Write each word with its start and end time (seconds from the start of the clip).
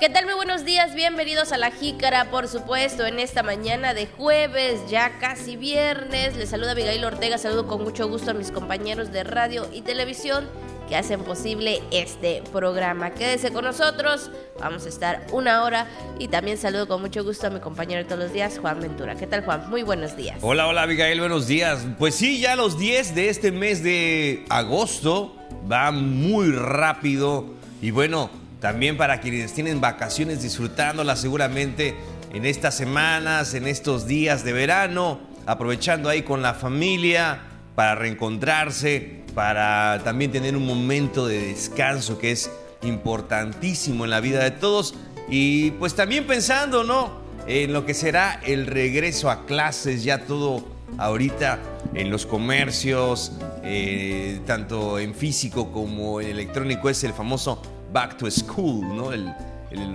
¿Qué 0.00 0.08
tal? 0.08 0.24
Muy 0.24 0.34
buenos 0.34 0.64
días, 0.64 0.92
bienvenidos 0.96 1.52
a 1.52 1.56
La 1.56 1.70
Jícara, 1.70 2.28
por 2.30 2.48
supuesto, 2.48 3.06
en 3.06 3.20
esta 3.20 3.44
mañana 3.44 3.94
de 3.94 4.08
jueves, 4.08 4.80
ya 4.90 5.18
casi 5.20 5.56
viernes. 5.56 6.36
Les 6.36 6.48
saluda 6.48 6.72
Abigail 6.72 7.04
Ortega, 7.04 7.38
saludo 7.38 7.68
con 7.68 7.84
mucho 7.84 8.08
gusto 8.08 8.32
a 8.32 8.34
mis 8.34 8.50
compañeros 8.50 9.12
de 9.12 9.22
radio 9.22 9.68
y 9.72 9.82
televisión 9.82 10.48
que 10.88 10.96
hacen 10.96 11.22
posible 11.22 11.80
este 11.92 12.42
programa. 12.52 13.10
Quédese 13.10 13.52
con 13.52 13.64
nosotros, 13.64 14.32
vamos 14.58 14.84
a 14.84 14.88
estar 14.88 15.28
una 15.30 15.62
hora 15.62 15.86
y 16.18 16.26
también 16.26 16.58
saludo 16.58 16.88
con 16.88 17.00
mucho 17.00 17.22
gusto 17.22 17.46
a 17.46 17.50
mi 17.50 17.60
compañero 17.60 18.02
de 18.02 18.04
todos 18.04 18.18
los 18.18 18.32
días, 18.32 18.58
Juan 18.58 18.80
Ventura. 18.80 19.14
¿Qué 19.14 19.28
tal, 19.28 19.44
Juan? 19.44 19.70
Muy 19.70 19.84
buenos 19.84 20.16
días. 20.16 20.38
Hola, 20.42 20.66
hola, 20.66 20.82
Abigail, 20.82 21.20
buenos 21.20 21.46
días. 21.46 21.86
Pues 22.00 22.16
sí, 22.16 22.40
ya 22.40 22.56
los 22.56 22.80
10 22.80 23.14
de 23.14 23.28
este 23.28 23.52
mes 23.52 23.84
de 23.84 24.44
agosto 24.48 25.36
va 25.70 25.92
muy 25.92 26.50
rápido 26.50 27.46
y 27.80 27.92
bueno 27.92 28.43
también 28.64 28.96
para 28.96 29.20
quienes 29.20 29.52
tienen 29.52 29.82
vacaciones 29.82 30.42
disfrutándolas 30.42 31.20
seguramente 31.20 31.94
en 32.32 32.46
estas 32.46 32.74
semanas, 32.74 33.52
en 33.52 33.66
estos 33.66 34.06
días 34.06 34.42
de 34.42 34.54
verano, 34.54 35.20
aprovechando 35.44 36.08
ahí 36.08 36.22
con 36.22 36.40
la 36.40 36.54
familia 36.54 37.40
para 37.74 37.94
reencontrarse, 37.94 39.20
para 39.34 40.00
también 40.02 40.32
tener 40.32 40.56
un 40.56 40.64
momento 40.64 41.26
de 41.26 41.48
descanso 41.48 42.16
que 42.16 42.30
es 42.30 42.50
importantísimo 42.80 44.04
en 44.04 44.10
la 44.10 44.20
vida 44.20 44.42
de 44.42 44.52
todos 44.52 44.94
y 45.28 45.72
pues 45.72 45.94
también 45.94 46.26
pensando, 46.26 46.84
¿no? 46.84 47.20
En 47.46 47.70
lo 47.70 47.84
que 47.84 47.92
será 47.92 48.40
el 48.46 48.66
regreso 48.66 49.30
a 49.30 49.44
clases, 49.44 50.04
ya 50.04 50.24
todo 50.24 50.64
ahorita 50.96 51.58
en 51.92 52.10
los 52.10 52.24
comercios, 52.24 53.32
eh, 53.62 54.40
tanto 54.46 54.98
en 54.98 55.14
físico 55.14 55.70
como 55.70 56.22
en 56.22 56.28
electrónico, 56.28 56.88
es 56.88 57.04
el 57.04 57.12
famoso 57.12 57.60
back 57.94 58.18
to 58.18 58.28
school, 58.28 58.84
¿no? 58.96 59.12
El, 59.12 59.32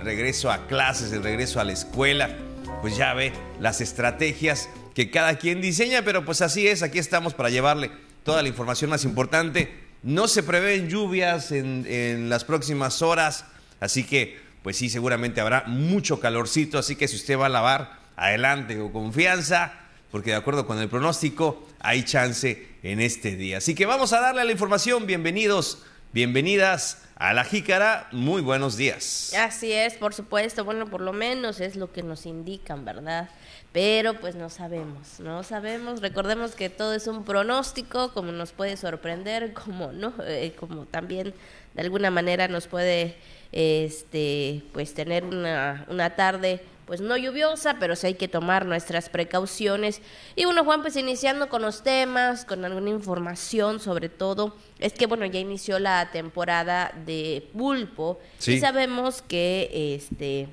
regreso 0.00 0.50
a 0.50 0.66
clases, 0.66 1.12
el 1.12 1.22
regreso 1.22 1.60
a 1.60 1.64
la 1.64 1.72
escuela. 1.72 2.34
Pues 2.80 2.96
ya 2.96 3.12
ve 3.12 3.32
las 3.60 3.82
estrategias 3.82 4.70
que 4.94 5.10
cada 5.10 5.36
quien 5.36 5.60
diseña, 5.60 6.02
pero 6.02 6.24
pues 6.24 6.40
así 6.40 6.66
es, 6.66 6.82
aquí 6.82 6.98
estamos 6.98 7.34
para 7.34 7.50
llevarle 7.50 7.90
toda 8.24 8.42
la 8.42 8.48
información 8.48 8.90
más 8.90 9.04
importante. 9.04 9.72
No 10.02 10.28
se 10.28 10.42
prevén 10.42 10.88
lluvias 10.88 11.52
en, 11.52 11.84
en, 11.86 12.30
las 12.30 12.44
próximas 12.44 13.02
horas, 13.02 13.44
así 13.80 14.04
que 14.04 14.38
pues 14.62 14.78
sí, 14.78 14.88
seguramente 14.88 15.42
habrá 15.42 15.64
mucho 15.66 16.20
calorcito, 16.20 16.78
así 16.78 16.96
que 16.96 17.06
si 17.06 17.16
usted 17.16 17.38
va 17.38 17.46
a 17.46 17.50
lavar, 17.50 18.00
adelante 18.16 18.76
con 18.76 18.92
confianza, 18.92 19.72
porque 20.10 20.30
de 20.30 20.36
acuerdo 20.36 20.66
con 20.66 20.78
el 20.78 20.88
pronóstico 20.88 21.66
hay 21.80 22.04
chance 22.04 22.66
en 22.82 23.00
este 23.00 23.36
día. 23.36 23.58
Así 23.58 23.74
que 23.74 23.84
vamos 23.84 24.14
a 24.14 24.20
darle 24.20 24.40
a 24.40 24.44
la 24.44 24.52
información, 24.52 25.06
bienvenidos, 25.06 25.82
bienvenidas 26.12 27.06
a 27.14 27.32
la 27.34 27.44
jícara, 27.44 28.08
muy 28.10 28.42
buenos 28.42 28.76
días. 28.76 29.32
Así 29.38 29.72
es, 29.72 29.94
por 29.94 30.12
supuesto, 30.12 30.64
bueno, 30.64 30.86
por 30.86 31.00
lo 31.00 31.12
menos 31.12 31.60
es 31.60 31.76
lo 31.76 31.92
que 31.92 32.02
nos 32.02 32.26
indican, 32.26 32.84
¿verdad? 32.84 33.28
Pero 33.72 34.14
pues 34.18 34.34
no 34.34 34.50
sabemos, 34.50 35.20
no 35.20 35.42
sabemos, 35.44 36.00
recordemos 36.00 36.56
que 36.56 36.68
todo 36.68 36.94
es 36.94 37.06
un 37.06 37.24
pronóstico, 37.24 38.12
como 38.12 38.32
nos 38.32 38.52
puede 38.52 38.76
sorprender, 38.76 39.52
como 39.64 39.92
no, 39.92 40.12
eh, 40.24 40.54
como 40.58 40.86
también 40.86 41.32
de 41.74 41.82
alguna 41.82 42.10
manera 42.10 42.48
nos 42.48 42.66
puede 42.66 43.16
este 43.52 44.62
pues 44.72 44.94
tener 44.94 45.24
una, 45.24 45.84
una 45.88 46.16
tarde 46.16 46.60
pues 46.90 47.00
no 47.00 47.16
lluviosa, 47.16 47.76
pero 47.78 47.94
sí 47.94 48.08
hay 48.08 48.14
que 48.14 48.26
tomar 48.26 48.66
nuestras 48.66 49.08
precauciones. 49.08 50.02
Y 50.34 50.44
bueno, 50.44 50.64
Juan, 50.64 50.82
pues 50.82 50.96
iniciando 50.96 51.48
con 51.48 51.62
los 51.62 51.84
temas, 51.84 52.44
con 52.44 52.64
alguna 52.64 52.90
información 52.90 53.78
sobre 53.78 54.08
todo, 54.08 54.56
es 54.80 54.92
que 54.94 55.06
bueno, 55.06 55.24
ya 55.24 55.38
inició 55.38 55.78
la 55.78 56.10
temporada 56.10 56.92
de 57.06 57.48
pulpo 57.52 58.18
y 58.44 58.58
sabemos 58.58 59.22
que 59.22 59.94
este 59.94 60.48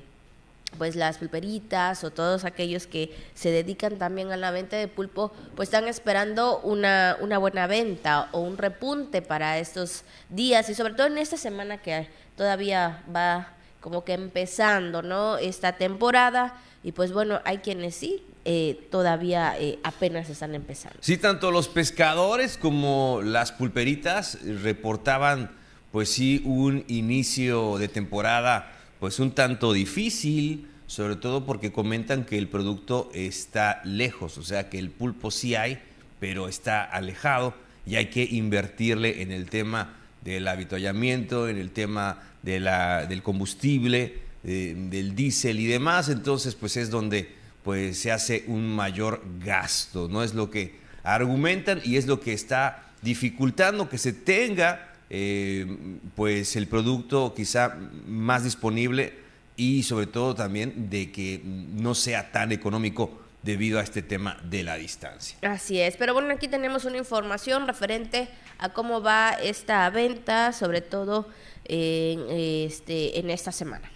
pues 0.78 0.94
las 0.94 1.18
pulperitas 1.18 2.04
o 2.04 2.12
todos 2.12 2.44
aquellos 2.44 2.86
que 2.86 3.12
se 3.34 3.50
dedican 3.50 3.98
también 3.98 4.30
a 4.30 4.36
la 4.36 4.52
venta 4.52 4.76
de 4.76 4.86
pulpo, 4.86 5.32
pues 5.56 5.70
están 5.70 5.88
esperando 5.88 6.60
una, 6.60 7.16
una 7.20 7.38
buena 7.38 7.66
venta 7.66 8.28
o 8.30 8.38
un 8.42 8.58
repunte 8.58 9.22
para 9.22 9.58
estos 9.58 10.04
días 10.28 10.70
y 10.70 10.76
sobre 10.76 10.94
todo 10.94 11.08
en 11.08 11.18
esta 11.18 11.36
semana 11.36 11.78
que 11.78 12.08
todavía 12.36 13.02
va 13.12 13.57
como 13.80 14.04
que 14.04 14.14
empezando, 14.14 15.02
¿no? 15.02 15.38
Esta 15.38 15.76
temporada 15.76 16.54
y 16.82 16.92
pues 16.92 17.12
bueno, 17.12 17.40
hay 17.44 17.58
quienes 17.58 17.94
sí 17.94 18.22
eh, 18.44 18.88
todavía 18.90 19.58
eh, 19.58 19.78
apenas 19.82 20.30
están 20.30 20.54
empezando. 20.54 20.98
Sí, 21.00 21.18
tanto 21.18 21.50
los 21.50 21.68
pescadores 21.68 22.56
como 22.56 23.20
las 23.22 23.52
pulperitas 23.52 24.38
reportaban 24.62 25.50
pues 25.92 26.10
sí 26.10 26.42
un 26.44 26.84
inicio 26.88 27.78
de 27.78 27.88
temporada 27.88 28.72
pues 29.00 29.18
un 29.20 29.32
tanto 29.32 29.72
difícil, 29.72 30.68
sobre 30.86 31.16
todo 31.16 31.44
porque 31.44 31.72
comentan 31.72 32.24
que 32.24 32.38
el 32.38 32.48
producto 32.48 33.10
está 33.14 33.80
lejos, 33.84 34.38
o 34.38 34.42
sea 34.42 34.68
que 34.70 34.78
el 34.78 34.90
pulpo 34.90 35.30
sí 35.30 35.54
hay, 35.54 35.78
pero 36.18 36.48
está 36.48 36.82
alejado 36.82 37.54
y 37.86 37.96
hay 37.96 38.06
que 38.06 38.24
invertirle 38.24 39.22
en 39.22 39.30
el 39.30 39.48
tema 39.50 39.94
del 40.22 40.48
avituallamiento, 40.48 41.48
en 41.48 41.58
el 41.58 41.70
tema 41.70 42.22
del 42.48 43.22
combustible, 43.22 44.18
del 44.42 45.14
diésel 45.14 45.60
y 45.60 45.66
demás, 45.66 46.08
entonces 46.08 46.54
pues 46.54 46.76
es 46.76 46.90
donde 46.90 47.36
pues 47.62 47.98
se 47.98 48.12
hace 48.12 48.44
un 48.46 48.74
mayor 48.74 49.22
gasto, 49.44 50.08
¿no? 50.08 50.22
Es 50.22 50.34
lo 50.34 50.50
que 50.50 50.76
argumentan 51.02 51.80
y 51.84 51.96
es 51.96 52.06
lo 52.06 52.20
que 52.20 52.32
está 52.32 52.84
dificultando 53.02 53.88
que 53.88 53.98
se 53.98 54.12
tenga 54.12 54.88
eh, 55.10 55.66
pues 56.14 56.56
el 56.56 56.66
producto 56.66 57.32
quizá 57.34 57.76
más 58.06 58.44
disponible 58.44 59.14
y 59.56 59.82
sobre 59.82 60.06
todo 60.06 60.34
también 60.34 60.90
de 60.90 61.10
que 61.10 61.40
no 61.44 61.94
sea 61.94 62.30
tan 62.30 62.52
económico 62.52 63.18
debido 63.42 63.78
a 63.78 63.82
este 63.82 64.02
tema 64.02 64.38
de 64.44 64.62
la 64.62 64.76
distancia. 64.76 65.38
Así 65.42 65.80
es, 65.80 65.96
pero 65.96 66.12
bueno, 66.12 66.32
aquí 66.32 66.48
tenemos 66.48 66.84
una 66.84 66.98
información 66.98 67.66
referente 67.66 68.28
a 68.58 68.70
cómo 68.70 69.00
va 69.00 69.30
esta 69.30 69.88
venta, 69.90 70.52
sobre 70.52 70.80
todo 70.80 71.26
en, 71.64 72.20
este, 72.30 73.18
en 73.18 73.30
esta 73.30 73.52
semana. 73.52 73.90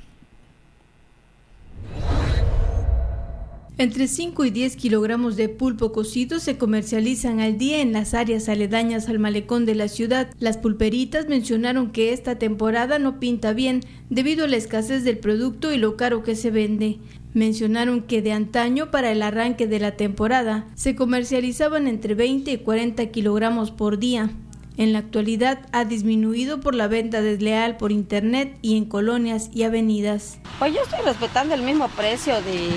Entre 3.78 4.06
5 4.06 4.44
y 4.44 4.50
10 4.50 4.76
kilogramos 4.76 5.34
de 5.34 5.48
pulpo 5.48 5.92
cocido 5.92 6.38
se 6.38 6.58
comercializan 6.58 7.40
al 7.40 7.56
día 7.56 7.80
en 7.80 7.92
las 7.92 8.12
áreas 8.12 8.48
aledañas 8.48 9.08
al 9.08 9.18
malecón 9.18 9.64
de 9.64 9.74
la 9.74 9.88
ciudad. 9.88 10.28
Las 10.38 10.58
pulperitas 10.58 11.26
mencionaron 11.26 11.90
que 11.90 12.12
esta 12.12 12.38
temporada 12.38 12.98
no 12.98 13.18
pinta 13.18 13.54
bien 13.54 13.80
debido 14.10 14.44
a 14.44 14.48
la 14.48 14.56
escasez 14.56 15.04
del 15.04 15.18
producto 15.18 15.72
y 15.72 15.78
lo 15.78 15.96
caro 15.96 16.22
que 16.22 16.36
se 16.36 16.50
vende. 16.50 16.98
Mencionaron 17.34 18.02
que 18.02 18.20
de 18.20 18.32
antaño 18.32 18.90
para 18.90 19.10
el 19.10 19.22
arranque 19.22 19.66
de 19.66 19.80
la 19.80 19.96
temporada 19.96 20.66
se 20.74 20.94
comercializaban 20.94 21.88
entre 21.88 22.14
20 22.14 22.52
y 22.52 22.58
40 22.58 23.06
kilogramos 23.06 23.70
por 23.70 23.98
día. 23.98 24.30
En 24.78 24.94
la 24.94 25.00
actualidad 25.00 25.58
ha 25.72 25.84
disminuido 25.84 26.60
por 26.60 26.74
la 26.74 26.88
venta 26.88 27.20
desleal 27.20 27.76
por 27.76 27.92
internet 27.92 28.56
y 28.62 28.78
en 28.78 28.86
colonias 28.86 29.50
y 29.52 29.64
avenidas. 29.64 30.38
Pues 30.58 30.72
yo 30.72 30.80
estoy 30.82 31.00
respetando 31.04 31.54
el 31.54 31.62
mismo 31.62 31.88
precio 31.88 32.40
de 32.40 32.70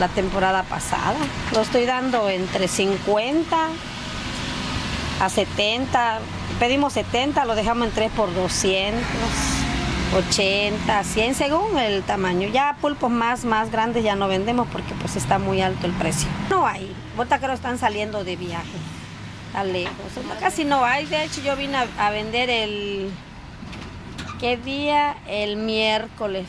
la 0.00 0.08
temporada 0.08 0.64
pasada. 0.64 1.16
Lo 1.54 1.60
estoy 1.60 1.84
dando 1.84 2.28
entre 2.28 2.66
50 2.66 3.68
a 5.20 5.28
70. 5.28 6.18
Pedimos 6.58 6.94
70, 6.94 7.44
lo 7.44 7.54
dejamos 7.54 7.88
en 7.88 7.94
3 7.94 8.10
por 8.12 8.34
200. 8.34 9.00
80, 10.16 11.04
100 11.04 11.34
según 11.34 11.78
el 11.78 12.02
tamaño. 12.02 12.48
Ya 12.48 12.76
pulpos 12.80 13.10
más, 13.10 13.44
más 13.44 13.70
grandes 13.70 14.02
ya 14.02 14.16
no 14.16 14.26
vendemos 14.26 14.66
porque 14.72 14.94
pues 15.00 15.14
está 15.14 15.38
muy 15.38 15.60
alto 15.60 15.86
el 15.86 15.92
precio. 15.92 16.28
No 16.50 16.66
hay, 16.66 16.92
que 17.16 17.52
están 17.52 17.78
saliendo 17.78 18.24
de 18.24 18.36
viaje 18.36 18.95
lejos. 19.64 19.94
Casi 20.40 20.64
no 20.64 20.84
hay. 20.84 21.06
De 21.06 21.24
hecho, 21.24 21.40
yo 21.42 21.56
vine 21.56 21.76
a, 21.98 22.10
vender 22.10 22.50
el. 22.50 23.10
¿Qué 24.38 24.56
día? 24.56 25.16
El 25.26 25.56
miércoles. 25.56 26.46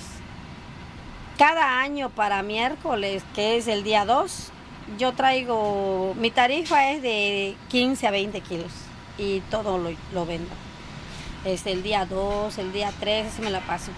Cada 1.37 1.79
año 1.81 2.09
para 2.09 2.41
miércoles, 2.41 3.23
que 3.35 3.57
es 3.57 3.67
el 3.67 3.83
día 3.83 4.05
2, 4.05 4.51
yo 4.97 5.13
traigo. 5.13 6.13
Mi 6.17 6.31
tarifa 6.31 6.91
es 6.91 7.01
de 7.01 7.55
15 7.69 8.07
a 8.07 8.11
20 8.11 8.41
kilos 8.41 8.71
y 9.17 9.41
todo 9.51 9.77
lo, 9.77 9.91
lo 10.13 10.25
vendo. 10.25 10.49
Es 11.45 11.65
el 11.65 11.83
día 11.83 12.05
2, 12.05 12.57
el 12.57 12.73
día 12.73 12.91
3, 12.99 13.27
así 13.27 13.41
me 13.41 13.51
la 13.51 13.61
paso. 13.61 13.91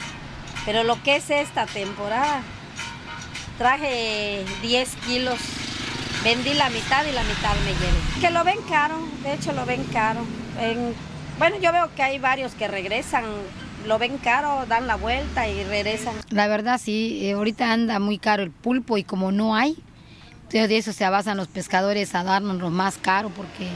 Pero 0.65 0.83
lo 0.83 1.01
que 1.01 1.15
es 1.15 1.29
esta 1.29 1.65
temporada, 1.65 2.41
traje 3.57 4.43
10 4.61 4.95
kilos 5.07 5.39
vendí 6.23 6.53
la 6.53 6.69
mitad 6.69 7.05
y 7.05 7.11
la 7.11 7.23
mitad 7.23 7.53
me 7.65 7.71
llevé. 7.73 8.21
Que 8.21 8.29
lo 8.31 8.43
ven 8.43 8.59
caro, 8.67 8.95
de 9.23 9.33
hecho 9.33 9.53
lo 9.53 9.65
ven 9.65 9.83
caro. 9.85 10.21
bueno, 11.37 11.57
yo 11.59 11.71
veo 11.71 11.89
que 11.95 12.03
hay 12.03 12.19
varios 12.19 12.53
que 12.53 12.67
regresan, 12.67 13.23
lo 13.87 13.97
ven 13.97 14.17
caro, 14.17 14.65
dan 14.67 14.87
la 14.87 14.95
vuelta 14.95 15.47
y 15.47 15.63
regresan. 15.63 16.13
La 16.29 16.47
verdad 16.47 16.79
sí, 16.81 17.19
eh, 17.23 17.33
ahorita 17.33 17.71
anda 17.71 17.99
muy 17.99 18.17
caro 18.17 18.43
el 18.43 18.51
pulpo 18.51 18.97
y 18.97 19.03
como 19.03 19.31
no 19.31 19.55
hay, 19.55 19.77
de 20.49 20.77
eso 20.77 20.93
se 20.93 21.05
abasan 21.05 21.37
los 21.37 21.47
pescadores 21.47 22.15
a 22.15 22.23
darnos 22.23 22.57
lo 22.57 22.71
más 22.71 22.97
caro 22.97 23.29
porque 23.29 23.67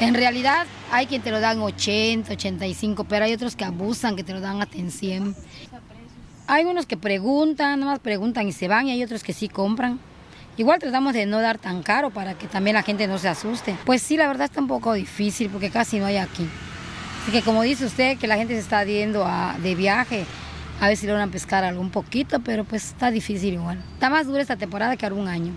en 0.00 0.14
realidad 0.14 0.66
hay 0.90 1.06
quien 1.06 1.20
te 1.20 1.30
lo 1.30 1.40
dan 1.40 1.60
80, 1.60 2.32
85, 2.32 3.04
pero 3.04 3.24
hay 3.24 3.32
otros 3.32 3.56
que 3.56 3.64
abusan, 3.64 4.16
que 4.16 4.24
te 4.24 4.32
lo 4.32 4.40
dan 4.40 4.62
a 4.62 4.66
100. 4.66 5.34
Hay 6.46 6.64
unos 6.64 6.86
que 6.86 6.96
preguntan, 6.96 7.80
nomás 7.80 7.98
preguntan 7.98 8.48
y 8.48 8.52
se 8.52 8.68
van, 8.68 8.86
y 8.86 8.92
hay 8.92 9.02
otros 9.02 9.22
que 9.22 9.32
sí 9.32 9.48
compran. 9.48 10.00
Igual 10.56 10.78
tratamos 10.78 11.14
de 11.14 11.24
no 11.26 11.40
dar 11.40 11.58
tan 11.58 11.82
caro 11.82 12.10
para 12.10 12.34
que 12.34 12.46
también 12.46 12.74
la 12.74 12.82
gente 12.82 13.06
no 13.06 13.18
se 13.18 13.28
asuste. 13.28 13.76
Pues 13.84 14.02
sí, 14.02 14.16
la 14.16 14.26
verdad 14.26 14.44
está 14.44 14.60
un 14.60 14.68
poco 14.68 14.92
difícil 14.92 15.48
porque 15.48 15.70
casi 15.70 15.98
no 15.98 16.06
hay 16.06 16.18
aquí. 16.18 16.46
Así 17.22 17.32
que 17.32 17.42
como 17.42 17.62
dice 17.62 17.86
usted, 17.86 18.18
que 18.18 18.26
la 18.26 18.36
gente 18.36 18.54
se 18.54 18.60
está 18.60 18.84
yendo 18.84 19.24
a, 19.24 19.56
de 19.62 19.74
viaje, 19.74 20.26
a 20.80 20.88
ver 20.88 20.96
si 20.96 21.06
logran 21.06 21.30
pescar 21.30 21.64
algo 21.64 21.80
un 21.80 21.90
poquito, 21.90 22.40
pero 22.40 22.64
pues 22.64 22.88
está 22.88 23.10
difícil 23.10 23.54
igual. 23.54 23.82
Está 23.94 24.10
más 24.10 24.26
dura 24.26 24.42
esta 24.42 24.56
temporada 24.56 24.96
que 24.96 25.06
ahora 25.06 25.16
un 25.16 25.28
año. 25.28 25.52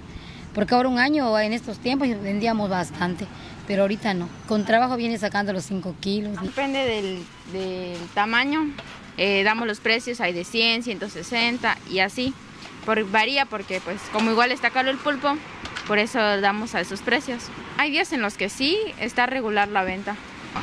Porque 0.53 0.73
ahora 0.73 0.87
un 0.87 0.99
año 0.99 1.37
en 1.39 1.51
estos 1.51 1.79
tiempos 1.79 2.07
vendíamos 2.07 2.69
bastante, 2.69 3.25
pero 3.67 3.81
ahorita 3.81 4.13
no. 4.13 4.29
Con 4.47 4.63
trabajo 4.63 4.95
viene 4.95 5.17
sacando 5.17 5.51
los 5.51 5.65
5 5.65 5.95
kilos. 5.99 6.41
Depende 6.41 6.85
del, 6.85 7.25
del 7.51 7.97
tamaño. 8.13 8.69
Eh, 9.17 9.43
damos 9.43 9.67
los 9.67 9.79
precios, 9.79 10.21
hay 10.21 10.31
de 10.31 10.45
100, 10.45 10.83
160 10.83 11.77
y 11.91 11.99
así. 11.99 12.33
Varía 12.85 13.45
porque 13.45 13.81
pues 13.81 13.99
como 14.13 14.31
igual 14.31 14.51
está 14.51 14.69
caro 14.69 14.89
el 14.89 14.97
pulpo, 14.97 15.35
por 15.87 15.99
eso 15.99 16.19
damos 16.19 16.75
a 16.75 16.81
esos 16.81 17.01
precios. 17.01 17.43
Hay 17.77 17.91
días 17.91 18.13
en 18.13 18.21
los 18.21 18.35
que 18.37 18.49
sí 18.49 18.77
está 18.99 19.25
regular 19.25 19.67
la 19.67 19.83
venta. 19.83 20.15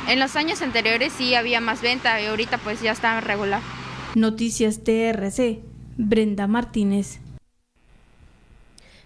En 0.07 0.19
los 0.19 0.35
años 0.35 0.61
anteriores 0.61 1.13
sí 1.13 1.35
había 1.35 1.61
más 1.61 1.81
venta 1.81 2.19
y 2.21 2.25
ahorita 2.25 2.57
pues 2.57 2.81
ya 2.81 2.91
está 2.91 3.21
regular. 3.21 3.61
Noticias 4.15 4.83
TRC, 4.83 5.59
Brenda 5.97 6.47
Martínez. 6.47 7.19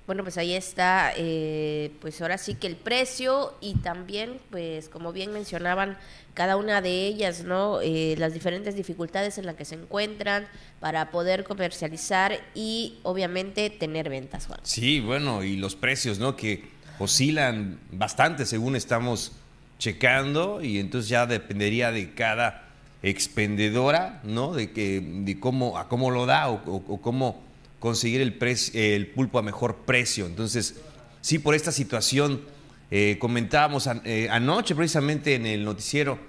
Bueno, 0.07 0.23
pues 0.23 0.37
ahí 0.37 0.53
está, 0.53 1.11
eh, 1.17 1.91
pues 1.99 2.21
ahora 2.21 2.37
sí 2.37 2.55
que 2.55 2.67
el 2.67 2.77
precio 2.77 3.53
y 3.59 3.73
también, 3.75 4.39
pues 4.49 4.87
como 4.87 5.11
bien 5.11 5.33
mencionaban 5.33 5.97
cada 6.33 6.55
una 6.55 6.81
de 6.81 7.05
ellas, 7.05 7.43
¿no? 7.43 7.81
Eh, 7.81 8.15
las 8.17 8.33
diferentes 8.33 8.73
dificultades 8.77 9.37
en 9.37 9.45
las 9.45 9.55
que 9.55 9.65
se 9.65 9.75
encuentran 9.75 10.47
para 10.79 11.11
poder 11.11 11.43
comercializar 11.43 12.39
y 12.55 12.99
obviamente 13.03 13.69
tener 13.69 14.09
ventas, 14.09 14.47
Juan. 14.47 14.61
Sí, 14.63 15.01
bueno, 15.01 15.43
y 15.43 15.57
los 15.57 15.75
precios, 15.75 16.19
¿no? 16.19 16.37
Que 16.37 16.63
oscilan 16.99 17.77
bastante 17.91 18.45
según 18.45 18.77
estamos 18.77 19.33
checando 19.77 20.61
y 20.61 20.79
entonces 20.79 21.09
ya 21.09 21.25
dependería 21.25 21.91
de 21.91 22.13
cada 22.13 22.69
expendedora, 23.03 24.21
¿no? 24.23 24.53
De 24.53 24.71
que 24.71 25.01
de 25.01 25.37
cómo 25.37 25.77
a 25.77 25.89
cómo 25.89 26.11
lo 26.11 26.25
da 26.25 26.49
o, 26.49 26.61
o 26.65 27.01
cómo 27.01 27.46
conseguir 27.79 28.21
el, 28.21 29.07
pulpo 29.07 29.39
a 29.39 29.41
mejor 29.41 29.77
precio. 29.85 30.25
Entonces, 30.25 30.75
sí, 31.21 31.39
por 31.39 31.55
esta 31.55 31.71
situación, 31.71 32.41
eh, 32.89 33.17
comentábamos 33.19 33.87
eh, 34.05 34.27
anoche 34.31 34.75
precisamente 34.75 35.35
en 35.35 35.45
el 35.45 35.63
noticiero, 35.63 36.19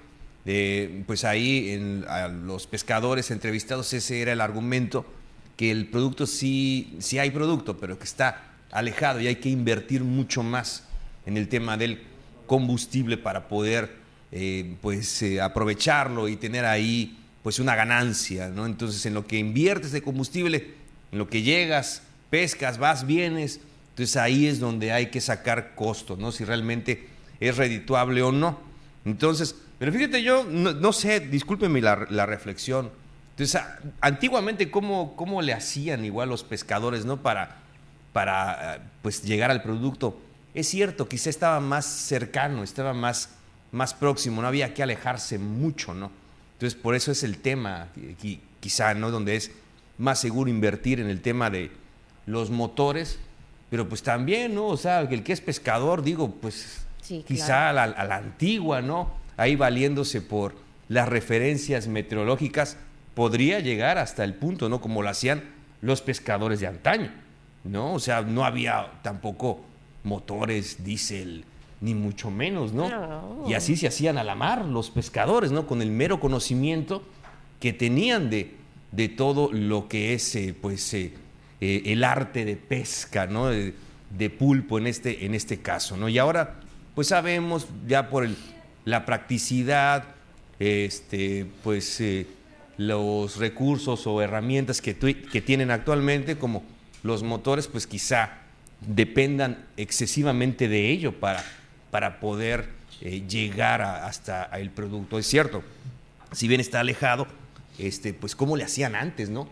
pues 1.05 1.25
ahí 1.25 2.03
a 2.07 2.27
los 2.27 2.65
pescadores 2.65 3.29
entrevistados, 3.29 3.93
ese 3.93 4.21
era 4.21 4.33
el 4.33 4.41
argumento, 4.41 5.05
que 5.55 5.69
el 5.69 5.85
producto 5.85 6.25
sí, 6.25 6.95
sí 6.97 7.19
hay 7.19 7.29
producto, 7.29 7.77
pero 7.77 7.99
que 7.99 8.05
está 8.05 8.55
alejado 8.71 9.21
y 9.21 9.27
hay 9.27 9.35
que 9.35 9.49
invertir 9.49 10.03
mucho 10.03 10.41
más 10.41 10.85
en 11.27 11.37
el 11.37 11.49
tema 11.49 11.77
del 11.77 12.01
combustible 12.47 13.15
para 13.17 13.47
poder 13.47 13.95
eh, 14.31 14.75
pues 14.81 15.23
aprovecharlo 15.39 16.27
y 16.27 16.35
tener 16.35 16.65
ahí 16.65 17.19
pues 17.43 17.59
una 17.59 17.75
ganancia, 17.75 18.49
¿no? 18.49 18.65
Entonces 18.65 19.05
en 19.05 19.13
lo 19.13 19.27
que 19.27 19.37
inviertes 19.37 19.91
de 19.91 20.01
combustible 20.01 20.78
en 21.11 21.19
lo 21.19 21.27
que 21.27 21.41
llegas, 21.41 22.03
pescas, 22.29 22.77
vas, 22.77 23.05
vienes. 23.05 23.59
Entonces 23.91 24.17
ahí 24.17 24.47
es 24.47 24.59
donde 24.59 24.91
hay 24.91 25.07
que 25.07 25.21
sacar 25.21 25.75
costo, 25.75 26.15
¿no? 26.17 26.31
Si 26.31 26.45
realmente 26.45 27.07
es 27.39 27.57
redituable 27.57 28.21
o 28.21 28.31
no. 28.31 28.59
Entonces, 29.05 29.55
pero 29.79 29.93
fíjate, 29.93 30.21
yo 30.21 30.43
no, 30.43 30.93
sé, 30.93 31.21
discúlpeme 31.21 31.81
la, 31.81 32.25
reflexión. 32.25 32.91
Entonces, 33.31 33.61
antiguamente, 34.01 34.69
¿cómo, 34.69 35.15
¿cómo, 35.15 35.41
le 35.41 35.53
hacían 35.53 36.03
igual 36.03 36.29
los 36.29 36.43
pescadores, 36.43 37.05
¿no? 37.05 37.21
Para, 37.21 37.57
para 38.11 38.83
pues, 39.01 39.23
llegar 39.23 39.51
al 39.51 39.63
producto. 39.63 40.19
Es 40.53 40.67
cierto, 40.67 41.07
quizá 41.07 41.29
estaba 41.29 41.61
más 41.61 41.85
cercano, 41.85 42.63
estaba 42.63 42.93
más, 42.93 43.29
más 43.71 43.93
próximo, 43.93 44.41
no 44.41 44.47
había 44.49 44.73
que 44.73 44.83
alejarse 44.83 45.39
mucho, 45.39 45.93
¿no? 45.93 46.11
Entonces, 46.53 46.77
por 46.77 46.95
eso 46.95 47.13
es 47.13 47.23
el 47.23 47.37
tema, 47.37 47.87
quizá, 48.59 48.93
¿no? 48.93 49.11
Donde 49.11 49.37
es 49.37 49.51
más 49.99 50.19
seguro 50.19 50.49
invertir 50.49 50.99
en 50.99 51.07
el 51.07 51.21
tema 51.21 51.51
de 51.51 51.69
los 52.25 52.49
motores, 52.49 53.19
pero 53.69 53.87
pues 53.87 54.01
también, 54.01 54.55
¿no? 54.55 54.65
O 54.67 54.77
sea, 54.77 55.01
el 55.01 55.23
que 55.23 55.33
es 55.33 55.41
pescador, 55.41 56.01
digo, 56.01 56.31
pues 56.41 56.87
quizá 57.27 57.69
a, 57.69 57.73
la, 57.73 57.83
a 57.83 58.05
la 58.05 58.15
antigua, 58.15 58.81
¿no? 58.81 59.11
Ahí 59.37 59.55
valiéndose 59.55 60.21
por 60.21 60.55
las 60.87 61.07
referencias 61.07 61.87
meteorológicas, 61.87 62.77
podría 63.13 63.59
llegar 63.59 63.97
hasta 63.97 64.23
el 64.23 64.33
punto, 64.33 64.69
¿no? 64.69 64.81
Como 64.81 65.03
lo 65.03 65.09
hacían 65.09 65.43
los 65.81 66.01
pescadores 66.01 66.59
de 66.61 66.67
antaño, 66.67 67.11
¿no? 67.63 67.93
O 67.93 67.99
sea, 67.99 68.21
no 68.21 68.45
había 68.45 68.93
tampoco 69.03 69.61
motores, 70.03 70.83
diésel, 70.83 71.43
ni 71.81 71.93
mucho 71.93 72.31
menos, 72.31 72.73
¿no? 72.73 72.89
¿no? 72.89 73.43
Y 73.47 73.53
así 73.53 73.75
se 73.75 73.87
hacían 73.87 74.17
a 74.17 74.23
la 74.23 74.35
mar 74.35 74.65
los 74.65 74.89
pescadores, 74.89 75.51
¿no? 75.51 75.67
Con 75.67 75.81
el 75.81 75.91
mero 75.91 76.19
conocimiento 76.19 77.03
que 77.59 77.73
tenían 77.73 78.29
de, 78.29 78.55
de 78.91 79.09
todo 79.09 79.51
lo 79.51 79.87
que 79.87 80.13
es 80.13 80.35
eh, 80.35 80.55
pues, 80.59 80.93
eh, 80.93 81.13
eh, 81.61 81.83
el 81.85 82.03
arte 82.03 82.45
de 82.45 82.55
pesca, 82.55 83.27
¿no? 83.27 83.47
De, 83.47 83.73
pulpo 84.37 84.79
en 84.79 84.87
este, 84.87 85.25
en 85.25 85.35
este 85.35 85.59
caso. 85.59 85.95
¿no? 85.95 86.09
Y 86.09 86.17
ahora, 86.17 86.55
pues 86.95 87.09
sabemos 87.09 87.67
ya 87.87 88.09
por 88.09 88.27
la 88.83 89.05
practicidad, 89.05 90.03
este, 90.57 91.45
pues 91.63 92.01
los 92.77 93.37
recursos 93.37 94.07
o 94.07 94.21
herramientas 94.21 94.81
que, 94.81 94.95
que 94.95 95.41
tienen 95.41 95.69
actualmente, 95.69 96.37
como 96.37 96.63
los 97.03 97.21
motores, 97.21 97.67
pues 97.67 97.85
quizá 97.85 98.39
dependan 98.81 99.63
excesivamente 99.77 100.67
de 100.67 100.89
ello 100.89 101.19
para, 101.19 101.43
para 101.91 102.19
poder 102.19 102.69
llegar 102.99 103.83
hasta 103.83 104.45
el 104.53 104.71
producto. 104.71 105.19
Es 105.19 105.27
cierto, 105.27 105.63
si 106.31 106.47
bien 106.47 106.61
está 106.61 106.79
alejado, 106.79 107.27
este, 107.79 108.13
pues 108.13 108.35
cómo 108.35 108.57
le 108.57 108.63
hacían 108.63 108.95
antes, 108.95 109.29
¿no? 109.29 109.47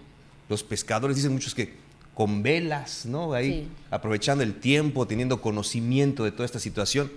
Los 0.50 0.63
pescadores 0.63 1.15
dicen 1.15 1.33
muchos 1.33 1.56
que 1.56 1.75
con 2.13 2.41
velas, 2.41 3.06
¿no? 3.06 3.33
Ahí 3.33 3.69
aprovechando 3.91 4.44
el 4.44 4.56
tiempo, 4.56 5.07
teniendo 5.07 5.41
conocimiento 5.41 6.24
de 6.24 6.31
toda 6.31 6.45
esta 6.45 6.59
situación. 6.59 7.12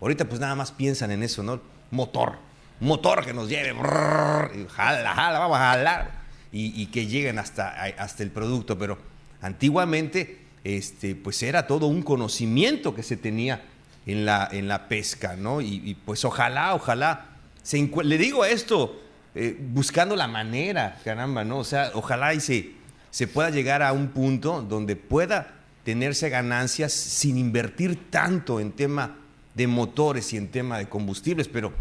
Ahorita 0.00 0.28
pues 0.28 0.40
nada 0.40 0.54
más 0.54 0.72
piensan 0.72 1.10
en 1.10 1.22
eso, 1.22 1.42
¿no? 1.42 1.60
Motor, 1.90 2.36
motor 2.80 3.24
que 3.24 3.34
nos 3.34 3.48
lleve, 3.48 3.74
jala, 3.74 5.14
jala, 5.14 5.38
vamos 5.38 5.58
a 5.58 5.70
jalar 5.70 6.22
y, 6.50 6.86
que 6.86 7.06
lleguen 7.06 7.38
hasta, 7.38 7.68
hasta 7.98 8.22
el 8.22 8.30
producto. 8.30 8.78
Pero 8.78 8.98
antiguamente, 9.42 10.38
este, 10.64 11.14
pues 11.14 11.42
era 11.42 11.66
todo 11.66 11.86
un 11.86 12.02
conocimiento 12.02 12.94
que 12.94 13.02
se 13.02 13.16
tenía 13.16 13.64
en 14.06 14.24
la, 14.24 14.48
en 14.50 14.66
la 14.68 14.88
pesca, 14.88 15.36
¿no? 15.36 15.60
Y, 15.60 15.94
pues 16.06 16.24
ojalá, 16.24 16.74
ojalá, 16.74 17.26
se 17.62 17.90
le 18.02 18.18
digo 18.18 18.44
esto 18.46 18.98
eh, 19.34 19.56
buscando 19.58 20.16
la 20.16 20.26
manera, 20.26 20.98
caramba, 21.04 21.44
¿no? 21.44 21.58
O 21.58 21.64
sea, 21.64 21.90
ojalá 21.94 22.34
y 22.34 22.40
se, 22.40 22.72
se 23.10 23.26
pueda 23.26 23.50
llegar 23.50 23.82
a 23.82 23.92
un 23.92 24.08
punto 24.08 24.62
donde 24.62 24.96
pueda 24.96 25.54
tenerse 25.84 26.28
ganancias 26.28 26.92
sin 26.92 27.38
invertir 27.38 28.10
tanto 28.10 28.60
en 28.60 28.72
tema 28.72 29.16
de 29.54 29.66
motores 29.66 30.32
y 30.32 30.36
en 30.36 30.48
tema 30.48 30.78
de 30.78 30.88
combustibles, 30.88 31.48
pero 31.48 31.72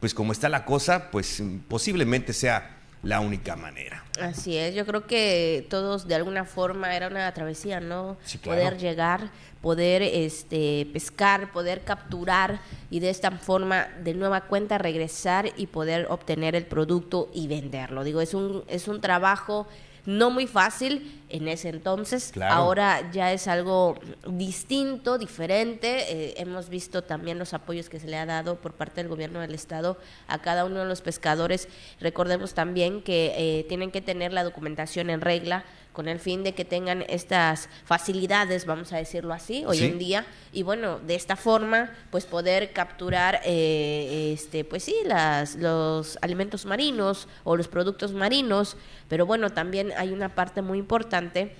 pues 0.00 0.12
como 0.12 0.32
está 0.32 0.48
la 0.48 0.64
cosa, 0.64 1.10
pues 1.10 1.42
posiblemente 1.68 2.32
sea 2.32 2.76
la 3.04 3.20
única 3.20 3.54
manera. 3.54 4.04
Así 4.20 4.56
es, 4.56 4.74
yo 4.74 4.86
creo 4.86 5.06
que 5.06 5.66
todos 5.68 6.08
de 6.08 6.14
alguna 6.14 6.44
forma 6.44 6.94
era 6.96 7.08
una 7.08 7.32
travesía, 7.32 7.80
¿no? 7.80 8.16
Poder 8.42 8.78
llegar, 8.78 9.30
poder 9.60 10.02
este 10.02 10.86
pescar, 10.92 11.52
poder 11.52 11.82
capturar 11.82 12.60
y 12.90 13.00
de 13.00 13.10
esta 13.10 13.30
forma 13.32 13.88
de 14.02 14.14
nueva 14.14 14.42
cuenta 14.42 14.78
regresar 14.78 15.52
y 15.56 15.66
poder 15.66 16.06
obtener 16.10 16.54
el 16.54 16.66
producto 16.66 17.30
y 17.34 17.46
venderlo. 17.48 18.04
Digo, 18.04 18.20
es 18.20 18.34
un 18.34 18.64
es 18.68 18.88
un 18.88 19.00
trabajo 19.00 19.66
no 20.06 20.30
muy 20.30 20.46
fácil 20.46 21.22
en 21.28 21.48
ese 21.48 21.68
entonces. 21.68 22.32
Ahora 22.42 23.10
ya 23.10 23.32
es 23.32 23.48
algo 23.48 23.98
distinto, 24.28 25.18
diferente. 25.18 26.12
Eh, 26.12 26.34
hemos 26.36 26.68
visto 26.68 27.02
también 27.02 27.38
los 27.38 27.54
apoyos 27.54 27.88
que 27.88 27.98
se 27.98 28.06
le 28.06 28.16
ha 28.16 28.26
dado 28.26 28.56
por 28.56 28.74
parte 28.74 29.00
del 29.00 29.08
gobierno 29.08 29.40
del 29.40 29.54
estado 29.54 29.98
a 30.28 30.40
cada 30.40 30.64
uno 30.64 30.80
de 30.80 30.86
los 30.86 31.00
pescadores. 31.00 31.68
Recordemos 32.00 32.54
también 32.54 33.02
que 33.02 33.34
eh, 33.36 33.64
tienen 33.64 33.90
que 33.90 34.00
tener 34.00 34.32
la 34.32 34.44
documentación 34.44 35.10
en 35.10 35.20
regla 35.20 35.64
con 35.94 36.08
el 36.08 36.18
fin 36.18 36.42
de 36.42 36.54
que 36.54 36.64
tengan 36.64 37.04
estas 37.08 37.68
facilidades, 37.84 38.66
vamos 38.66 38.92
a 38.92 38.96
decirlo 38.96 39.32
así, 39.32 39.64
hoy 39.64 39.84
en 39.84 39.98
día, 39.98 40.26
y 40.52 40.64
bueno, 40.64 40.98
de 40.98 41.14
esta 41.14 41.36
forma, 41.36 41.92
pues 42.10 42.26
poder 42.26 42.72
capturar, 42.72 43.40
eh, 43.44 44.32
este, 44.34 44.64
pues 44.64 44.82
sí, 44.82 44.96
las, 45.06 45.54
los 45.54 46.18
alimentos 46.20 46.66
marinos 46.66 47.28
o 47.44 47.56
los 47.56 47.68
productos 47.68 48.12
marinos, 48.12 48.76
pero 49.08 49.24
bueno, 49.24 49.50
también 49.50 49.92
hay 49.96 50.10
una 50.10 50.34
parte 50.34 50.62
muy 50.62 50.78
importante 50.78 51.54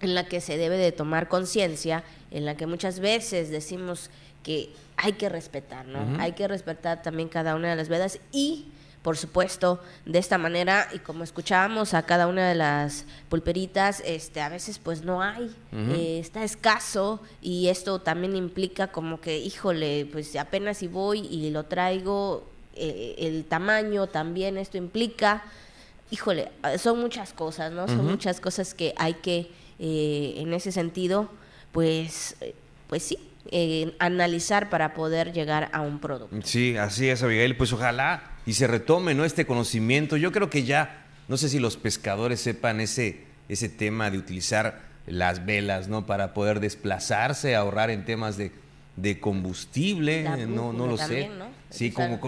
en 0.00 0.16
la 0.16 0.26
que 0.26 0.40
se 0.40 0.56
debe 0.56 0.76
de 0.76 0.90
tomar 0.90 1.28
conciencia, 1.28 2.02
en 2.32 2.46
la 2.46 2.56
que 2.56 2.66
muchas 2.66 2.98
veces 2.98 3.50
decimos 3.50 4.10
que 4.42 4.70
hay 4.96 5.12
que 5.12 5.28
respetar, 5.28 5.86
¿no? 5.86 6.20
Hay 6.20 6.32
que 6.32 6.48
respetar 6.48 7.02
también 7.02 7.28
cada 7.28 7.54
una 7.54 7.70
de 7.70 7.76
las 7.76 7.88
vedas 7.88 8.18
y 8.32 8.66
por 9.02 9.16
supuesto, 9.16 9.80
de 10.04 10.18
esta 10.18 10.36
manera 10.36 10.88
y 10.92 10.98
como 10.98 11.24
escuchábamos 11.24 11.94
a 11.94 12.02
cada 12.02 12.26
una 12.26 12.48
de 12.48 12.54
las 12.54 13.06
pulperitas, 13.28 14.02
este, 14.04 14.42
a 14.42 14.48
veces 14.50 14.78
pues 14.78 15.02
no 15.02 15.22
hay, 15.22 15.54
eh, 15.72 16.18
está 16.20 16.44
escaso 16.44 17.20
y 17.40 17.68
esto 17.68 18.00
también 18.00 18.36
implica 18.36 18.88
como 18.88 19.20
que, 19.20 19.38
híjole, 19.38 20.06
pues 20.12 20.36
apenas 20.36 20.78
si 20.78 20.88
voy 20.88 21.20
y 21.20 21.50
lo 21.50 21.64
traigo, 21.64 22.46
eh, 22.74 23.14
el 23.18 23.46
tamaño 23.46 24.06
también 24.06 24.58
esto 24.58 24.76
implica, 24.76 25.44
híjole, 26.10 26.50
son 26.78 27.00
muchas 27.00 27.32
cosas, 27.32 27.72
¿no? 27.72 27.88
Son 27.88 28.06
muchas 28.06 28.40
cosas 28.40 28.74
que 28.74 28.92
hay 28.96 29.14
que, 29.14 29.50
eh, 29.78 30.34
en 30.36 30.52
ese 30.52 30.72
sentido, 30.72 31.30
pues, 31.72 32.36
pues 32.86 33.02
sí, 33.02 33.18
eh, 33.50 33.94
analizar 33.98 34.68
para 34.68 34.92
poder 34.92 35.32
llegar 35.32 35.70
a 35.72 35.80
un 35.80 35.98
producto. 35.98 36.36
Sí, 36.44 36.76
así 36.76 37.08
es, 37.08 37.22
Abigail. 37.22 37.56
Pues 37.56 37.72
ojalá 37.72 38.29
y 38.46 38.54
se 38.54 38.66
retome 38.66 39.14
¿no? 39.14 39.24
este 39.24 39.46
conocimiento. 39.46 40.16
Yo 40.16 40.32
creo 40.32 40.50
que 40.50 40.64
ya, 40.64 41.06
no 41.28 41.36
sé 41.36 41.48
si 41.48 41.58
los 41.58 41.76
pescadores 41.76 42.40
sepan 42.40 42.80
ese, 42.80 43.24
ese 43.48 43.68
tema 43.68 44.10
de 44.10 44.18
utilizar 44.18 44.82
las 45.06 45.44
velas, 45.44 45.88
¿no? 45.88 46.06
Para 46.06 46.34
poder 46.34 46.60
desplazarse, 46.60 47.56
ahorrar 47.56 47.90
en 47.90 48.04
temas 48.04 48.36
de, 48.36 48.52
combustible, 49.20 50.24
no, 50.46 50.72
no 50.72 50.86
lo 50.86 50.96
sé. 50.96 51.30
Sí, 51.70 51.90
como, 51.90 52.20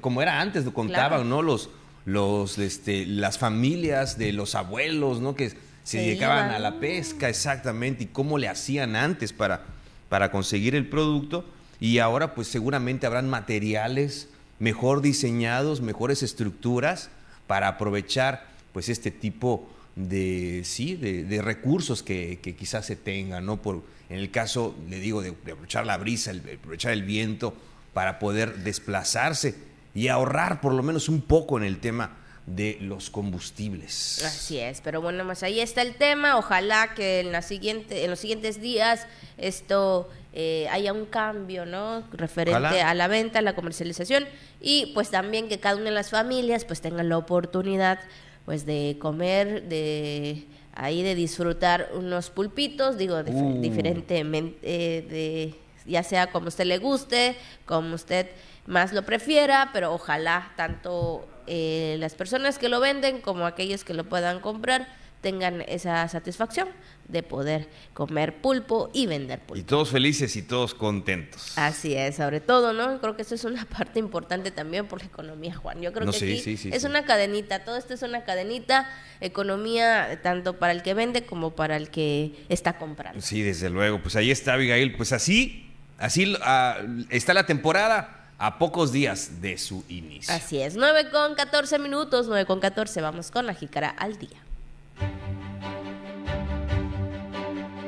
como 0.00 0.22
era 0.22 0.40
antes, 0.40 0.64
lo 0.64 0.74
contaban, 0.74 1.28
¿no? 1.28 1.42
Los, 1.42 1.70
los, 2.04 2.58
este, 2.58 3.06
las 3.06 3.38
familias 3.38 4.18
de 4.18 4.32
los 4.32 4.54
abuelos, 4.54 5.20
¿no? 5.20 5.34
Que 5.34 5.52
se, 5.84 5.98
dedicaban 5.98 6.50
a 6.50 6.58
la 6.58 6.80
pesca, 6.80 7.28
exactamente, 7.28 8.04
y 8.04 8.06
cómo 8.06 8.38
le 8.38 8.48
hacían 8.48 8.96
antes 8.96 9.32
para 9.32 9.76
para 10.08 10.30
conseguir 10.30 10.74
el 10.74 10.88
producto 10.88 11.44
y 11.80 11.98
ahora 11.98 12.34
pues 12.34 12.48
seguramente 12.48 13.06
habrán 13.06 13.28
materiales 13.28 14.28
mejor 14.58 15.02
diseñados, 15.02 15.80
mejores 15.80 16.22
estructuras 16.22 17.10
para 17.46 17.68
aprovechar 17.68 18.46
pues 18.72 18.88
este 18.88 19.10
tipo 19.10 19.68
de, 19.94 20.62
sí, 20.64 20.96
de, 20.96 21.40
recursos 21.42 22.02
que, 22.02 22.38
quizás 22.58 22.86
se 22.86 22.96
tengan, 22.96 23.46
¿no? 23.46 23.62
Por, 23.62 23.82
en 24.10 24.18
el 24.18 24.30
caso, 24.30 24.74
le 24.88 25.00
digo, 25.00 25.22
de, 25.22 25.30
aprovechar 25.30 25.86
la 25.86 25.96
brisa, 25.96 26.32
de 26.32 26.54
aprovechar 26.54 26.92
el 26.92 27.02
viento 27.02 27.54
para 27.94 28.18
poder 28.18 28.56
desplazarse 28.58 29.54
y 29.94 30.08
ahorrar 30.08 30.60
por 30.60 30.74
lo 30.74 30.82
menos 30.82 31.08
un 31.08 31.22
poco 31.22 31.56
en 31.56 31.64
el 31.64 31.78
tema 31.78 32.16
de 32.46 32.78
los 32.80 33.10
combustibles. 33.10 34.22
Así 34.24 34.58
es, 34.58 34.80
pero 34.80 35.00
bueno, 35.00 35.24
más 35.24 35.42
ahí 35.42 35.60
está 35.60 35.82
el 35.82 35.96
tema. 35.96 36.36
Ojalá 36.38 36.94
que 36.94 37.20
en, 37.20 37.32
la 37.32 37.42
siguiente, 37.42 38.04
en 38.04 38.10
los 38.10 38.20
siguientes 38.20 38.60
días 38.60 39.06
esto 39.36 40.08
eh, 40.32 40.68
haya 40.70 40.92
un 40.92 41.06
cambio, 41.06 41.66
¿no? 41.66 42.04
Referente 42.12 42.82
a 42.82 42.94
la 42.94 43.08
venta, 43.08 43.40
a 43.40 43.42
la 43.42 43.56
comercialización 43.56 44.26
y 44.60 44.92
pues 44.94 45.10
también 45.10 45.48
que 45.48 45.58
cada 45.58 45.76
una 45.76 45.86
de 45.86 45.90
las 45.90 46.10
familias 46.10 46.64
pues 46.64 46.80
tengan 46.80 47.08
la 47.08 47.18
oportunidad 47.18 47.98
pues 48.44 48.64
de 48.64 48.96
comer, 49.00 49.64
de 49.64 50.46
ahí 50.72 51.02
de 51.02 51.16
disfrutar 51.16 51.88
unos 51.94 52.30
pulpitos, 52.30 52.96
digo, 52.96 53.16
uh. 53.16 53.60
diferentemente, 53.60 54.58
eh, 54.62 55.02
de, 55.02 55.54
ya 55.84 56.04
sea 56.04 56.28
como 56.28 56.46
usted 56.48 56.64
le 56.64 56.78
guste, 56.78 57.34
como 57.64 57.96
usted 57.96 58.28
más 58.66 58.92
lo 58.92 59.02
prefiera, 59.04 59.70
pero 59.72 59.92
ojalá 59.92 60.52
tanto 60.56 61.26
eh, 61.46 61.96
las 61.98 62.14
personas 62.14 62.58
que 62.58 62.68
lo 62.68 62.80
venden 62.80 63.20
como 63.20 63.46
aquellos 63.46 63.84
que 63.84 63.94
lo 63.94 64.04
puedan 64.04 64.40
comprar 64.40 64.88
tengan 65.20 65.62
esa 65.66 66.06
satisfacción 66.08 66.68
de 67.08 67.22
poder 67.22 67.68
comer 67.94 68.36
pulpo 68.40 68.90
y 68.92 69.06
vender 69.06 69.40
pulpo. 69.40 69.56
Y 69.56 69.64
todos 69.64 69.90
felices 69.90 70.36
y 70.36 70.42
todos 70.42 70.74
contentos. 70.74 71.56
Así 71.56 71.94
es, 71.94 72.16
sobre 72.16 72.40
todo, 72.40 72.72
¿no? 72.72 73.00
Creo 73.00 73.16
que 73.16 73.22
eso 73.22 73.34
es 73.34 73.44
una 73.44 73.64
parte 73.76 73.98
importante 73.98 74.50
también 74.50 74.86
por 74.86 75.00
la 75.00 75.06
economía, 75.06 75.54
Juan. 75.54 75.80
Yo 75.80 75.92
creo 75.92 76.10
que 76.10 76.16
aquí 76.16 76.70
es 76.70 76.84
una 76.84 77.04
cadenita, 77.04 77.64
todo 77.64 77.76
esto 77.76 77.94
es 77.94 78.02
una 78.02 78.24
cadenita, 78.24 78.88
economía 79.20 80.20
tanto 80.22 80.58
para 80.58 80.72
el 80.72 80.82
que 80.82 80.94
vende 80.94 81.26
como 81.26 81.56
para 81.56 81.76
el 81.76 81.90
que 81.90 82.44
está 82.48 82.78
comprando. 82.78 83.20
Sí, 83.20 83.42
desde 83.42 83.70
luego. 83.70 84.00
Pues 84.00 84.16
ahí 84.16 84.30
está, 84.30 84.54
Abigail. 84.54 84.96
Pues 84.96 85.12
así, 85.12 85.72
así 85.98 86.36
ah, 86.42 86.78
está 87.10 87.34
la 87.34 87.46
temporada 87.46 88.25
a 88.38 88.58
pocos 88.58 88.92
días 88.92 89.40
de 89.40 89.58
su 89.58 89.84
inicio. 89.88 90.34
Así 90.34 90.60
es, 90.60 90.76
9 90.76 91.10
con 91.10 91.34
14 91.34 91.78
minutos, 91.78 92.26
9 92.28 92.46
con 92.46 92.60
14, 92.60 93.00
vamos 93.00 93.30
con 93.30 93.46
la 93.46 93.54
jícara 93.54 93.88
al 93.88 94.18
día. 94.18 94.42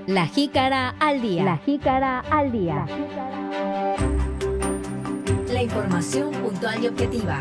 La 0.07 0.27
jícara 0.27 0.95
al 1.01 1.21
día. 1.21 1.45
La 1.45 1.59
jícara 1.59 2.21
al 2.31 2.51
día. 2.51 2.87
La 5.53 5.63
información 5.63 6.33
puntual 6.33 6.83
y 6.83 6.87
objetiva. 6.87 7.39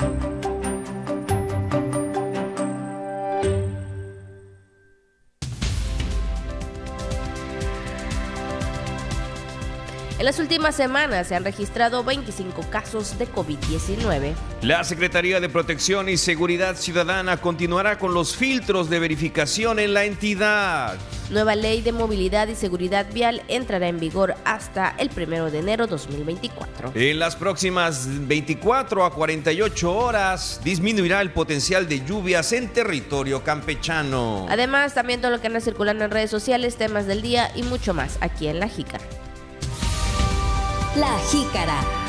Las 10.28 10.40
últimas 10.40 10.76
semanas 10.76 11.28
se 11.28 11.36
han 11.36 11.46
registrado 11.46 12.04
25 12.04 12.64
casos 12.70 13.18
de 13.18 13.32
COVID-19. 13.32 14.34
La 14.62 14.84
Secretaría 14.84 15.40
de 15.40 15.48
Protección 15.48 16.10
y 16.10 16.18
Seguridad 16.18 16.76
Ciudadana 16.76 17.38
continuará 17.38 17.98
con 17.98 18.14
los 18.14 18.36
filtros 18.36 18.90
de 18.90 19.00
verificación 19.00 19.80
en 19.80 19.94
la 19.94 20.04
entidad. 20.04 20.98
Nueva 21.30 21.56
ley 21.56 21.82
de 21.82 21.94
movilidad 21.94 22.50
y 22.50 22.56
seguridad 22.56 23.08
vial 23.14 23.42
entrará 23.48 23.88
en 23.88 24.02
vigor 24.02 24.36
hasta 24.44 24.96
el 24.98 25.10
1 25.16 25.50
de 25.50 25.60
enero 25.60 25.88
2024. 25.88 26.92
En 26.94 27.20
las 27.20 27.38
próximas 27.38 28.06
24 28.28 29.06
a 29.06 29.14
48 29.14 29.96
horas 29.96 30.60
disminuirá 30.62 31.22
el 31.22 31.32
potencial 31.32 31.88
de 31.88 32.04
lluvias 32.04 32.52
en 32.52 32.68
territorio 32.68 33.46
campechano. 33.46 34.46
Además, 34.50 34.94
también 34.94 35.22
todo 35.22 35.32
lo 35.32 35.40
que 35.40 35.48
anda 35.48 35.62
circulando 35.62 36.04
en 36.04 36.12
redes 36.12 36.30
sociales, 36.30 36.76
temas 36.76 37.08
del 37.08 37.22
día 37.22 37.50
y 37.56 37.64
mucho 37.64 37.94
más 37.94 38.18
aquí 38.20 38.50
en 38.50 38.60
La 38.60 38.68
Jícara. 38.68 39.06
La 40.98 41.16
Jícara. 41.30 42.07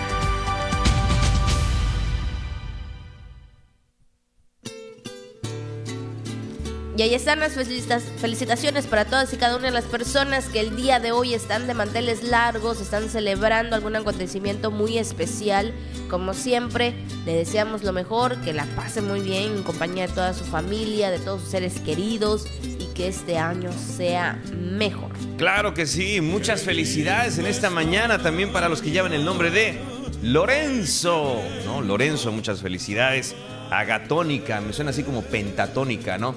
Y 6.98 7.02
ahí 7.02 7.14
están 7.14 7.38
las 7.38 7.52
felicitaciones 7.52 8.88
para 8.88 9.04
todas 9.04 9.32
y 9.32 9.36
cada 9.36 9.54
una 9.54 9.66
de 9.66 9.70
las 9.70 9.84
personas 9.84 10.48
que 10.48 10.58
el 10.58 10.74
día 10.74 10.98
de 10.98 11.12
hoy 11.12 11.32
están 11.32 11.68
de 11.68 11.74
manteles 11.74 12.24
largos, 12.24 12.80
están 12.80 13.08
celebrando 13.08 13.76
algún 13.76 13.94
acontecimiento 13.94 14.72
muy 14.72 14.98
especial. 14.98 15.72
Como 16.10 16.34
siempre, 16.34 16.94
le 17.24 17.36
deseamos 17.36 17.84
lo 17.84 17.92
mejor, 17.92 18.40
que 18.40 18.52
la 18.52 18.64
pase 18.74 19.00
muy 19.00 19.20
bien 19.20 19.58
en 19.58 19.62
compañía 19.62 20.08
de 20.08 20.12
toda 20.12 20.34
su 20.34 20.44
familia, 20.44 21.12
de 21.12 21.20
todos 21.20 21.42
sus 21.42 21.50
seres 21.50 21.78
queridos 21.78 22.46
y 22.64 22.86
que 22.94 23.06
este 23.06 23.38
año 23.38 23.70
sea 23.72 24.42
mejor. 24.56 25.12
Claro 25.36 25.74
que 25.74 25.86
sí, 25.86 26.20
muchas 26.20 26.62
felicidades 26.62 27.38
en 27.38 27.46
esta 27.46 27.70
mañana 27.70 28.20
también 28.20 28.50
para 28.50 28.68
los 28.68 28.82
que 28.82 28.90
llevan 28.90 29.12
el 29.12 29.24
nombre 29.24 29.52
de 29.52 29.78
Lorenzo. 30.20 31.40
¿no? 31.64 31.80
Lorenzo, 31.80 32.32
muchas 32.32 32.60
felicidades. 32.60 33.36
Agatónica, 33.70 34.60
me 34.60 34.72
suena 34.72 34.90
así 34.90 35.02
como 35.02 35.22
pentatónica, 35.22 36.18
¿no? 36.18 36.34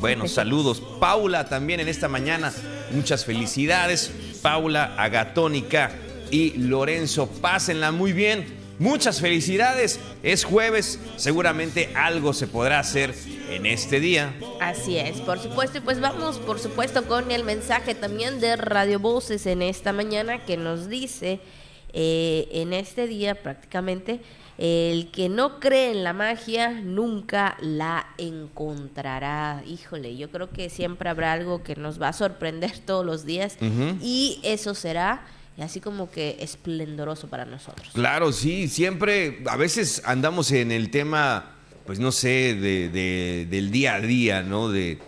Bueno, 0.00 0.28
saludos. 0.28 0.80
Paula 1.00 1.48
también 1.48 1.80
en 1.80 1.88
esta 1.88 2.08
mañana, 2.08 2.52
muchas 2.92 3.24
felicidades. 3.24 4.12
Paula, 4.42 4.94
Agatónica 4.96 5.90
y 6.30 6.52
Lorenzo, 6.58 7.26
pásenla 7.26 7.90
muy 7.90 8.12
bien. 8.12 8.56
Muchas 8.78 9.20
felicidades. 9.20 9.98
Es 10.22 10.44
jueves, 10.44 11.00
seguramente 11.16 11.90
algo 11.96 12.32
se 12.32 12.46
podrá 12.46 12.78
hacer 12.78 13.12
en 13.50 13.66
este 13.66 13.98
día. 13.98 14.32
Así 14.60 14.98
es, 14.98 15.20
por 15.20 15.40
supuesto. 15.40 15.78
Y 15.78 15.80
pues 15.80 16.00
vamos, 16.00 16.38
por 16.38 16.60
supuesto, 16.60 17.04
con 17.06 17.32
el 17.32 17.42
mensaje 17.42 17.96
también 17.96 18.38
de 18.40 18.54
Radio 18.54 19.00
Voces 19.00 19.46
en 19.46 19.62
esta 19.62 19.92
mañana 19.92 20.44
que 20.44 20.56
nos 20.56 20.88
dice 20.88 21.40
eh, 21.92 22.48
en 22.52 22.72
este 22.72 23.06
día 23.06 23.34
prácticamente 23.42 24.20
el 24.58 25.12
que 25.12 25.28
no 25.28 25.60
cree 25.60 25.92
en 25.92 26.02
la 26.02 26.12
magia 26.12 26.72
nunca 26.72 27.56
la 27.60 28.08
encontrará. 28.18 29.62
Híjole, 29.64 30.16
yo 30.16 30.30
creo 30.30 30.50
que 30.50 30.68
siempre 30.68 31.08
habrá 31.08 31.32
algo 31.32 31.62
que 31.62 31.76
nos 31.76 32.02
va 32.02 32.08
a 32.08 32.12
sorprender 32.12 32.76
todos 32.86 33.06
los 33.06 33.24
días 33.24 33.56
y 34.02 34.40
eso 34.42 34.74
será 34.74 35.24
así 35.62 35.80
como 35.80 36.10
que 36.10 36.36
esplendoroso 36.40 37.28
para 37.28 37.44
nosotros. 37.44 37.88
Claro, 37.92 38.32
sí, 38.32 38.68
siempre, 38.68 39.42
a 39.46 39.56
veces 39.56 40.02
andamos 40.04 40.52
en 40.52 40.70
el 40.70 40.90
tema, 40.90 41.52
pues 41.86 41.98
no 41.98 42.12
sé, 42.12 42.54
de, 42.54 43.46
del 43.48 43.70
día 43.70 43.94
a 43.94 44.00
día, 44.00 44.42
¿no? 44.42 44.68
De 44.70 44.98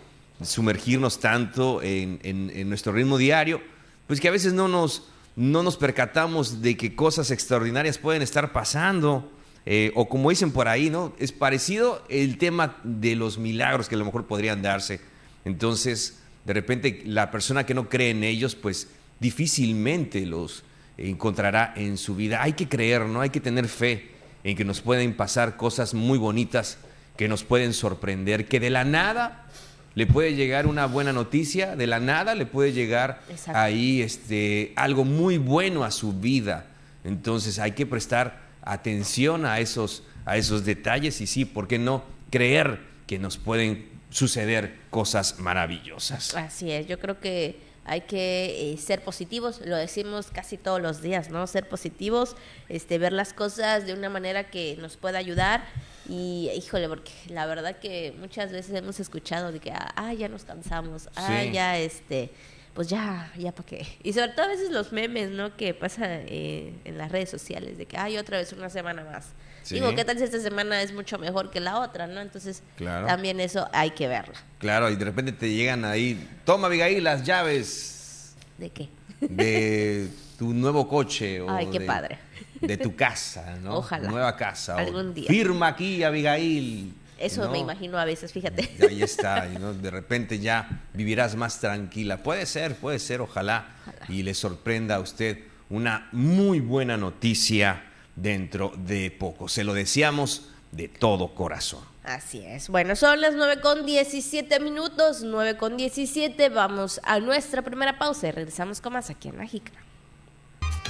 sumergirnos 0.42 1.20
tanto 1.20 1.80
en, 1.82 2.68
nuestro 2.68 2.92
ritmo 2.92 3.18
diario, 3.18 3.60
pues 4.06 4.20
que 4.20 4.28
a 4.28 4.32
veces 4.32 4.52
no 4.52 4.68
nos, 4.68 5.09
no 5.36 5.62
nos 5.62 5.76
percatamos 5.76 6.62
de 6.62 6.76
que 6.76 6.94
cosas 6.94 7.30
extraordinarias 7.30 7.98
pueden 7.98 8.22
estar 8.22 8.52
pasando. 8.52 9.30
Eh, 9.66 9.92
o 9.94 10.08
como 10.08 10.30
dicen 10.30 10.52
por 10.52 10.68
ahí, 10.68 10.90
¿no? 10.90 11.12
Es 11.18 11.32
parecido 11.32 12.02
el 12.08 12.38
tema 12.38 12.78
de 12.82 13.14
los 13.14 13.38
milagros 13.38 13.88
que 13.88 13.94
a 13.94 13.98
lo 13.98 14.04
mejor 14.04 14.26
podrían 14.26 14.62
darse. 14.62 15.00
Entonces, 15.44 16.20
de 16.44 16.54
repente, 16.54 17.02
la 17.04 17.30
persona 17.30 17.66
que 17.66 17.74
no 17.74 17.88
cree 17.88 18.10
en 18.10 18.24
ellos, 18.24 18.54
pues 18.54 18.88
difícilmente 19.20 20.24
los, 20.26 20.64
encontrará 20.96 21.72
en 21.76 21.96
su 21.98 22.14
vida. 22.14 22.42
Hay 22.42 22.54
que 22.54 22.68
creer, 22.68 23.06
¿no? 23.06 23.20
Hay 23.20 23.30
que 23.30 23.40
tener 23.40 23.68
fe 23.68 24.10
en 24.44 24.56
que 24.56 24.64
nos 24.64 24.80
pueden 24.80 25.14
pasar 25.14 25.56
cosas 25.56 25.94
muy 25.94 26.18
bonitas, 26.18 26.78
que 27.16 27.28
nos 27.28 27.44
pueden 27.44 27.74
sorprender, 27.74 28.46
que 28.46 28.60
de 28.60 28.70
la 28.70 28.84
nada 28.84 29.46
le 29.94 30.06
puede 30.06 30.34
llegar 30.34 30.66
una 30.66 30.86
buena 30.86 31.12
noticia, 31.12 31.76
de 31.76 31.86
la 31.86 32.00
nada 32.00 32.34
le 32.34 32.46
puede 32.46 32.72
llegar 32.72 33.22
Exacto. 33.28 33.58
ahí 33.58 34.02
este, 34.02 34.72
algo 34.76 35.04
muy 35.04 35.38
bueno 35.38 35.84
a 35.84 35.90
su 35.90 36.12
vida. 36.12 36.66
Entonces 37.04 37.58
hay 37.58 37.72
que 37.72 37.86
prestar 37.86 38.40
atención 38.62 39.46
a 39.46 39.58
esos, 39.58 40.04
a 40.24 40.36
esos 40.36 40.64
detalles 40.64 41.20
y 41.20 41.26
sí, 41.26 41.44
¿por 41.44 41.66
qué 41.66 41.78
no 41.78 42.04
creer 42.30 42.80
que 43.06 43.18
nos 43.18 43.36
pueden 43.36 43.88
suceder 44.10 44.76
cosas 44.90 45.38
maravillosas? 45.38 46.34
Así 46.36 46.70
es, 46.70 46.86
yo 46.86 46.98
creo 46.98 47.18
que 47.20 47.58
hay 47.84 48.02
que 48.02 48.72
eh, 48.72 48.76
ser 48.76 49.02
positivos, 49.02 49.60
lo 49.64 49.76
decimos 49.76 50.30
casi 50.32 50.56
todos 50.56 50.80
los 50.80 51.02
días, 51.02 51.30
¿no? 51.30 51.46
Ser 51.46 51.68
positivos, 51.68 52.36
este, 52.68 52.98
ver 52.98 53.12
las 53.12 53.32
cosas 53.32 53.86
de 53.86 53.94
una 53.94 54.08
manera 54.10 54.50
que 54.50 54.76
nos 54.80 54.96
pueda 54.96 55.18
ayudar 55.18 55.64
y, 56.08 56.50
híjole, 56.56 56.88
porque 56.88 57.12
la 57.28 57.46
verdad 57.46 57.78
que 57.78 58.14
muchas 58.18 58.52
veces 58.52 58.74
hemos 58.74 59.00
escuchado 59.00 59.50
de 59.52 59.60
que, 59.60 59.72
ah, 59.72 60.12
ya 60.14 60.28
nos 60.28 60.44
cansamos, 60.44 61.08
ah, 61.16 61.40
Sí. 61.42 61.52
ya, 61.52 61.78
este, 61.78 62.30
pues 62.74 62.88
ya, 62.88 63.32
ya 63.36 63.52
para 63.52 63.66
qué. 63.66 63.86
Y 64.02 64.12
sobre 64.12 64.28
todo 64.28 64.44
a 64.46 64.48
veces 64.48 64.70
los 64.70 64.92
memes, 64.92 65.30
¿no? 65.30 65.56
Que 65.56 65.74
pasa 65.74 66.04
eh, 66.08 66.72
en 66.84 66.98
las 66.98 67.10
redes 67.10 67.30
sociales, 67.30 67.78
de 67.78 67.86
que, 67.86 67.96
ay, 67.96 68.18
otra 68.18 68.38
vez 68.38 68.52
una 68.52 68.70
semana 68.70 69.04
más. 69.04 69.28
Sí. 69.62 69.74
Digo, 69.76 69.94
¿qué 69.94 70.04
tal 70.04 70.18
si 70.18 70.24
esta 70.24 70.40
semana 70.40 70.80
es 70.82 70.92
mucho 70.92 71.18
mejor 71.18 71.50
que 71.50 71.60
la 71.60 71.80
otra, 71.80 72.06
¿no? 72.06 72.20
Entonces, 72.20 72.62
Claro. 72.76 73.06
también 73.06 73.40
eso 73.40 73.68
hay 73.72 73.90
que 73.90 74.08
verlo. 74.08 74.34
Claro, 74.58 74.90
y 74.90 74.96
de 74.96 75.04
repente 75.04 75.32
te 75.32 75.52
llegan 75.52 75.84
ahí, 75.84 76.28
toma 76.44 76.66
Abigail 76.66 77.02
las 77.04 77.22
llaves 77.24 78.34
¿De 78.58 78.70
qué? 78.70 78.88
de 79.20 80.08
tu 80.38 80.52
nuevo 80.54 80.88
coche 80.88 81.40
o 81.40 81.50
Ay, 81.50 81.66
qué 81.70 81.80
de, 81.80 81.86
padre. 81.86 82.18
de 82.60 82.76
tu 82.76 82.96
casa, 82.96 83.56
¿no? 83.62 83.76
Ojalá. 83.78 84.08
Nueva 84.08 84.36
casa. 84.36 84.76
Algún 84.76 85.12
día. 85.14 85.26
Firma 85.28 85.68
aquí, 85.68 86.02
Abigail. 86.02 86.94
Eso 87.18 87.44
¿no? 87.44 87.50
me 87.52 87.58
imagino 87.58 87.98
a 87.98 88.06
veces, 88.06 88.32
fíjate. 88.32 88.70
Y 88.78 88.84
ahí 88.86 89.02
está, 89.02 89.46
y, 89.54 89.58
¿no? 89.58 89.74
de 89.74 89.90
repente 89.90 90.38
ya 90.38 90.80
vivirás 90.94 91.36
más 91.36 91.60
tranquila. 91.60 92.22
Puede 92.22 92.46
ser, 92.46 92.76
puede 92.76 92.98
ser, 92.98 93.20
ojalá, 93.20 93.66
y 94.08 94.22
le 94.22 94.32
sorprenda 94.32 94.96
a 94.96 95.00
usted 95.00 95.38
una 95.68 96.08
muy 96.12 96.60
buena 96.60 96.96
noticia 96.96 97.82
dentro 98.16 98.72
de 98.76 99.10
poco. 99.10 99.48
Se 99.48 99.64
lo 99.64 99.74
deseamos 99.74 100.50
de 100.72 100.88
todo 100.88 101.34
corazón. 101.34 101.90
Así 102.04 102.42
es. 102.44 102.68
Bueno, 102.68 102.96
son 102.96 103.20
las 103.20 103.34
9 103.34 103.60
con 103.60 103.84
17 103.84 104.58
minutos, 104.60 105.22
9 105.22 105.56
con 105.56 105.76
17. 105.76 106.48
Vamos 106.48 107.00
a 107.04 107.20
nuestra 107.20 107.62
primera 107.62 107.98
pausa 107.98 108.28
y 108.28 108.30
regresamos 108.30 108.80
con 108.80 108.94
más 108.94 109.10
aquí 109.10 109.28
en 109.28 109.38
La 109.38 109.46
Jícara. 109.46 109.80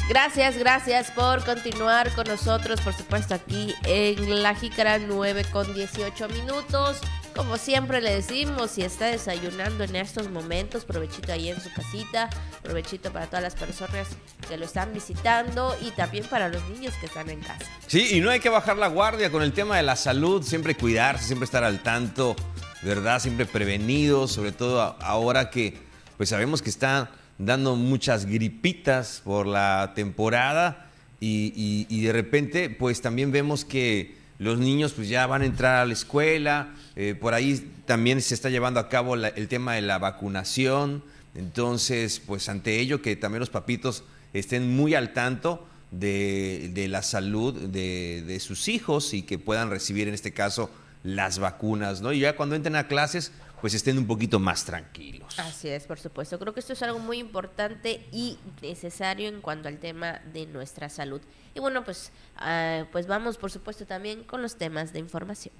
Gracias, 0.08 0.58
gracias 0.58 1.10
por 1.12 1.44
continuar 1.44 2.12
con 2.14 2.26
nosotros, 2.26 2.80
por 2.80 2.92
supuesto, 2.94 3.34
aquí 3.34 3.74
en 3.84 4.42
La 4.42 4.54
Jícara, 4.54 4.98
9 4.98 5.44
con 5.52 5.72
18 5.72 6.28
minutos. 6.28 7.00
Como 7.40 7.56
siempre 7.56 8.02
le 8.02 8.12
decimos, 8.16 8.72
si 8.72 8.82
está 8.82 9.06
desayunando 9.06 9.82
en 9.84 9.96
estos 9.96 10.30
momentos, 10.30 10.84
provechito 10.84 11.32
ahí 11.32 11.48
en 11.48 11.58
su 11.58 11.72
casita, 11.72 12.28
provechito 12.62 13.10
para 13.14 13.28
todas 13.28 13.42
las 13.42 13.54
personas 13.54 14.08
que 14.46 14.58
lo 14.58 14.66
están 14.66 14.92
visitando 14.92 15.74
y 15.82 15.90
también 15.92 16.26
para 16.26 16.50
los 16.50 16.62
niños 16.68 16.92
que 17.00 17.06
están 17.06 17.30
en 17.30 17.40
casa. 17.40 17.64
Sí, 17.86 18.08
y 18.14 18.20
no 18.20 18.28
hay 18.28 18.40
que 18.40 18.50
bajar 18.50 18.76
la 18.76 18.88
guardia 18.88 19.30
con 19.32 19.42
el 19.42 19.54
tema 19.54 19.78
de 19.78 19.82
la 19.82 19.96
salud, 19.96 20.42
siempre 20.42 20.74
cuidarse, 20.76 21.24
siempre 21.28 21.46
estar 21.46 21.64
al 21.64 21.82
tanto, 21.82 22.36
¿verdad? 22.82 23.18
Siempre 23.20 23.46
prevenidos, 23.46 24.32
sobre 24.32 24.52
todo 24.52 24.82
ahora 25.00 25.48
que 25.48 25.78
pues 26.18 26.28
sabemos 26.28 26.60
que 26.60 26.68
están 26.68 27.08
dando 27.38 27.74
muchas 27.74 28.26
gripitas 28.26 29.22
por 29.24 29.46
la 29.46 29.92
temporada 29.94 30.90
y- 31.20 31.86
y 31.88 32.02
de 32.02 32.12
repente 32.12 32.68
pues 32.68 33.00
también 33.00 33.32
vemos 33.32 33.64
que 33.64 34.19
los 34.40 34.58
niños 34.58 34.92
pues 34.94 35.08
ya 35.08 35.26
van 35.28 35.42
a 35.42 35.44
entrar 35.44 35.76
a 35.76 35.84
la 35.84 35.92
escuela, 35.92 36.74
eh, 36.96 37.14
por 37.14 37.34
ahí 37.34 37.70
también 37.86 38.20
se 38.20 38.34
está 38.34 38.50
llevando 38.50 38.80
a 38.80 38.88
cabo 38.88 39.14
la- 39.14 39.28
el 39.28 39.46
tema 39.46 39.74
de 39.74 39.82
la 39.82 39.98
vacunación, 39.98 41.04
entonces 41.34 42.20
pues 42.26 42.48
ante 42.48 42.80
ello 42.80 43.02
que 43.02 43.14
también 43.16 43.40
los 43.40 43.50
papitos 43.50 44.02
estén 44.32 44.74
muy 44.74 44.94
al 44.94 45.12
tanto 45.12 45.66
de, 45.90 46.70
de 46.72 46.88
la 46.88 47.02
salud 47.02 47.54
de, 47.54 48.22
de 48.26 48.40
sus 48.40 48.68
hijos 48.68 49.12
y 49.14 49.22
que 49.22 49.38
puedan 49.38 49.70
recibir 49.70 50.08
en 50.08 50.14
este 50.14 50.32
caso 50.32 50.70
las 51.02 51.38
vacunas, 51.38 52.00
¿no? 52.00 52.12
Y 52.12 52.20
ya 52.20 52.36
cuando 52.36 52.54
entren 52.54 52.76
a 52.76 52.86
clases 52.88 53.32
pues 53.60 53.74
estén 53.74 53.98
un 53.98 54.06
poquito 54.06 54.38
más 54.38 54.64
tranquilos. 54.64 55.38
Así 55.38 55.68
es, 55.68 55.84
por 55.84 55.98
supuesto. 55.98 56.38
Creo 56.38 56.54
que 56.54 56.60
esto 56.60 56.72
es 56.72 56.82
algo 56.82 56.98
muy 56.98 57.18
importante 57.18 58.06
y 58.12 58.38
necesario 58.62 59.28
en 59.28 59.40
cuanto 59.40 59.68
al 59.68 59.78
tema 59.78 60.20
de 60.32 60.46
nuestra 60.46 60.88
salud. 60.88 61.20
Y 61.54 61.60
bueno, 61.60 61.84
pues, 61.84 62.12
ah, 62.36 62.84
pues 62.92 63.06
vamos, 63.06 63.36
por 63.36 63.50
supuesto, 63.50 63.86
también 63.86 64.24
con 64.24 64.42
los 64.42 64.56
temas 64.56 64.92
de 64.92 65.00
información. 65.00 65.54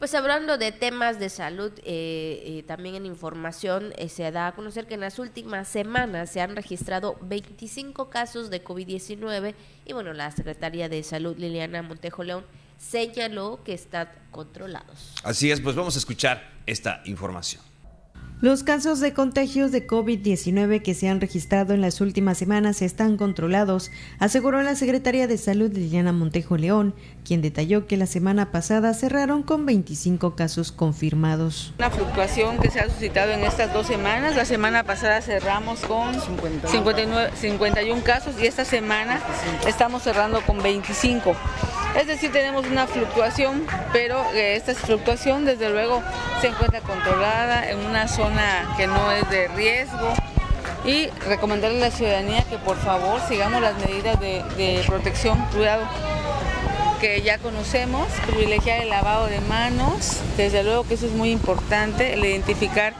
Pues 0.00 0.14
hablando 0.14 0.56
de 0.56 0.72
temas 0.72 1.20
de 1.20 1.28
salud, 1.28 1.72
eh, 1.84 2.42
eh, 2.46 2.64
también 2.66 2.94
en 2.94 3.04
información 3.04 3.92
eh, 3.98 4.08
se 4.08 4.30
da 4.30 4.46
a 4.46 4.54
conocer 4.54 4.86
que 4.86 4.94
en 4.94 5.00
las 5.00 5.18
últimas 5.18 5.68
semanas 5.68 6.30
se 6.30 6.40
han 6.40 6.56
registrado 6.56 7.18
25 7.20 8.08
casos 8.08 8.48
de 8.48 8.64
COVID-19 8.64 9.54
y 9.84 9.92
bueno, 9.92 10.14
la 10.14 10.30
Secretaría 10.30 10.88
de 10.88 11.02
Salud 11.02 11.36
Liliana 11.36 11.82
Montejo 11.82 12.24
León 12.24 12.46
señaló 12.80 13.62
que 13.62 13.74
están 13.74 14.08
controlados. 14.30 15.14
Así 15.22 15.50
es, 15.50 15.60
pues 15.60 15.76
vamos 15.76 15.94
a 15.96 15.98
escuchar 15.98 16.50
esta 16.66 17.02
información. 17.04 17.69
Los 18.42 18.62
casos 18.62 19.00
de 19.00 19.12
contagios 19.12 19.70
de 19.70 19.86
COVID-19 19.86 20.80
que 20.80 20.94
se 20.94 21.10
han 21.10 21.20
registrado 21.20 21.74
en 21.74 21.82
las 21.82 22.00
últimas 22.00 22.38
semanas 22.38 22.80
están 22.80 23.18
controlados, 23.18 23.90
aseguró 24.18 24.62
la 24.62 24.76
Secretaría 24.76 25.26
de 25.26 25.36
Salud 25.36 25.70
Liliana 25.70 26.14
Montejo 26.14 26.56
León, 26.56 26.94
quien 27.22 27.42
detalló 27.42 27.86
que 27.86 27.98
la 27.98 28.06
semana 28.06 28.50
pasada 28.50 28.94
cerraron 28.94 29.42
con 29.42 29.66
25 29.66 30.36
casos 30.36 30.72
confirmados. 30.72 31.74
Una 31.78 31.90
fluctuación 31.90 32.58
que 32.60 32.70
se 32.70 32.80
ha 32.80 32.88
suscitado 32.88 33.32
en 33.32 33.44
estas 33.44 33.74
dos 33.74 33.86
semanas. 33.86 34.34
La 34.34 34.46
semana 34.46 34.84
pasada 34.84 35.20
cerramos 35.20 35.80
con 35.80 36.14
59, 36.18 37.32
51 37.34 38.02
casos 38.04 38.36
y 38.40 38.46
esta 38.46 38.64
semana 38.64 39.20
estamos 39.66 40.02
cerrando 40.02 40.40
con 40.46 40.62
25. 40.62 41.36
Es 41.98 42.06
decir, 42.06 42.30
tenemos 42.30 42.66
una 42.68 42.86
fluctuación, 42.86 43.66
pero 43.92 44.24
eh, 44.32 44.54
esta 44.54 44.74
fluctuación 44.74 45.44
desde 45.44 45.70
luego 45.70 46.00
se 46.40 46.46
encuentra 46.46 46.80
controlada 46.80 47.68
en 47.68 47.78
una 47.80 48.06
zona 48.06 48.29
que 48.76 48.86
no 48.86 49.12
es 49.12 49.28
de 49.30 49.48
riesgo. 49.48 50.14
Y 50.84 51.08
recomendarle 51.26 51.78
a 51.78 51.88
la 51.88 51.90
ciudadanía 51.90 52.42
que 52.44 52.56
por 52.56 52.76
favor 52.78 53.20
sigamos 53.28 53.60
las 53.60 53.74
medidas 53.84 54.18
de, 54.18 54.42
de 54.56 54.82
protección, 54.86 55.38
cuidado 55.52 55.84
que 57.00 57.22
ya 57.22 57.38
conocemos, 57.38 58.06
privilegiar 58.26 58.82
el 58.82 58.90
lavado 58.90 59.26
de 59.26 59.40
manos, 59.40 60.18
desde 60.36 60.62
luego 60.62 60.86
que 60.86 60.94
eso 60.94 61.06
es 61.06 61.12
muy 61.12 61.30
importante, 61.30 62.12
el 62.12 62.24
identificar 62.24 62.92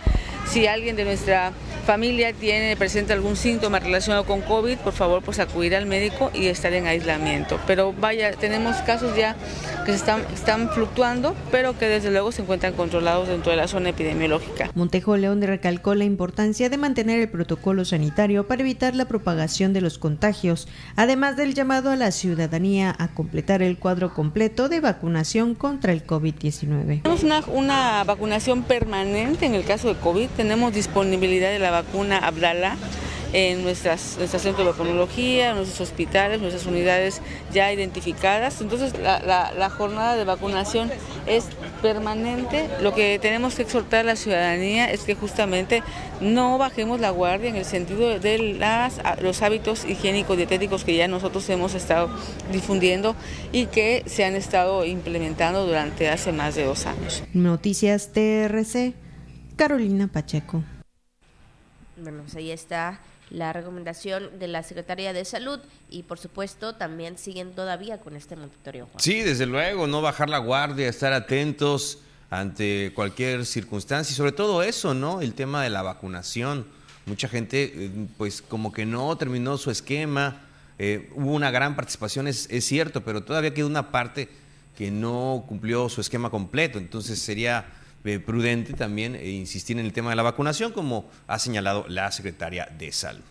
si 0.48 0.66
alguien 0.66 0.96
de 0.96 1.04
nuestra 1.04 1.52
familia 1.90 2.32
tiene, 2.32 2.76
presenta 2.76 3.14
algún 3.14 3.34
síntoma 3.34 3.80
relacionado 3.80 4.24
con 4.24 4.42
COVID, 4.42 4.78
por 4.78 4.92
favor 4.92 5.24
pues 5.24 5.40
acudir 5.40 5.74
al 5.74 5.86
médico 5.86 6.30
y 6.32 6.46
estar 6.46 6.72
en 6.72 6.86
aislamiento. 6.86 7.58
Pero 7.66 7.92
vaya, 7.92 8.30
tenemos 8.30 8.76
casos 8.82 9.16
ya 9.16 9.34
que 9.84 9.90
se 9.90 9.96
están, 9.96 10.20
están 10.32 10.70
fluctuando, 10.70 11.34
pero 11.50 11.76
que 11.76 11.86
desde 11.86 12.12
luego 12.12 12.30
se 12.30 12.42
encuentran 12.42 12.74
controlados 12.74 13.26
dentro 13.26 13.50
de 13.50 13.56
la 13.56 13.66
zona 13.66 13.88
epidemiológica. 13.88 14.70
Montejo 14.76 15.16
León 15.16 15.42
recalcó 15.42 15.96
la 15.96 16.04
importancia 16.04 16.68
de 16.68 16.76
mantener 16.76 17.18
el 17.18 17.28
protocolo 17.28 17.84
sanitario 17.84 18.46
para 18.46 18.62
evitar 18.62 18.94
la 18.94 19.06
propagación 19.06 19.72
de 19.72 19.80
los 19.80 19.98
contagios, 19.98 20.68
además 20.94 21.36
del 21.36 21.54
llamado 21.54 21.90
a 21.90 21.96
la 21.96 22.12
ciudadanía 22.12 22.94
a 23.00 23.08
completar 23.08 23.62
el 23.62 23.78
cuadro 23.78 24.14
completo 24.14 24.68
de 24.68 24.78
vacunación 24.78 25.56
contra 25.56 25.92
el 25.92 26.06
COVID-19. 26.06 27.02
Tenemos 27.02 27.24
una, 27.24 27.40
una 27.48 28.04
vacunación 28.04 28.62
permanente 28.62 29.46
en 29.46 29.56
el 29.56 29.64
caso 29.64 29.88
de 29.88 29.98
COVID, 29.98 30.28
tenemos 30.36 30.72
disponibilidad 30.72 31.50
de 31.50 31.58
la 31.58 31.79
vacuna 31.82 32.18
Abdala 32.18 32.76
en 33.32 33.62
nuestras, 33.62 34.16
nuestros 34.18 34.42
centros 34.42 34.66
de 34.66 34.72
vacunología, 34.72 35.50
en 35.50 35.56
nuestros 35.56 35.80
hospitales, 35.88 36.40
nuestras 36.40 36.66
unidades 36.66 37.20
ya 37.52 37.72
identificadas. 37.72 38.60
Entonces 38.60 38.98
la, 38.98 39.20
la- 39.20 39.52
la 39.56 39.70
jornada 39.70 40.16
de 40.16 40.24
vacunación 40.24 40.90
es 41.28 41.44
permanente. 41.80 42.68
Lo 42.82 42.92
que 42.92 43.20
tenemos 43.20 43.54
que 43.54 43.62
exhortar 43.62 44.00
a 44.00 44.02
la 44.02 44.16
ciudadanía 44.16 44.90
es 44.90 45.02
que 45.02 45.14
justamente 45.14 45.84
no 46.20 46.58
bajemos 46.58 46.98
la 46.98 47.10
guardia 47.10 47.50
en 47.50 47.56
el 47.56 47.64
sentido 47.64 48.18
de 48.18 48.38
las, 48.58 49.00
los 49.22 49.42
hábitos 49.42 49.84
higiénicos 49.84 50.36
dietéticos 50.36 50.82
que 50.82 50.96
ya 50.96 51.06
nosotros 51.06 51.48
hemos 51.50 51.74
estado 51.74 52.10
difundiendo 52.50 53.14
y 53.52 53.66
que 53.66 54.02
se 54.06 54.24
han 54.24 54.34
estado 54.34 54.84
implementando 54.84 55.66
durante 55.66 56.08
hace 56.08 56.32
más 56.32 56.56
de 56.56 56.64
dos 56.64 56.84
años. 56.86 57.22
Noticias 57.32 58.10
TRC, 58.12 58.92
Carolina 59.54 60.08
Pacheco. 60.08 60.64
Bueno, 62.02 62.22
pues 62.22 62.34
ahí 62.36 62.50
está 62.50 63.00
la 63.30 63.52
recomendación 63.52 64.38
de 64.38 64.48
la 64.48 64.62
Secretaría 64.62 65.12
de 65.12 65.24
Salud 65.24 65.60
y 65.88 66.02
por 66.02 66.18
supuesto 66.18 66.74
también 66.74 67.16
siguen 67.16 67.52
todavía 67.52 67.98
con 67.98 68.16
este 68.16 68.36
monitoreo. 68.36 68.88
Sí, 68.98 69.20
desde 69.20 69.46
luego, 69.46 69.86
no 69.86 70.02
bajar 70.02 70.28
la 70.28 70.38
guardia, 70.38 70.88
estar 70.88 71.12
atentos 71.12 71.98
ante 72.28 72.92
cualquier 72.94 73.46
circunstancia 73.46 74.12
y 74.12 74.16
sobre 74.16 74.32
todo 74.32 74.62
eso, 74.62 74.94
¿no? 74.94 75.20
El 75.20 75.34
tema 75.34 75.62
de 75.62 75.70
la 75.70 75.82
vacunación. 75.82 76.66
mucha 77.06 77.28
gente 77.28 77.72
eh, 77.74 77.90
pues 78.18 78.42
como 78.42 78.72
que 78.72 78.86
no 78.86 79.16
terminó 79.16 79.58
su 79.58 79.70
esquema, 79.70 80.42
eh, 80.78 81.10
hubo 81.14 81.32
una 81.34 81.50
gran 81.50 81.76
participación, 81.76 82.26
es, 82.26 82.48
es 82.50 82.64
cierto, 82.64 83.02
pero 83.02 83.22
todavía 83.22 83.52
queda 83.52 83.66
una 83.66 83.90
parte 83.90 84.28
que 84.76 84.90
no 84.90 85.44
cumplió 85.46 85.88
su 85.88 86.00
esquema 86.00 86.30
completo, 86.30 86.78
entonces 86.78 87.18
sería 87.18 87.66
eh, 88.04 88.18
prudente 88.18 88.72
también 88.72 89.14
eh, 89.14 89.28
insistir 89.28 89.78
en 89.78 89.84
el 89.84 89.92
tema 89.92 90.10
de 90.10 90.16
la 90.16 90.22
vacunación, 90.22 90.72
como 90.72 91.10
ha 91.26 91.38
señalado 91.38 91.84
la 91.88 92.10
secretaria 92.12 92.68
de 92.78 92.92
Salud. 92.92 93.22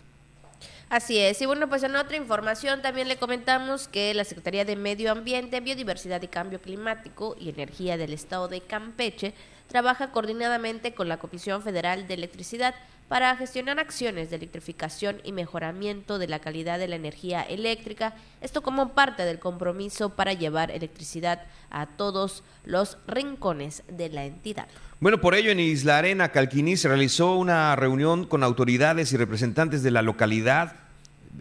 Así 0.88 1.18
es. 1.18 1.40
Y 1.40 1.46
bueno, 1.46 1.68
pues 1.68 1.84
en 1.84 1.94
otra 1.94 2.16
información 2.16 2.82
también 2.82 3.06
le 3.06 3.16
comentamos 3.16 3.86
que 3.86 4.12
la 4.12 4.24
Secretaría 4.24 4.64
de 4.64 4.74
Medio 4.74 5.12
Ambiente, 5.12 5.60
Biodiversidad 5.60 6.20
y 6.20 6.26
Cambio 6.26 6.60
Climático 6.60 7.36
y 7.38 7.48
Energía 7.48 7.96
del 7.96 8.12
Estado 8.12 8.48
de 8.48 8.60
Campeche 8.60 9.32
trabaja 9.70 10.10
coordinadamente 10.10 10.92
con 10.94 11.08
la 11.08 11.18
Comisión 11.18 11.62
Federal 11.62 12.08
de 12.08 12.14
Electricidad 12.14 12.74
para 13.08 13.34
gestionar 13.36 13.78
acciones 13.80 14.30
de 14.30 14.36
electrificación 14.36 15.20
y 15.24 15.32
mejoramiento 15.32 16.18
de 16.18 16.28
la 16.28 16.40
calidad 16.40 16.78
de 16.78 16.88
la 16.88 16.96
energía 16.96 17.42
eléctrica, 17.42 18.14
esto 18.40 18.62
como 18.62 18.94
parte 18.94 19.24
del 19.24 19.38
compromiso 19.38 20.10
para 20.10 20.32
llevar 20.32 20.70
electricidad 20.70 21.42
a 21.70 21.86
todos 21.86 22.44
los 22.64 22.98
rincones 23.06 23.82
de 23.88 24.10
la 24.10 24.24
entidad. 24.24 24.66
Bueno, 25.00 25.20
por 25.20 25.34
ello 25.34 25.50
en 25.50 25.60
Isla 25.60 25.98
Arena, 25.98 26.30
Calquiní, 26.30 26.76
se 26.76 26.88
realizó 26.88 27.36
una 27.36 27.74
reunión 27.74 28.26
con 28.26 28.44
autoridades 28.44 29.12
y 29.12 29.16
representantes 29.16 29.82
de 29.82 29.90
la 29.90 30.02
localidad, 30.02 30.74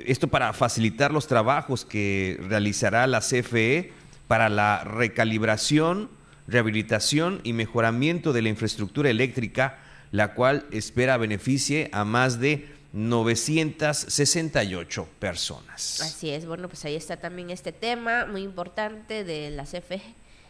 esto 0.05 0.27
para 0.27 0.53
facilitar 0.53 1.11
los 1.11 1.27
trabajos 1.27 1.83
que 1.83 2.39
realizará 2.47 3.05
la 3.05 3.21
CFE 3.21 3.91
para 4.27 4.49
la 4.49 4.83
recalibración, 4.83 6.09
rehabilitación 6.49 7.39
y 7.43 7.53
mejoramiento 7.53 8.33
de 8.33 8.41
la 8.41 8.49
infraestructura 8.49 9.09
eléctrica, 9.09 9.79
la 10.11 10.33
cual 10.33 10.65
espera 10.71 11.15
beneficie 11.17 11.89
a 11.93 12.03
más 12.03 12.39
de 12.39 12.67
968 12.93 15.07
personas. 15.19 16.01
Así 16.01 16.31
es, 16.31 16.47
bueno, 16.47 16.67
pues 16.67 16.83
ahí 16.85 16.95
está 16.95 17.17
también 17.17 17.51
este 17.51 17.71
tema 17.71 18.25
muy 18.25 18.41
importante 18.41 19.23
de 19.23 19.51
la 19.51 19.65
CFE 19.65 20.01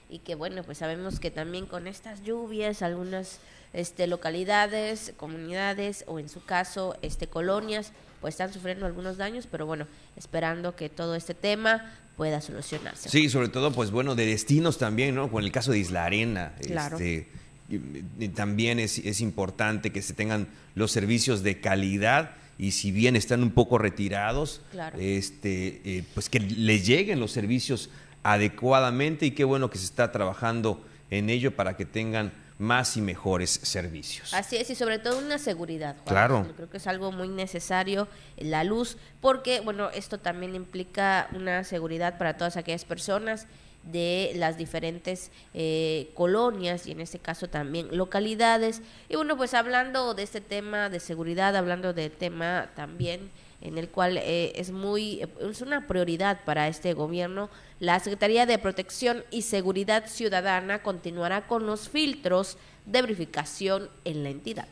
y 0.09 0.19
que 0.19 0.35
bueno, 0.35 0.63
pues 0.63 0.77
sabemos 0.77 1.19
que 1.19 1.31
también 1.31 1.65
con 1.65 1.87
estas 1.87 2.23
lluvias 2.23 2.81
algunas 2.81 3.41
este 3.73 4.07
localidades, 4.07 5.13
comunidades 5.17 6.05
o 6.07 6.17
en 6.17 6.29
su 6.29 6.41
caso 6.43 6.97
este 7.01 7.27
colonias 7.27 7.91
pues 8.21 8.33
están 8.33 8.51
sufriendo 8.51 8.85
algunos 8.85 9.17
daños, 9.17 9.47
pero 9.49 9.65
bueno, 9.65 9.87
esperando 10.17 10.75
que 10.75 10.89
todo 10.89 11.15
este 11.15 11.33
tema 11.33 11.89
pueda 12.19 12.41
solucionarse. 12.41 13.07
Sí, 13.09 13.29
sobre 13.29 13.47
todo 13.47 13.71
pues 13.71 13.91
bueno, 13.91 14.13
de 14.13 14.25
destinos 14.25 14.77
también, 14.77 15.15
¿no? 15.15 15.31
Con 15.31 15.43
el 15.45 15.51
caso 15.53 15.71
de 15.71 15.79
Isla 15.79 16.03
Arena, 16.03 16.53
Claro. 16.61 16.97
este, 16.99 17.27
también 18.35 18.77
es, 18.77 18.97
es 18.99 19.21
importante 19.21 19.91
que 19.91 20.01
se 20.01 20.13
tengan 20.13 20.47
los 20.75 20.91
servicios 20.91 21.43
de 21.43 21.61
calidad 21.61 22.31
y 22.57 22.71
si 22.71 22.91
bien 22.91 23.15
están 23.15 23.41
un 23.41 23.51
poco 23.51 23.77
retirados, 23.77 24.61
Claro. 24.71 24.99
este, 24.99 25.79
eh, 25.85 26.03
pues 26.13 26.27
que 26.29 26.41
les 26.41 26.85
lleguen 26.85 27.21
los 27.21 27.31
servicios 27.31 27.89
adecuadamente 28.23 29.25
y 29.25 29.31
qué 29.31 29.45
bueno 29.45 29.69
que 29.69 29.77
se 29.77 29.85
está 29.85 30.11
trabajando 30.11 30.85
en 31.09 31.29
ello 31.29 31.55
para 31.55 31.77
que 31.77 31.85
tengan 31.85 32.33
más 32.59 32.97
y 32.97 33.01
mejores 33.01 33.49
servicios. 33.49 34.33
Así 34.33 34.57
es, 34.57 34.69
y 34.69 34.75
sobre 34.75 34.99
todo 34.99 35.17
una 35.17 35.39
seguridad. 35.39 35.95
Juan. 35.95 36.05
Claro. 36.05 36.45
Yo 36.45 36.55
creo 36.55 36.69
que 36.69 36.77
es 36.77 36.87
algo 36.87 37.11
muy 37.11 37.29
necesario, 37.29 38.07
la 38.37 38.63
luz, 38.63 38.97
porque, 39.21 39.61
bueno, 39.61 39.89
esto 39.91 40.19
también 40.19 40.53
implica 40.53 41.29
una 41.33 41.63
seguridad 41.63 42.17
para 42.17 42.37
todas 42.37 42.57
aquellas 42.57 42.85
personas 42.85 43.47
de 43.83 44.33
las 44.35 44.57
diferentes 44.57 45.31
eh, 45.53 46.11
colonias 46.13 46.85
y 46.85 46.91
en 46.91 46.99
este 46.99 47.17
caso 47.17 47.47
también 47.47 47.95
localidades. 47.95 48.81
Y 49.07 49.15
bueno, 49.15 49.37
pues 49.37 49.53
hablando 49.53 50.13
de 50.13 50.23
este 50.23 50.41
tema 50.41 50.89
de 50.89 50.99
seguridad, 50.99 51.55
hablando 51.55 51.93
del 51.93 52.11
tema 52.11 52.69
también 52.75 53.31
en 53.61 53.77
el 53.77 53.89
cual 53.89 54.17
eh, 54.17 54.53
es 54.55 54.71
muy 54.71 55.21
es 55.41 55.61
una 55.61 55.87
prioridad 55.87 56.39
para 56.45 56.67
este 56.67 56.93
gobierno. 56.93 57.49
La 57.79 57.99
Secretaría 57.99 58.45
de 58.45 58.57
Protección 58.57 59.23
y 59.31 59.43
Seguridad 59.43 60.07
Ciudadana 60.07 60.81
continuará 60.81 61.47
con 61.47 61.65
los 61.65 61.89
filtros 61.89 62.57
de 62.85 63.01
verificación 63.01 63.89
en 64.05 64.23
la 64.23 64.29
entidad. 64.29 64.67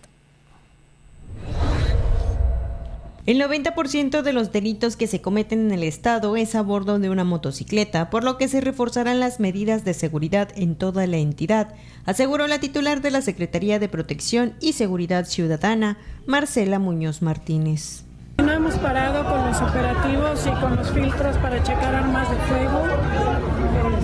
El 3.28 3.41
90% 3.41 4.21
de 4.21 4.32
los 4.32 4.54
delitos 4.54 4.95
que 4.95 5.06
se 5.06 5.19
cometen 5.19 5.67
en 5.67 5.71
el 5.73 5.84
estado 5.84 6.38
es 6.38 6.56
a 6.56 6.62
bordo 6.62 6.97
de 6.97 7.10
una 7.10 7.26
motocicleta, 7.26 8.10
por 8.10 8.23
lo 8.23 8.38
que 8.38 8.47
se 8.47 8.62
reforzarán 8.62 9.19
las 9.19 9.41
medidas 9.41 9.84
de 9.84 9.93
seguridad 9.93 10.47
en 10.56 10.76
toda 10.76 11.06
la 11.08 11.17
entidad, 11.17 11.76
aseguró 12.06 12.47
la 12.47 12.62
titular 12.62 13.02
de 13.02 13.12
la 13.12 13.21
Secretaría 13.21 13.80
de 13.80 13.89
Protección 13.89 14.54
y 14.62 14.73
Seguridad 14.73 15.26
Ciudadana, 15.26 15.97
Marcela 16.26 16.80
Muñoz 16.80 17.21
Martínez. 17.21 18.07
No 18.43 18.52
hemos 18.52 18.76
parado 18.76 19.23
con 19.23 19.45
los 19.47 19.62
operativos 19.62 20.45
y 20.45 20.52
con 20.62 20.76
los 20.76 20.91
filtros 20.91 21.36
para 21.38 21.62
checar 21.63 21.95
armas 21.95 22.30
de 22.30 22.38
fuego. 22.38 23.57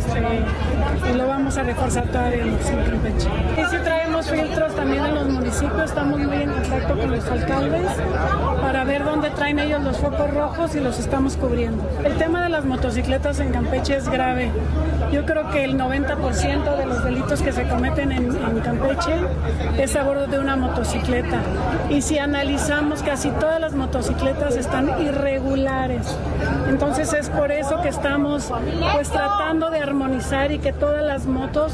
Este, 0.05 1.11
y 1.11 1.17
lo 1.17 1.27
vamos 1.27 1.57
a 1.57 1.63
reforzar 1.63 2.05
todavía 2.07 2.43
en 2.43 2.55
Campeche. 2.55 3.29
Y 3.57 3.65
si 3.69 3.77
traemos 3.83 4.29
filtros 4.29 4.75
también 4.75 5.05
en 5.05 5.15
los 5.15 5.27
municipios, 5.27 5.83
estamos 5.83 6.19
muy 6.19 6.41
en 6.41 6.51
contacto 6.51 6.97
con 6.97 7.11
los 7.11 7.25
alcaldes 7.25 7.91
para 8.61 8.83
ver 8.83 9.03
dónde 9.03 9.29
traen 9.31 9.59
ellos 9.59 9.81
los 9.81 9.97
focos 9.97 10.33
rojos 10.33 10.75
y 10.75 10.79
los 10.79 10.99
estamos 10.99 11.37
cubriendo. 11.37 11.83
El 12.03 12.17
tema 12.17 12.43
de 12.43 12.49
las 12.49 12.65
motocicletas 12.65 13.39
en 13.39 13.51
Campeche 13.51 13.97
es 13.97 14.09
grave. 14.09 14.51
Yo 15.11 15.25
creo 15.25 15.49
que 15.51 15.63
el 15.63 15.77
90% 15.77 16.77
de 16.77 16.85
los 16.85 17.03
delitos 17.03 17.41
que 17.41 17.51
se 17.51 17.67
cometen 17.67 18.11
en, 18.11 18.25
en 18.25 18.59
Campeche 18.61 19.15
es 19.77 19.95
a 19.95 20.03
bordo 20.03 20.27
de 20.27 20.39
una 20.39 20.55
motocicleta. 20.55 21.39
Y 21.89 22.01
si 22.01 22.17
analizamos, 22.17 23.03
casi 23.03 23.29
todas 23.31 23.59
las 23.59 23.73
motocicletas 23.73 24.55
están 24.55 25.01
irregulares. 25.01 26.17
Entonces 26.67 27.13
es 27.13 27.29
por 27.29 27.51
eso 27.51 27.81
que 27.81 27.89
estamos 27.89 28.51
pues 28.93 29.09
tratando 29.09 29.69
de 29.69 29.79
armonizar 29.93 30.51
y 30.51 30.57
que 30.57 30.73
todas 30.73 31.03
las 31.05 31.27
motos 31.27 31.71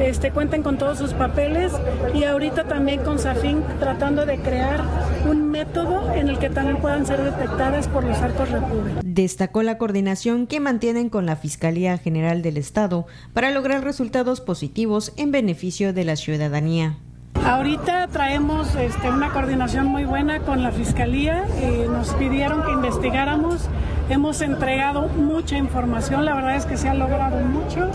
este, 0.00 0.30
cuenten 0.30 0.62
con 0.62 0.78
todos 0.78 0.96
sus 0.96 1.12
papeles 1.12 1.70
y 2.14 2.24
ahorita 2.24 2.64
también 2.64 3.00
con 3.00 3.18
Safin 3.18 3.62
tratando 3.78 4.24
de 4.24 4.38
crear 4.38 4.80
un 5.28 5.50
método 5.50 6.14
en 6.14 6.28
el 6.28 6.38
que 6.38 6.48
también 6.48 6.78
puedan 6.78 7.04
ser 7.04 7.22
detectadas 7.22 7.86
por 7.88 8.04
los 8.04 8.16
arcos 8.18 8.50
República. 8.50 9.00
Destacó 9.04 9.62
la 9.62 9.76
coordinación 9.76 10.46
que 10.46 10.60
mantienen 10.60 11.10
con 11.10 11.26
la 11.26 11.36
Fiscalía 11.36 11.98
General 11.98 12.40
del 12.40 12.56
Estado 12.56 13.06
para 13.34 13.50
lograr 13.50 13.84
resultados 13.84 14.40
positivos 14.40 15.12
en 15.16 15.30
beneficio 15.30 15.92
de 15.92 16.04
la 16.04 16.16
ciudadanía. 16.16 16.96
Ahorita 17.44 18.08
traemos 18.08 18.74
este, 18.76 19.10
una 19.10 19.30
coordinación 19.30 19.86
muy 19.86 20.04
buena 20.04 20.40
con 20.40 20.62
la 20.62 20.72
Fiscalía. 20.72 21.44
eh, 21.60 21.86
nos 21.90 22.14
pidieron 22.14 22.62
que 22.64 22.72
investigáramos. 22.72 23.68
Hemos 24.10 24.40
entregado 24.40 25.08
mucha 25.08 25.56
información. 25.58 26.24
La 26.24 26.34
verdad 26.34 26.56
es 26.56 26.64
que 26.64 26.76
se 26.76 26.88
ha 26.88 26.94
logrado 26.94 27.38
mucho. 27.40 27.90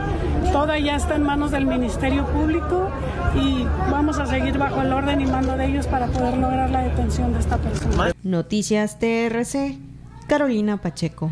Toda 0.51 0.77
ya 0.77 0.95
está 0.95 1.15
en 1.15 1.23
manos 1.23 1.51
del 1.51 1.65
Ministerio 1.65 2.25
Público 2.27 2.89
y 3.35 3.63
vamos 3.89 4.19
a 4.19 4.27
seguir 4.27 4.57
bajo 4.57 4.81
el 4.81 4.93
orden 4.93 5.21
y 5.21 5.25
mando 5.25 5.57
de 5.57 5.65
ellos 5.65 5.87
para 5.87 6.07
poder 6.07 6.37
lograr 6.37 6.69
la 6.69 6.81
detención 6.81 7.33
de 7.33 7.39
esta 7.39 7.57
persona. 7.57 8.13
Noticias 8.21 8.99
TRC, 8.99 9.77
Carolina 10.27 10.77
Pacheco. 10.77 11.31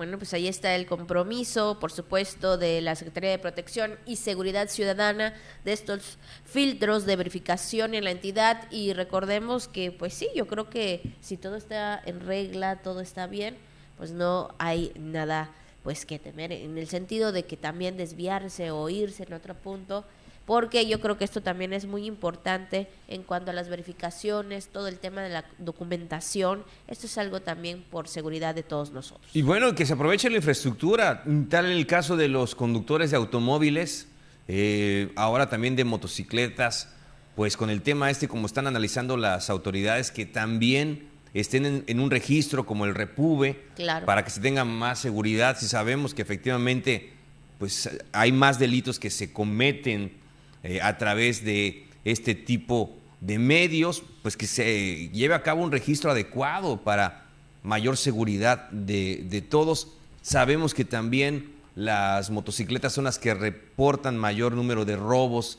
Bueno, 0.00 0.16
pues 0.16 0.32
ahí 0.32 0.48
está 0.48 0.74
el 0.76 0.86
compromiso, 0.86 1.78
por 1.78 1.92
supuesto, 1.92 2.56
de 2.56 2.80
la 2.80 2.94
Secretaría 2.94 3.32
de 3.32 3.38
Protección 3.38 3.98
y 4.06 4.16
Seguridad 4.16 4.70
Ciudadana 4.70 5.34
de 5.62 5.74
estos 5.74 6.16
filtros 6.46 7.04
de 7.04 7.16
verificación 7.16 7.92
en 7.92 8.04
la 8.04 8.10
entidad. 8.10 8.66
Y 8.70 8.94
recordemos 8.94 9.68
que, 9.68 9.92
pues 9.92 10.14
sí, 10.14 10.26
yo 10.34 10.46
creo 10.46 10.70
que 10.70 11.02
si 11.20 11.36
todo 11.36 11.56
está 11.56 12.00
en 12.06 12.20
regla, 12.20 12.76
todo 12.76 13.02
está 13.02 13.26
bien, 13.26 13.58
pues 13.98 14.12
no 14.12 14.54
hay 14.56 14.90
nada 14.98 15.50
pues 15.82 16.06
que 16.06 16.18
temer 16.18 16.50
en 16.52 16.78
el 16.78 16.88
sentido 16.88 17.30
de 17.30 17.42
que 17.42 17.58
también 17.58 17.98
desviarse 17.98 18.70
o 18.70 18.88
irse 18.88 19.24
en 19.24 19.34
otro 19.34 19.54
punto 19.54 20.06
porque 20.50 20.84
yo 20.88 21.00
creo 21.00 21.16
que 21.16 21.22
esto 21.22 21.42
también 21.42 21.72
es 21.72 21.86
muy 21.86 22.06
importante 22.06 22.88
en 23.06 23.22
cuanto 23.22 23.52
a 23.52 23.54
las 23.54 23.68
verificaciones, 23.68 24.66
todo 24.66 24.88
el 24.88 24.98
tema 24.98 25.22
de 25.22 25.28
la 25.28 25.44
documentación, 25.58 26.64
esto 26.88 27.06
es 27.06 27.18
algo 27.18 27.38
también 27.38 27.84
por 27.88 28.08
seguridad 28.08 28.52
de 28.52 28.64
todos 28.64 28.90
nosotros. 28.90 29.30
Y 29.32 29.42
bueno, 29.42 29.72
que 29.76 29.86
se 29.86 29.92
aproveche 29.92 30.28
la 30.28 30.38
infraestructura, 30.38 31.22
tal 31.48 31.66
en 31.66 31.70
el 31.70 31.86
caso 31.86 32.16
de 32.16 32.26
los 32.26 32.56
conductores 32.56 33.12
de 33.12 33.16
automóviles, 33.16 34.08
eh, 34.48 35.12
ahora 35.14 35.48
también 35.48 35.76
de 35.76 35.84
motocicletas, 35.84 36.88
pues 37.36 37.56
con 37.56 37.70
el 37.70 37.80
tema 37.80 38.10
este, 38.10 38.26
como 38.26 38.46
están 38.46 38.66
analizando 38.66 39.16
las 39.16 39.50
autoridades, 39.50 40.10
que 40.10 40.26
también 40.26 41.10
estén 41.32 41.64
en, 41.64 41.84
en 41.86 42.00
un 42.00 42.10
registro 42.10 42.66
como 42.66 42.86
el 42.86 42.96
Repube, 42.96 43.66
Claro. 43.76 44.04
para 44.04 44.24
que 44.24 44.30
se 44.30 44.40
tenga 44.40 44.64
más 44.64 44.98
seguridad, 44.98 45.56
si 45.60 45.68
sabemos 45.68 46.12
que 46.12 46.22
efectivamente 46.22 47.12
pues 47.58 47.88
hay 48.10 48.32
más 48.32 48.58
delitos 48.58 48.98
que 48.98 49.10
se 49.10 49.32
cometen 49.32 50.18
eh, 50.62 50.80
a 50.82 50.98
través 50.98 51.44
de 51.44 51.86
este 52.04 52.34
tipo 52.34 52.96
de 53.20 53.38
medios, 53.38 54.02
pues 54.22 54.36
que 54.36 54.46
se 54.46 55.08
lleve 55.10 55.34
a 55.34 55.42
cabo 55.42 55.62
un 55.62 55.70
registro 55.72 56.10
adecuado 56.10 56.78
para 56.82 57.26
mayor 57.62 57.96
seguridad 57.96 58.70
de, 58.70 59.24
de 59.28 59.42
todos. 59.42 59.88
Sabemos 60.22 60.72
que 60.74 60.84
también 60.84 61.52
las 61.74 62.30
motocicletas 62.30 62.92
son 62.92 63.04
las 63.04 63.18
que 63.18 63.32
reportan 63.34 64.16
mayor 64.16 64.54
número 64.54 64.84
de 64.84 64.96
robos 64.96 65.58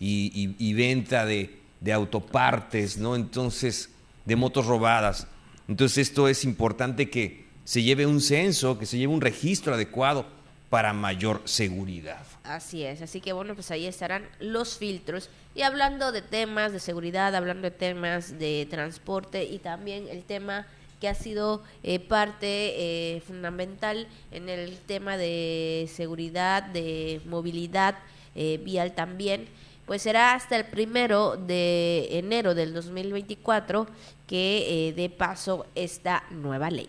y- 0.00 0.54
y 0.58 0.72
venta 0.74 1.24
de, 1.26 1.58
de 1.80 1.92
autopartes, 1.92 2.96
¿no? 2.98 3.14
Entonces, 3.16 3.90
de 4.24 4.36
motos 4.36 4.66
robadas. 4.66 5.26
Entonces, 5.68 5.98
esto 6.08 6.28
es 6.28 6.44
importante 6.44 7.08
que 7.10 7.44
se 7.64 7.82
lleve 7.82 8.06
un 8.06 8.20
censo, 8.20 8.78
que 8.78 8.86
se 8.86 8.98
lleve 8.98 9.12
un 9.14 9.20
registro 9.20 9.74
adecuado 9.74 10.26
para 10.70 10.92
mayor 10.92 11.42
seguridad. 11.44 12.24
Así 12.44 12.82
es, 12.82 13.00
así 13.02 13.20
que 13.20 13.32
bueno, 13.32 13.54
pues 13.54 13.70
ahí 13.70 13.86
estarán 13.86 14.28
los 14.40 14.76
filtros. 14.76 15.30
Y 15.54 15.62
hablando 15.62 16.10
de 16.10 16.22
temas 16.22 16.72
de 16.72 16.80
seguridad, 16.80 17.34
hablando 17.36 17.62
de 17.62 17.70
temas 17.70 18.38
de 18.38 18.66
transporte 18.68 19.44
y 19.44 19.58
también 19.58 20.08
el 20.08 20.24
tema 20.24 20.66
que 21.00 21.08
ha 21.08 21.14
sido 21.14 21.62
eh, 21.82 21.98
parte 21.98 22.46
eh, 22.46 23.20
fundamental 23.26 24.06
en 24.30 24.48
el 24.48 24.78
tema 24.78 25.16
de 25.16 25.88
seguridad, 25.92 26.62
de 26.62 27.20
movilidad 27.26 27.96
eh, 28.34 28.60
vial 28.62 28.92
también, 28.92 29.46
pues 29.84 30.02
será 30.02 30.34
hasta 30.34 30.56
el 30.56 30.64
primero 30.64 31.36
de 31.36 32.06
enero 32.18 32.54
del 32.54 32.72
2024 32.72 33.86
que 34.26 34.94
dé 34.96 35.10
paso 35.10 35.66
esta 35.74 36.22
nueva 36.30 36.70
ley. 36.70 36.88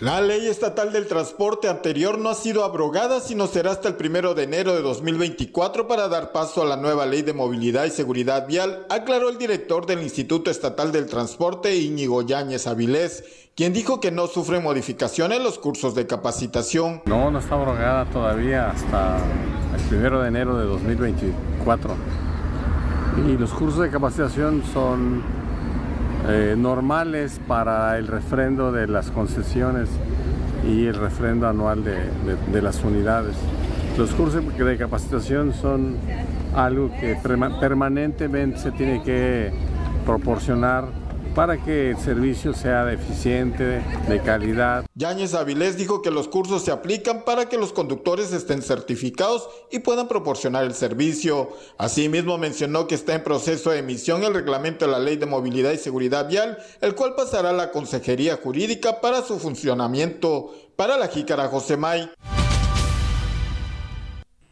La 0.00 0.20
ley 0.20 0.46
estatal 0.46 0.92
del 0.92 1.08
transporte 1.08 1.68
anterior 1.68 2.18
no 2.18 2.28
ha 2.28 2.34
sido 2.36 2.62
abrogada, 2.62 3.18
sino 3.18 3.48
será 3.48 3.72
hasta 3.72 3.88
el 3.88 3.96
primero 3.96 4.32
de 4.32 4.44
enero 4.44 4.76
de 4.76 4.80
2024 4.80 5.88
para 5.88 6.06
dar 6.06 6.30
paso 6.30 6.62
a 6.62 6.66
la 6.66 6.76
nueva 6.76 7.04
ley 7.04 7.22
de 7.22 7.32
movilidad 7.32 7.84
y 7.84 7.90
seguridad 7.90 8.46
vial, 8.46 8.86
aclaró 8.90 9.28
el 9.28 9.38
director 9.38 9.86
del 9.86 10.04
Instituto 10.04 10.52
Estatal 10.52 10.92
del 10.92 11.06
Transporte, 11.06 11.74
Íñigo 11.74 12.22
Yáñez 12.22 12.68
Avilés, 12.68 13.24
quien 13.56 13.72
dijo 13.72 13.98
que 13.98 14.12
no 14.12 14.28
sufre 14.28 14.60
modificaciones 14.60 15.42
los 15.42 15.58
cursos 15.58 15.96
de 15.96 16.06
capacitación. 16.06 17.02
No, 17.06 17.32
no 17.32 17.40
está 17.40 17.56
abrogada 17.56 18.04
todavía 18.04 18.70
hasta 18.70 19.18
el 19.74 19.82
primero 19.88 20.22
de 20.22 20.28
enero 20.28 20.58
de 20.58 20.66
2024. 20.66 21.96
Y 23.26 23.36
los 23.36 23.50
cursos 23.50 23.80
de 23.80 23.90
capacitación 23.90 24.62
son 24.72 25.24
eh, 26.28 26.54
normales 26.58 27.40
para 27.48 27.96
el 27.96 28.06
refrendo 28.06 28.70
de 28.70 28.86
las 28.86 29.10
concesiones 29.10 29.88
y 30.68 30.86
el 30.86 30.94
refrendo 30.94 31.48
anual 31.48 31.82
de, 31.84 32.62
las 32.62 32.84
unidades. 32.84 33.34
Los 33.96 34.10
cursos 34.10 34.44
de 34.56 34.76
capacitación 34.76 35.54
son 35.54 35.96
algo 36.54 36.90
que 37.00 37.16
permanentemente 37.60 38.58
se 38.58 38.70
tiene 38.72 39.02
que 39.02 39.52
proporcionar 40.04 40.88
para 41.38 41.62
que 41.62 41.90
el 41.90 41.98
servicio 41.98 42.52
sea 42.52 42.92
eficiente, 42.92 43.80
de 44.08 44.20
calidad. 44.24 44.84
Yáñez 44.96 45.34
Avilés 45.34 45.76
dijo 45.76 46.02
que 46.02 46.10
los 46.10 46.26
cursos 46.26 46.64
se 46.64 46.72
aplican 46.72 47.24
para 47.24 47.48
que 47.48 47.56
los 47.56 47.72
conductores 47.72 48.32
estén 48.32 48.60
certificados 48.60 49.48
y 49.70 49.78
puedan 49.78 50.08
proporcionar 50.08 50.64
el 50.64 50.74
servicio. 50.74 51.50
Asimismo 51.78 52.38
mencionó 52.38 52.88
que 52.88 52.96
está 52.96 53.14
en 53.14 53.22
proceso 53.22 53.70
de 53.70 53.78
emisión 53.78 54.24
el 54.24 54.34
reglamento 54.34 54.84
de 54.84 54.90
la 54.90 54.98
Ley 54.98 55.14
de 55.14 55.26
Movilidad 55.26 55.70
y 55.70 55.76
Seguridad 55.76 56.28
Vial, 56.28 56.58
el 56.80 56.96
cual 56.96 57.14
pasará 57.14 57.50
a 57.50 57.52
la 57.52 57.70
Consejería 57.70 58.40
Jurídica 58.42 59.00
para 59.00 59.22
su 59.22 59.38
funcionamiento. 59.38 60.52
Para 60.74 60.98
la 60.98 61.06
Jícara 61.06 61.46
José 61.46 61.76
May. 61.76 62.10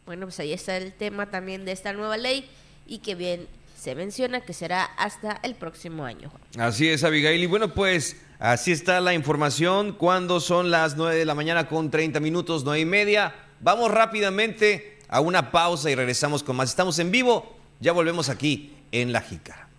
Bueno, 0.05 0.27
pues 0.27 0.39
ahí 0.39 0.53
está 0.53 0.77
el 0.77 0.93
tema 0.93 1.29
también 1.29 1.65
de 1.65 1.73
esta 1.73 1.91
nueva 1.91 2.15
ley 2.15 2.49
y 2.85 2.99
que 2.99 3.15
bien 3.15 3.45
se 3.87 3.95
menciona 3.95 4.41
que 4.41 4.51
será 4.51 4.83
hasta 4.83 5.39
el 5.43 5.55
próximo 5.55 6.03
año. 6.03 6.29
Así 6.59 6.89
es, 6.89 7.05
Abigail. 7.05 7.41
Y 7.41 7.45
bueno, 7.45 7.73
pues 7.73 8.17
así 8.37 8.73
está 8.73 8.99
la 8.99 9.13
información. 9.13 9.93
Cuando 9.93 10.41
son 10.41 10.71
las 10.71 10.97
9 10.97 11.15
de 11.15 11.23
la 11.23 11.33
mañana 11.35 11.69
con 11.69 11.89
30 11.89 12.19
minutos, 12.19 12.65
9 12.65 12.81
y 12.81 12.83
media. 12.83 13.33
Vamos 13.61 13.89
rápidamente 13.89 14.99
a 15.07 15.21
una 15.21 15.51
pausa 15.51 15.89
y 15.89 15.95
regresamos 15.95 16.43
con 16.43 16.57
más. 16.57 16.69
Estamos 16.69 16.99
en 16.99 17.11
vivo. 17.11 17.55
Ya 17.79 17.93
volvemos 17.93 18.27
aquí 18.27 18.75
en 18.91 19.13
La 19.13 19.21
Jícara. 19.21 19.69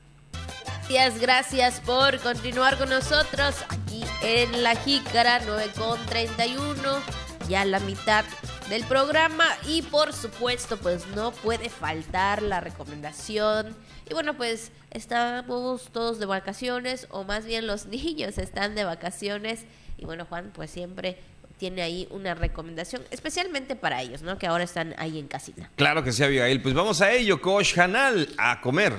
Gracias, 0.88 1.20
gracias 1.20 1.80
por 1.80 2.18
continuar 2.20 2.78
con 2.78 2.88
nosotros 2.88 3.56
aquí 3.68 4.02
en 4.22 4.62
La 4.62 4.74
Jícara 4.74 5.42
9 5.44 5.66
con 5.76 6.06
31. 6.06 6.72
Ya 7.46 7.66
la 7.66 7.78
mitad 7.80 8.24
del 8.68 8.84
programa 8.84 9.46
y 9.66 9.82
por 9.82 10.12
supuesto 10.12 10.76
pues 10.76 11.06
no 11.08 11.32
puede 11.32 11.70
faltar 11.70 12.42
la 12.42 12.60
recomendación. 12.60 13.74
Y 14.08 14.14
bueno 14.14 14.36
pues 14.36 14.72
estamos 14.90 15.88
todos 15.90 16.18
de 16.18 16.26
vacaciones 16.26 17.06
o 17.10 17.24
más 17.24 17.46
bien 17.46 17.66
los 17.66 17.86
niños 17.86 18.38
están 18.38 18.74
de 18.74 18.84
vacaciones. 18.84 19.64
Y 19.96 20.04
bueno 20.04 20.26
Juan 20.26 20.50
pues 20.54 20.70
siempre 20.70 21.18
tiene 21.56 21.82
ahí 21.82 22.06
una 22.10 22.34
recomendación 22.34 23.02
especialmente 23.10 23.74
para 23.74 24.00
ellos 24.00 24.22
no 24.22 24.38
que 24.38 24.46
ahora 24.46 24.64
están 24.64 24.94
ahí 24.98 25.18
en 25.18 25.28
casita. 25.28 25.70
Claro 25.76 26.04
que 26.04 26.12
sí 26.12 26.22
Abigail. 26.22 26.60
Pues 26.60 26.74
vamos 26.74 27.00
a 27.00 27.10
ello 27.12 27.40
Coach 27.40 27.78
Hanal 27.78 28.28
a 28.36 28.60
comer 28.60 28.94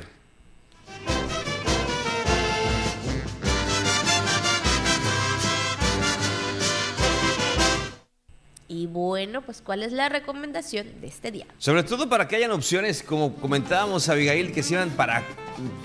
bueno, 8.91 9.41
pues 9.41 9.61
¿cuál 9.61 9.83
es 9.83 9.91
la 9.91 10.09
recomendación 10.09 10.87
de 11.01 11.07
este 11.07 11.31
día? 11.31 11.45
Sobre 11.57 11.83
todo 11.83 12.09
para 12.09 12.27
que 12.27 12.35
hayan 12.35 12.51
opciones, 12.51 13.03
como 13.03 13.35
comentábamos 13.35 14.09
Abigail, 14.09 14.51
que 14.51 14.63
sirvan 14.63 14.89
para 14.91 15.23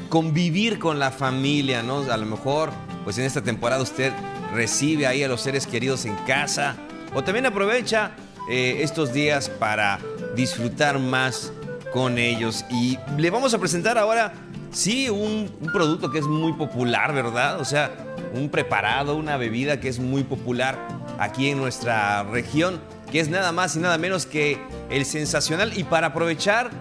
convivir 0.08 0.78
con 0.78 0.98
la 0.98 1.10
familia, 1.10 1.82
¿no? 1.82 2.00
A 2.10 2.16
lo 2.16 2.26
mejor, 2.26 2.70
pues 3.04 3.18
en 3.18 3.24
esta 3.24 3.42
temporada 3.42 3.82
usted 3.82 4.12
recibe 4.52 5.06
ahí 5.06 5.22
a 5.22 5.28
los 5.28 5.40
seres 5.40 5.66
queridos 5.66 6.04
en 6.04 6.14
casa 6.26 6.76
o 7.14 7.22
también 7.22 7.46
aprovecha 7.46 8.12
eh, 8.48 8.78
estos 8.80 9.12
días 9.12 9.48
para 9.48 9.98
disfrutar 10.34 10.98
más 10.98 11.52
con 11.92 12.18
ellos. 12.18 12.64
Y 12.70 12.98
le 13.16 13.30
vamos 13.30 13.54
a 13.54 13.58
presentar 13.58 13.98
ahora, 13.98 14.32
sí, 14.70 15.08
un, 15.08 15.50
un 15.60 15.72
producto 15.72 16.10
que 16.10 16.18
es 16.18 16.26
muy 16.26 16.52
popular, 16.52 17.14
¿verdad? 17.14 17.60
O 17.60 17.64
sea, 17.64 17.90
un 18.34 18.48
preparado, 18.48 19.16
una 19.16 19.36
bebida 19.36 19.80
que 19.80 19.88
es 19.88 19.98
muy 19.98 20.24
popular 20.24 20.76
aquí 21.18 21.48
en 21.48 21.58
nuestra 21.58 22.24
región, 22.24 22.80
que 23.14 23.20
es 23.20 23.28
nada 23.28 23.52
más 23.52 23.76
y 23.76 23.78
nada 23.78 23.96
menos 23.96 24.26
que 24.26 24.58
el 24.90 25.04
sensacional. 25.04 25.78
Y 25.78 25.84
para 25.84 26.08
aprovechar 26.08 26.72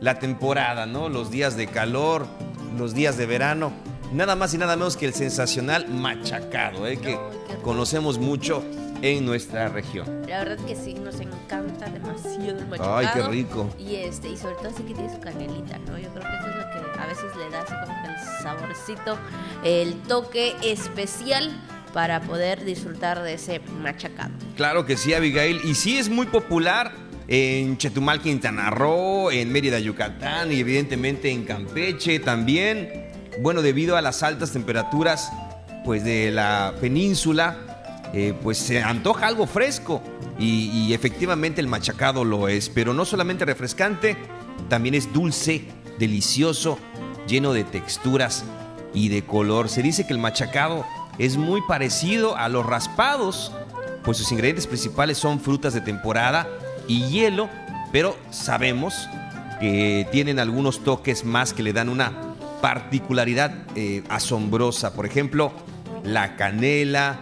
la 0.00 0.18
temporada, 0.18 0.86
¿no? 0.86 1.10
Los 1.10 1.30
días 1.30 1.54
de 1.54 1.66
calor, 1.66 2.26
los 2.78 2.94
días 2.94 3.18
de 3.18 3.26
verano, 3.26 3.74
nada 4.10 4.34
más 4.34 4.54
y 4.54 4.56
nada 4.56 4.74
menos 4.74 4.96
que 4.96 5.04
el 5.04 5.12
sensacional 5.12 5.90
machacado, 5.90 6.86
¿eh? 6.86 6.96
que 6.96 7.18
conocemos 7.62 8.18
mucho 8.18 8.64
en 9.02 9.26
nuestra 9.26 9.68
región. 9.68 10.06
La 10.26 10.44
verdad 10.44 10.64
que 10.64 10.76
sí, 10.76 10.94
nos 10.94 11.20
encanta 11.20 11.84
demasiado 11.90 12.58
el 12.58 12.68
machacado. 12.68 12.96
Ay, 12.96 13.08
qué 13.12 13.22
rico. 13.24 13.68
Y 13.78 13.96
este, 13.96 14.30
y 14.30 14.38
sobre 14.38 14.54
todo 14.54 14.68
así 14.68 14.84
que 14.84 14.94
tiene 14.94 15.12
su 15.12 15.20
canelita, 15.20 15.76
¿no? 15.80 15.98
Yo 15.98 16.08
creo 16.08 16.22
que 16.22 16.38
eso 16.38 16.48
es 16.48 16.56
lo 16.56 16.92
que 16.92 17.00
a 17.00 17.06
veces 17.06 17.36
le 17.36 17.50
da 17.50 17.60
así 17.60 17.74
como 17.84 18.02
que 18.02 18.08
el 18.08 18.42
saborcito, 18.42 19.18
el 19.62 20.00
toque 20.04 20.56
especial 20.62 21.52
para 21.92 22.20
poder 22.20 22.64
disfrutar 22.64 23.22
de 23.22 23.34
ese 23.34 23.60
machacado. 23.80 24.32
Claro 24.56 24.86
que 24.86 24.96
sí, 24.96 25.14
Abigail. 25.14 25.60
Y 25.64 25.74
sí 25.74 25.98
es 25.98 26.08
muy 26.08 26.26
popular 26.26 26.92
en 27.28 27.78
Chetumal, 27.78 28.20
Quintana 28.20 28.70
Roo, 28.70 29.30
en 29.30 29.52
Mérida, 29.52 29.78
Yucatán 29.78 30.52
y 30.52 30.60
evidentemente 30.60 31.30
en 31.30 31.44
Campeche 31.44 32.18
también. 32.18 33.10
Bueno, 33.40 33.62
debido 33.62 33.96
a 33.96 34.02
las 34.02 34.22
altas 34.22 34.52
temperaturas 34.52 35.30
pues 35.84 36.04
de 36.04 36.30
la 36.30 36.74
península, 36.80 37.56
eh, 38.12 38.34
pues 38.42 38.58
se 38.58 38.82
antoja 38.82 39.26
algo 39.26 39.46
fresco 39.46 40.02
y, 40.38 40.70
y 40.70 40.94
efectivamente 40.94 41.60
el 41.60 41.66
machacado 41.66 42.24
lo 42.24 42.48
es, 42.48 42.68
pero 42.68 42.94
no 42.94 43.04
solamente 43.04 43.44
refrescante, 43.44 44.16
también 44.68 44.94
es 44.94 45.12
dulce, 45.12 45.64
delicioso, 45.98 46.78
lleno 47.26 47.52
de 47.52 47.64
texturas 47.64 48.44
y 48.94 49.08
de 49.08 49.24
color. 49.24 49.68
Se 49.68 49.82
dice 49.82 50.06
que 50.06 50.12
el 50.12 50.18
machacado 50.18 50.84
es 51.18 51.36
muy 51.36 51.60
parecido 51.62 52.36
a 52.36 52.48
los 52.48 52.66
raspados, 52.66 53.52
pues 54.04 54.18
sus 54.18 54.32
ingredientes 54.32 54.66
principales 54.66 55.18
son 55.18 55.40
frutas 55.40 55.74
de 55.74 55.80
temporada 55.80 56.48
y 56.88 57.08
hielo, 57.08 57.48
pero 57.92 58.16
sabemos 58.30 59.08
que 59.60 60.08
tienen 60.10 60.38
algunos 60.38 60.82
toques 60.82 61.24
más 61.24 61.52
que 61.52 61.62
le 61.62 61.72
dan 61.72 61.88
una 61.88 62.12
particularidad 62.60 63.52
eh, 63.74 64.02
asombrosa. 64.08 64.94
Por 64.94 65.06
ejemplo, 65.06 65.52
la 66.04 66.36
canela, 66.36 67.20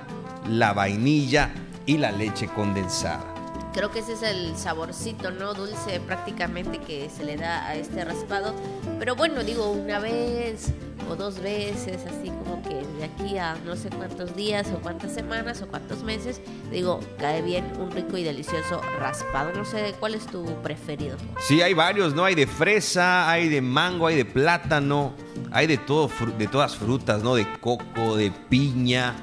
la 0.48 0.72
vainilla 0.72 1.50
y 1.86 1.98
la 1.98 2.12
leche 2.12 2.46
condensada. 2.46 3.29
Creo 3.72 3.90
que 3.92 4.00
ese 4.00 4.14
es 4.14 4.22
el 4.22 4.56
saborcito, 4.56 5.30
¿no? 5.30 5.54
Dulce 5.54 6.00
prácticamente 6.00 6.78
que 6.78 7.08
se 7.08 7.24
le 7.24 7.36
da 7.36 7.66
a 7.66 7.76
este 7.76 8.04
raspado. 8.04 8.54
Pero 8.98 9.14
bueno, 9.14 9.44
digo, 9.44 9.70
una 9.70 10.00
vez 10.00 10.72
o 11.08 11.16
dos 11.16 11.40
veces, 11.40 12.04
así 12.06 12.28
como 12.30 12.62
que 12.62 12.74
de 12.98 13.04
aquí 13.04 13.38
a 13.38 13.56
no 13.64 13.76
sé 13.76 13.88
cuántos 13.90 14.34
días 14.34 14.68
o 14.74 14.80
cuántas 14.80 15.14
semanas 15.14 15.62
o 15.62 15.68
cuántos 15.68 16.02
meses, 16.02 16.40
digo, 16.70 17.00
cae 17.18 17.42
bien 17.42 17.64
un 17.80 17.90
rico 17.90 18.16
y 18.16 18.24
delicioso 18.24 18.80
raspado. 18.98 19.52
No 19.54 19.64
sé 19.64 19.94
cuál 20.00 20.14
es 20.14 20.26
tu 20.26 20.44
preferido. 20.62 21.16
Sí, 21.40 21.62
hay 21.62 21.74
varios, 21.74 22.14
¿no? 22.14 22.24
Hay 22.24 22.34
de 22.34 22.46
fresa, 22.46 23.30
hay 23.30 23.48
de 23.48 23.60
mango, 23.60 24.08
hay 24.08 24.16
de 24.16 24.24
plátano, 24.24 25.14
hay 25.52 25.66
de 25.68 25.78
todo, 25.78 26.10
de 26.36 26.48
todas 26.48 26.76
frutas, 26.76 27.22
¿no? 27.22 27.36
De 27.36 27.46
coco, 27.60 28.16
de 28.16 28.32
piña, 28.48 29.14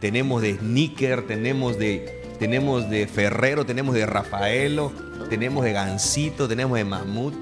tenemos 0.00 0.42
de 0.42 0.56
sneaker, 0.58 1.26
tenemos 1.26 1.78
de 1.78 2.15
tenemos 2.38 2.88
de 2.90 3.06
Ferrero, 3.06 3.64
tenemos 3.64 3.94
de 3.94 4.06
Rafaelo, 4.06 4.92
tenemos 5.28 5.64
de 5.64 5.72
Gansito, 5.72 6.48
tenemos 6.48 6.76
de 6.76 6.84
Mamut. 6.84 7.34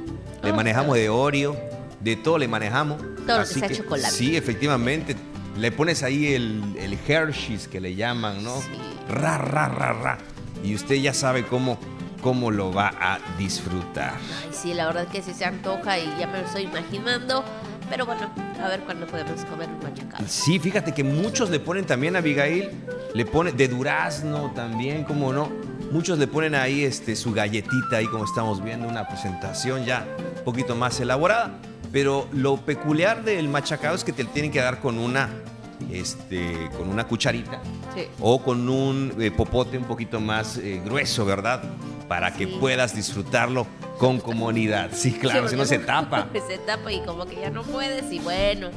le 0.42 0.52
manejamos 0.52 0.96
de 0.96 1.08
Oreo, 1.08 1.56
de 2.00 2.16
todo 2.16 2.38
le 2.38 2.48
manejamos. 2.48 3.00
Todo 3.26 3.40
lo 3.40 3.46
que 3.46 3.54
sea 3.54 3.70
chocolate. 3.70 4.10
Sí, 4.14 4.36
efectivamente. 4.36 5.16
Le 5.56 5.70
pones 5.70 6.02
ahí 6.02 6.34
el, 6.34 6.62
el 6.78 6.98
Hershey's 7.06 7.68
que 7.68 7.80
le 7.80 7.94
llaman, 7.94 8.42
¿no? 8.42 8.54
Ra, 9.08 9.38
ra, 9.38 9.68
ra, 9.68 9.92
ra. 9.92 10.18
Y 10.64 10.74
usted 10.74 10.96
ya 10.96 11.14
sabe 11.14 11.46
cómo, 11.46 11.78
cómo 12.22 12.50
lo 12.50 12.72
va 12.72 12.88
a 13.00 13.18
disfrutar. 13.38 14.14
Ay, 14.42 14.50
sí, 14.52 14.74
la 14.74 14.86
verdad 14.86 15.06
que 15.08 15.22
sí 15.22 15.32
se 15.32 15.44
antoja 15.44 15.98
y 15.98 16.12
ya 16.18 16.26
me 16.26 16.40
lo 16.40 16.46
estoy 16.46 16.62
imaginando. 16.64 17.44
Pero 17.88 18.04
bueno, 18.06 18.30
a 18.62 18.68
ver 18.68 18.80
cuándo 18.80 19.06
podemos 19.06 19.44
comer 19.44 19.68
un 19.68 19.78
machacado. 19.78 20.24
Sí, 20.26 20.58
fíjate 20.58 20.92
que 20.92 21.04
muchos 21.04 21.50
le 21.50 21.60
ponen 21.60 21.84
también 21.84 22.16
a 22.16 22.18
Abigail, 22.18 22.70
le 23.14 23.24
ponen 23.24 23.56
de 23.56 23.68
durazno 23.68 24.52
también, 24.54 25.04
como 25.04 25.32
no. 25.32 25.48
Muchos 25.90 26.18
le 26.18 26.26
ponen 26.26 26.54
ahí 26.54 26.82
este, 26.84 27.14
su 27.16 27.32
galletita, 27.32 27.96
ahí 27.98 28.06
como 28.06 28.24
estamos 28.24 28.62
viendo, 28.62 28.88
una 28.88 29.06
presentación 29.08 29.84
ya 29.84 30.04
un 30.38 30.44
poquito 30.44 30.74
más 30.74 30.98
elaborada. 31.00 31.52
Pero 31.92 32.26
lo 32.32 32.56
peculiar 32.56 33.22
del 33.22 33.48
machacado 33.48 33.94
es 33.94 34.02
que 34.02 34.12
te 34.12 34.24
tienen 34.24 34.50
que 34.50 34.58
dar 34.60 34.80
con 34.80 34.98
una, 34.98 35.30
este, 35.92 36.68
con 36.76 36.88
una 36.88 37.06
cucharita 37.06 37.60
Sí. 37.94 38.06
o 38.20 38.42
con 38.42 38.68
un 38.68 39.14
eh, 39.20 39.30
popote 39.30 39.78
un 39.78 39.84
poquito 39.84 40.20
más 40.20 40.56
eh, 40.58 40.82
grueso, 40.84 41.24
¿verdad? 41.24 41.62
Para 42.08 42.34
que 42.34 42.48
puedas 42.48 42.96
disfrutarlo 42.96 43.66
con 43.98 44.18
comunidad. 44.18 44.90
Sí, 44.92 45.12
claro, 45.12 45.44
Sí, 45.44 45.50
si 45.50 45.56
no 45.56 45.64
se 45.64 45.78
tapa. 45.86 46.26
se 46.48 46.58
tapa 46.58 46.90
y 46.92 47.00
como 47.04 47.26
que 47.26 47.36
ya 47.40 47.50
no 47.50 47.62
puedes 47.62 48.10
y 48.12 48.18
bueno, 48.18 48.70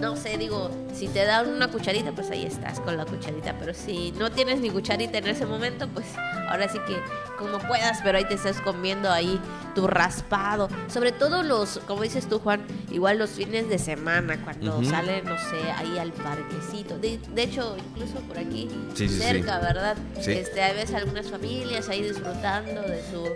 no 0.00 0.16
sé, 0.16 0.38
digo, 0.38 0.70
si 0.94 1.08
te 1.08 1.24
dan 1.24 1.48
una 1.48 1.68
cucharita, 1.68 2.12
pues 2.12 2.30
ahí 2.30 2.44
estás 2.46 2.80
con 2.80 2.96
la 2.96 3.04
cucharita, 3.04 3.56
pero 3.58 3.74
si 3.74 4.12
no 4.12 4.30
tienes 4.30 4.60
ni 4.60 4.70
cucharita 4.70 5.18
en 5.18 5.26
ese 5.28 5.46
momento, 5.46 5.88
pues 5.88 6.06
ahora 6.48 6.68
sí 6.68 6.78
que 6.86 6.96
como 7.44 7.58
puedas, 7.68 8.00
pero 8.02 8.18
ahí 8.18 8.24
te 8.24 8.34
estás 8.34 8.60
comiendo 8.60 9.10
ahí 9.10 9.40
tu 9.74 9.86
raspado, 9.86 10.68
sobre 10.88 11.10
todo 11.12 11.42
los, 11.42 11.80
como 11.86 12.02
dices 12.02 12.28
tú 12.28 12.38
Juan, 12.38 12.60
igual 12.90 13.18
los 13.18 13.30
fines 13.30 13.68
de 13.68 13.78
semana, 13.78 14.38
cuando 14.44 14.78
Ujú. 14.78 14.84
salen, 14.90 15.24
no 15.24 15.36
sé, 15.36 15.70
ahí 15.76 15.98
al 15.98 16.12
parquecito, 16.12 16.96
de, 16.98 17.18
de 17.34 17.42
hecho, 17.42 17.76
incluso 17.90 18.20
por 18.20 18.38
aquí, 18.38 18.68
Sí, 18.94 19.08
sí, 19.08 19.14
sí. 19.14 19.20
cerca, 19.20 19.58
¿verdad? 19.58 19.96
Sí. 20.20 20.32
Este, 20.32 20.62
hay 20.62 20.74
veces 20.76 20.94
algunas 20.94 21.28
familias 21.28 21.88
ahí 21.88 22.02
disfrutando 22.02 22.82
de 22.82 23.02
su 23.10 23.28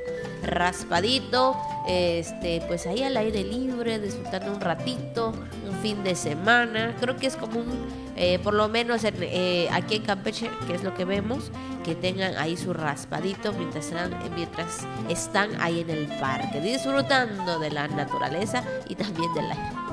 raspadito, 0.59 1.57
este, 1.87 2.63
pues 2.67 2.87
ahí 2.87 3.03
al 3.03 3.17
aire 3.17 3.43
libre, 3.45 3.99
disfrutando 3.99 4.53
un 4.53 4.61
ratito, 4.61 5.33
un 5.69 5.77
fin 5.83 6.03
de 6.05 6.15
semana. 6.15 6.95
Creo 7.01 7.17
que 7.17 7.27
es 7.27 7.37
como 7.37 7.61
un, 7.61 7.89
eh, 8.19 8.39
por 8.41 8.55
lo 8.55 8.69
menos 8.69 9.05
en, 9.05 9.15
eh, 9.21 9.69
aquí 9.71 9.97
en 9.97 10.03
Campeche, 10.03 10.51
que 10.67 10.75
es 10.75 10.83
lo 10.83 10.95
que 10.95 11.05
vemos, 11.05 11.51
que 11.85 11.95
tengan 11.95 12.37
ahí 12.37 12.57
su 12.57 12.73
raspadito 12.73 13.53
están, 13.77 14.11
mientras 14.35 14.87
están 15.09 15.51
ahí 15.61 15.81
en 15.81 15.91
el 15.91 16.07
parque, 16.19 16.61
disfrutando 16.61 17.59
de 17.59 17.71
la 17.71 17.87
naturaleza 17.87 18.65
y 18.89 18.97
también 18.97 19.33
del 19.35 19.51
aire. 19.51 19.89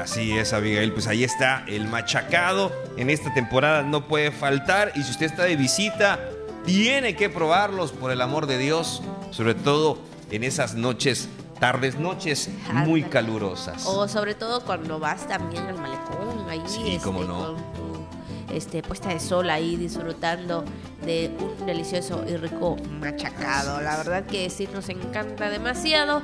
Así 0.00 0.36
es, 0.38 0.52
Abigail. 0.52 0.92
Pues 0.92 1.06
ahí 1.08 1.24
está 1.24 1.64
el 1.66 1.86
machacado. 1.86 2.72
En 2.96 3.10
esta 3.10 3.34
temporada 3.34 3.82
no 3.82 4.06
puede 4.06 4.30
faltar. 4.30 4.92
Y 4.94 5.02
si 5.02 5.10
usted 5.10 5.26
está 5.26 5.44
de 5.44 5.56
visita, 5.56 6.20
tiene 6.64 7.16
que 7.16 7.28
probarlos, 7.28 7.92
por 7.92 8.12
el 8.12 8.20
amor 8.20 8.46
de 8.46 8.58
Dios. 8.58 9.02
Sobre 9.30 9.54
todo 9.54 9.98
en 10.30 10.44
esas 10.44 10.74
noches, 10.74 11.28
tardes, 11.58 11.98
noches 11.98 12.50
muy 12.72 13.02
calurosas. 13.02 13.84
O 13.86 14.08
sobre 14.08 14.34
todo 14.34 14.64
cuando 14.64 14.98
vas 14.98 15.26
también 15.26 15.64
al 15.66 15.78
malecón, 15.78 16.48
ahí 16.48 16.62
Sí, 16.66 16.82
este, 16.94 17.04
cómo 17.04 17.24
no. 17.24 17.38
con 17.38 17.56
tu 17.56 18.54
este, 18.54 18.82
puesta 18.82 19.10
de 19.10 19.20
sol 19.20 19.50
ahí 19.50 19.76
disfrutando 19.76 20.64
de 21.04 21.30
un 21.40 21.66
delicioso 21.66 22.24
y 22.28 22.36
rico 22.36 22.76
machacado. 23.00 23.80
La 23.80 23.96
verdad 23.96 24.24
que 24.26 24.48
sí 24.50 24.68
nos 24.72 24.88
encanta 24.88 25.50
demasiado 25.50 26.22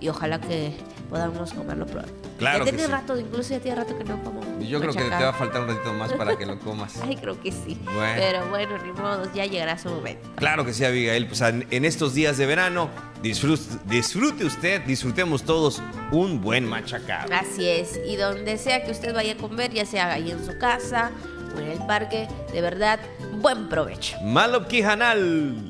y 0.00 0.08
ojalá 0.08 0.40
que 0.40 0.74
podamos 1.08 1.52
comerlo 1.52 1.86
pronto. 1.86 2.12
Claro 2.38 2.64
ya 2.64 2.70
tiene 2.70 2.86
sí. 2.86 2.90
rato, 2.90 3.18
incluso 3.18 3.50
ya 3.50 3.60
tiene 3.60 3.76
rato 3.76 3.98
que 3.98 4.04
no 4.04 4.22
como 4.22 4.40
Yo 4.60 4.80
creo 4.80 4.92
que 4.92 5.02
te 5.02 5.10
va 5.10 5.28
a 5.28 5.32
faltar 5.32 5.62
un 5.62 5.68
ratito 5.68 5.92
más 5.92 6.12
para 6.14 6.36
que 6.36 6.46
lo 6.46 6.58
comas. 6.58 6.98
Ay, 7.02 7.16
creo 7.16 7.38
que 7.40 7.52
sí. 7.52 7.78
Bueno. 7.84 8.14
Pero 8.16 8.48
bueno, 8.48 8.78
ni 8.78 8.92
modo, 8.92 9.30
ya 9.34 9.44
llegará 9.44 9.76
su 9.78 9.90
momento. 9.90 10.26
Claro 10.36 10.64
que 10.64 10.72
sí, 10.72 10.84
Abigail. 10.84 11.26
Pues 11.26 11.40
en 11.42 11.84
estos 11.84 12.14
días 12.14 12.38
de 12.38 12.46
verano, 12.46 12.88
disfrute, 13.22 13.62
disfrute 13.86 14.44
usted, 14.44 14.82
disfrutemos 14.82 15.42
todos 15.42 15.82
un 16.12 16.40
buen 16.40 16.66
machacado. 16.66 17.32
Así 17.34 17.68
es, 17.68 18.00
y 18.06 18.16
donde 18.16 18.58
sea 18.58 18.84
que 18.84 18.90
usted 18.90 19.14
vaya 19.14 19.32
a 19.32 19.36
comer, 19.36 19.72
ya 19.72 19.86
sea 19.86 20.12
ahí 20.12 20.30
en 20.30 20.44
su 20.44 20.58
casa 20.58 21.10
o 21.54 21.58
en 21.60 21.68
el 21.68 21.78
parque, 21.86 22.28
de 22.52 22.60
verdad, 22.60 23.00
buen 23.40 23.68
provecho. 23.68 24.16
Malop 24.22 24.72
Hanal. 24.84 25.69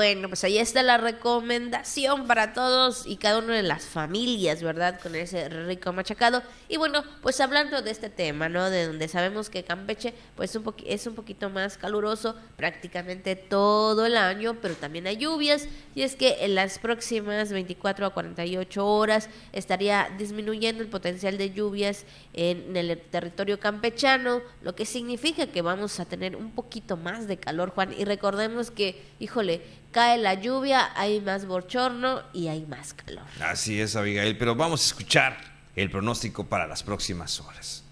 Bueno, 0.00 0.28
pues 0.28 0.44
ahí 0.44 0.56
está 0.56 0.82
la 0.82 0.96
recomendación 0.96 2.26
para 2.26 2.54
todos 2.54 3.04
y 3.06 3.18
cada 3.18 3.36
una 3.36 3.54
de 3.54 3.62
las 3.62 3.84
familias, 3.84 4.62
¿verdad? 4.62 4.98
Con 4.98 5.14
ese 5.14 5.46
rico 5.50 5.92
machacado. 5.92 6.42
Y 6.70 6.78
bueno, 6.78 7.04
pues 7.20 7.38
hablando 7.38 7.82
de 7.82 7.90
este 7.90 8.08
tema, 8.08 8.48
¿no? 8.48 8.70
De 8.70 8.86
donde 8.86 9.08
sabemos 9.08 9.50
que 9.50 9.62
Campeche 9.62 10.14
pues 10.36 10.58
es 10.86 11.06
un 11.06 11.14
poquito 11.14 11.50
más 11.50 11.76
caluroso 11.76 12.34
prácticamente 12.56 13.36
todo 13.36 14.06
el 14.06 14.16
año, 14.16 14.56
pero 14.62 14.74
también 14.74 15.06
hay 15.06 15.18
lluvias. 15.18 15.68
Y 15.94 16.00
es 16.00 16.16
que 16.16 16.46
en 16.46 16.54
las 16.54 16.78
próximas 16.78 17.52
24 17.52 18.06
a 18.06 18.10
48 18.14 18.86
horas 18.86 19.28
estaría 19.52 20.08
disminuyendo 20.16 20.82
el 20.82 20.88
potencial 20.88 21.36
de 21.36 21.50
lluvias 21.50 22.06
en 22.32 22.74
el 22.74 22.98
territorio 22.98 23.60
campechano, 23.60 24.40
lo 24.62 24.74
que 24.74 24.86
significa 24.86 25.48
que 25.48 25.60
vamos 25.60 26.00
a 26.00 26.06
tener 26.06 26.36
un 26.36 26.52
poquito 26.52 26.96
más 26.96 27.28
de 27.28 27.36
calor, 27.36 27.68
Juan. 27.68 27.92
Y 27.92 28.06
recordemos 28.06 28.70
que, 28.70 29.02
híjole, 29.18 29.60
cae 29.92 30.18
la 30.18 30.34
lluvia, 30.34 30.90
hay 30.94 31.20
más 31.20 31.46
bochorno 31.46 32.22
y 32.32 32.48
hay 32.48 32.66
más 32.66 32.94
calor. 32.94 33.24
Así 33.40 33.80
es, 33.80 33.96
Abigail, 33.96 34.36
pero 34.36 34.54
vamos 34.54 34.82
a 34.82 34.86
escuchar 34.86 35.36
el 35.76 35.90
pronóstico 35.90 36.44
para 36.46 36.66
las 36.66 36.82
próximas 36.82 37.40
horas. 37.40 37.84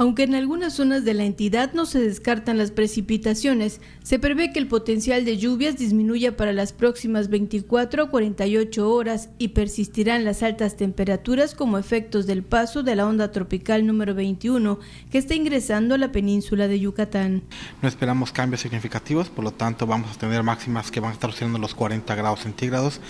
Aunque 0.00 0.22
en 0.22 0.36
algunas 0.36 0.74
zonas 0.74 1.04
de 1.04 1.12
la 1.12 1.24
entidad 1.24 1.72
no 1.72 1.84
se 1.84 1.98
descartan 1.98 2.56
las 2.56 2.70
precipitaciones, 2.70 3.80
se 4.04 4.20
prevé 4.20 4.52
que 4.52 4.60
el 4.60 4.68
potencial 4.68 5.24
de 5.24 5.38
lluvias 5.38 5.76
disminuya 5.76 6.36
para 6.36 6.52
las 6.52 6.72
próximas 6.72 7.28
24 7.28 8.04
a 8.04 8.08
48 8.08 8.88
horas 8.88 9.30
y 9.38 9.48
persistirán 9.48 10.24
las 10.24 10.44
altas 10.44 10.76
temperaturas 10.76 11.56
como 11.56 11.78
efectos 11.78 12.28
del 12.28 12.44
paso 12.44 12.84
de 12.84 12.94
la 12.94 13.08
onda 13.08 13.32
tropical 13.32 13.88
número 13.88 14.14
21 14.14 14.78
que 15.10 15.18
está 15.18 15.34
ingresando 15.34 15.96
a 15.96 15.98
la 15.98 16.12
península 16.12 16.68
de 16.68 16.78
Yucatán. 16.78 17.42
No 17.82 17.88
esperamos 17.88 18.30
cambios 18.30 18.60
significativos, 18.60 19.28
por 19.30 19.42
lo 19.42 19.50
tanto 19.50 19.84
vamos 19.84 20.12
a 20.16 20.18
tener 20.18 20.44
máximas 20.44 20.92
que 20.92 21.00
van 21.00 21.10
a 21.10 21.14
estar 21.14 21.30
oscilando 21.30 21.58
los 21.58 21.74
40 21.74 22.14
grados 22.14 22.40
centígrados 22.40 23.00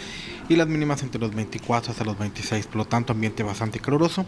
y 0.49 0.57
las 0.57 0.67
mínimas 0.67 1.03
entre 1.03 1.21
los 1.21 1.35
24 1.35 1.93
hasta 1.93 2.05
los 2.05 2.19
26, 2.19 2.67
por 2.67 2.77
lo 2.77 2.85
tanto 2.87 3.13
ambiente 3.13 3.43
bastante 3.43 3.79
caluroso. 3.79 4.25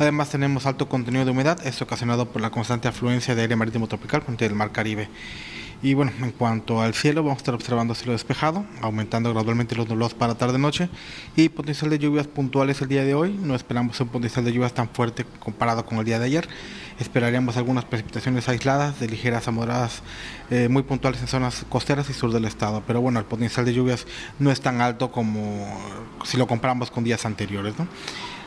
Además 0.00 0.30
tenemos 0.30 0.66
alto 0.66 0.88
contenido 0.88 1.24
de 1.24 1.30
humedad, 1.30 1.64
esto 1.64 1.86
ocasionado 2.00 2.24
por 2.24 2.40
la 2.40 2.48
constante 2.50 2.88
afluencia 2.88 3.34
de 3.34 3.42
aire 3.42 3.56
marítimo 3.56 3.86
tropical 3.86 4.22
frente 4.22 4.46
del 4.46 4.54
mar 4.54 4.72
Caribe. 4.72 5.10
Y 5.82 5.92
bueno, 5.92 6.12
en 6.22 6.30
cuanto 6.30 6.80
al 6.80 6.94
cielo, 6.94 7.22
vamos 7.22 7.36
a 7.36 7.40
estar 7.40 7.54
observando 7.54 7.94
cielo 7.94 8.12
despejado, 8.12 8.64
aumentando 8.80 9.30
gradualmente 9.34 9.76
los 9.76 9.86
nublados 9.86 10.14
para 10.14 10.34
tarde-noche 10.34 10.88
y 11.36 11.50
potencial 11.50 11.90
de 11.90 11.98
lluvias 11.98 12.26
puntuales 12.26 12.80
el 12.80 12.88
día 12.88 13.04
de 13.04 13.12
hoy. 13.12 13.38
No 13.42 13.54
esperamos 13.54 14.00
un 14.00 14.08
potencial 14.08 14.46
de 14.46 14.52
lluvias 14.54 14.72
tan 14.72 14.88
fuerte 14.88 15.26
comparado 15.40 15.84
con 15.84 15.98
el 15.98 16.06
día 16.06 16.18
de 16.18 16.24
ayer. 16.24 16.48
Esperaríamos 16.98 17.58
algunas 17.58 17.84
precipitaciones 17.84 18.48
aisladas, 18.48 18.98
de 18.98 19.06
ligeras 19.06 19.46
a 19.46 19.50
moderadas, 19.50 20.02
eh, 20.50 20.68
muy 20.70 20.84
puntuales 20.84 21.20
en 21.20 21.28
zonas 21.28 21.66
costeras 21.68 22.08
y 22.08 22.14
sur 22.14 22.32
del 22.32 22.46
estado. 22.46 22.82
Pero 22.86 23.02
bueno, 23.02 23.18
el 23.18 23.26
potencial 23.26 23.66
de 23.66 23.74
lluvias 23.74 24.06
no 24.38 24.50
es 24.50 24.62
tan 24.62 24.80
alto 24.80 25.12
como 25.12 25.78
si 26.24 26.38
lo 26.38 26.46
comparamos 26.46 26.90
con 26.90 27.04
días 27.04 27.26
anteriores. 27.26 27.78
¿no? 27.78 27.86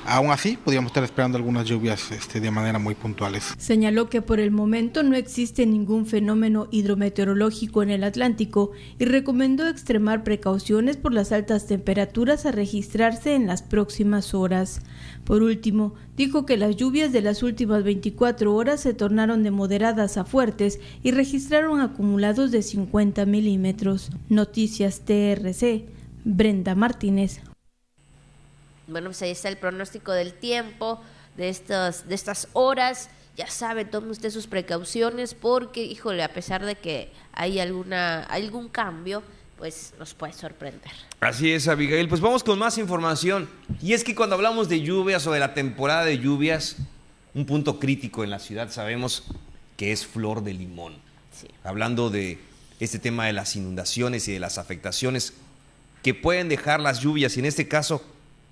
Aún 0.06 0.32
así, 0.32 0.58
podríamos 0.58 0.90
estar 0.90 1.04
esperando 1.04 1.38
algunas 1.38 1.66
lluvias 1.66 2.12
este, 2.12 2.40
de 2.40 2.52
manera 2.52 2.78
muy 2.78 2.94
puntuales. 2.94 3.54
Señaló 3.58 4.10
que 4.10 4.22
por 4.22 4.40
el 4.40 4.52
momento 4.52 5.02
no 5.02 5.16
existe 5.16 5.66
ningún 5.66 6.06
fenómeno 6.06 6.68
hidrometeorológico 6.72 7.84
en 7.84 7.90
el 7.90 8.04
Atlántico 8.04 8.72
y 9.00 9.06
recomendó 9.06 9.68
extremar 9.68 10.24
precauciones 10.24 10.98
por 10.98 11.14
las 11.14 11.32
altas 11.32 11.68
temperaturas 11.68 12.46
a 12.46 12.52
registrarse 12.52 13.36
en 13.36 13.48
las 13.48 13.62
próximas 13.62 14.34
horas. 14.34 14.82
Por 15.24 15.42
último, 15.42 15.96
dijo 16.18 16.46
que 16.46 16.58
las 16.58 16.76
lluvias 16.76 17.12
de 17.12 17.22
las 17.22 17.44
últimas 17.44 17.84
24 17.84 18.54
horas 18.54 18.82
se 18.82 18.94
tornaron 18.94 19.44
de 19.44 19.52
moderadas 19.52 20.18
a 20.18 20.26
fuertes 20.26 20.80
y 21.02 21.12
registraron 21.12 21.80
acumulados 21.80 22.52
de 22.52 22.62
50 22.62 23.26
milímetros. 23.26 24.10
Noticias 24.30 25.02
TRC. 25.06 25.86
Brenda 26.26 26.76
Martínez. 26.76 27.42
Bueno, 28.88 29.10
pues 29.10 29.22
ahí 29.22 29.32
está 29.32 29.50
el 29.50 29.58
pronóstico 29.58 30.12
del 30.12 30.34
tiempo 30.34 31.02
de 31.38 31.50
estas, 31.50 32.08
de 32.08 32.16
estas 32.16 32.48
horas. 32.54 33.10
ya 33.36 33.48
sabe, 33.48 33.86
tome 33.86 34.12
usted 34.12 34.30
sus 34.30 34.48
precauciones 34.48 35.34
porque, 35.34 35.84
híjole, 35.84 36.24
a 36.24 36.34
pesar 36.34 36.64
de 36.66 36.76
que 36.76 37.12
hay 37.34 37.60
alguna 37.60 38.24
algún 38.24 38.70
cambio, 38.70 39.24
pues 39.58 39.94
nos 39.98 40.14
puede 40.14 40.34
sorprender. 40.34 40.92
Así 41.20 41.52
es, 41.52 41.68
Abigail. 41.68 42.10
Pues 42.10 42.22
vamos 42.22 42.44
con 42.44 42.60
más 42.60 42.78
información. 42.78 43.50
Y 43.82 43.94
es 43.94 44.04
que 44.04 44.14
cuando 44.14 44.36
hablamos 44.36 44.70
de 44.70 44.82
lluvias 44.82 45.26
o 45.26 45.32
de 45.32 45.40
la 45.40 45.54
temporada 45.54 46.06
de 46.06 46.20
lluvias, 46.20 46.76
un 47.34 47.46
punto 47.46 47.80
crítico 47.80 48.24
en 48.24 48.30
la 48.30 48.40
ciudad 48.40 48.72
sabemos 48.72 49.24
que 49.78 49.92
es 49.92 50.06
flor 50.06 50.44
de 50.44 50.54
limón. 50.54 50.96
Hablando 51.64 52.10
de 52.10 52.40
este 52.80 53.00
tema 53.00 53.26
de 53.26 53.34
las 53.34 53.56
inundaciones 53.56 54.28
y 54.28 54.34
de 54.34 54.40
las 54.40 54.58
afectaciones 54.58 55.34
que 56.04 56.14
pueden 56.14 56.50
dejar 56.50 56.80
las 56.80 57.00
lluvias 57.00 57.36
y 57.38 57.40
en 57.40 57.46
este 57.46 57.68
caso, 57.68 58.04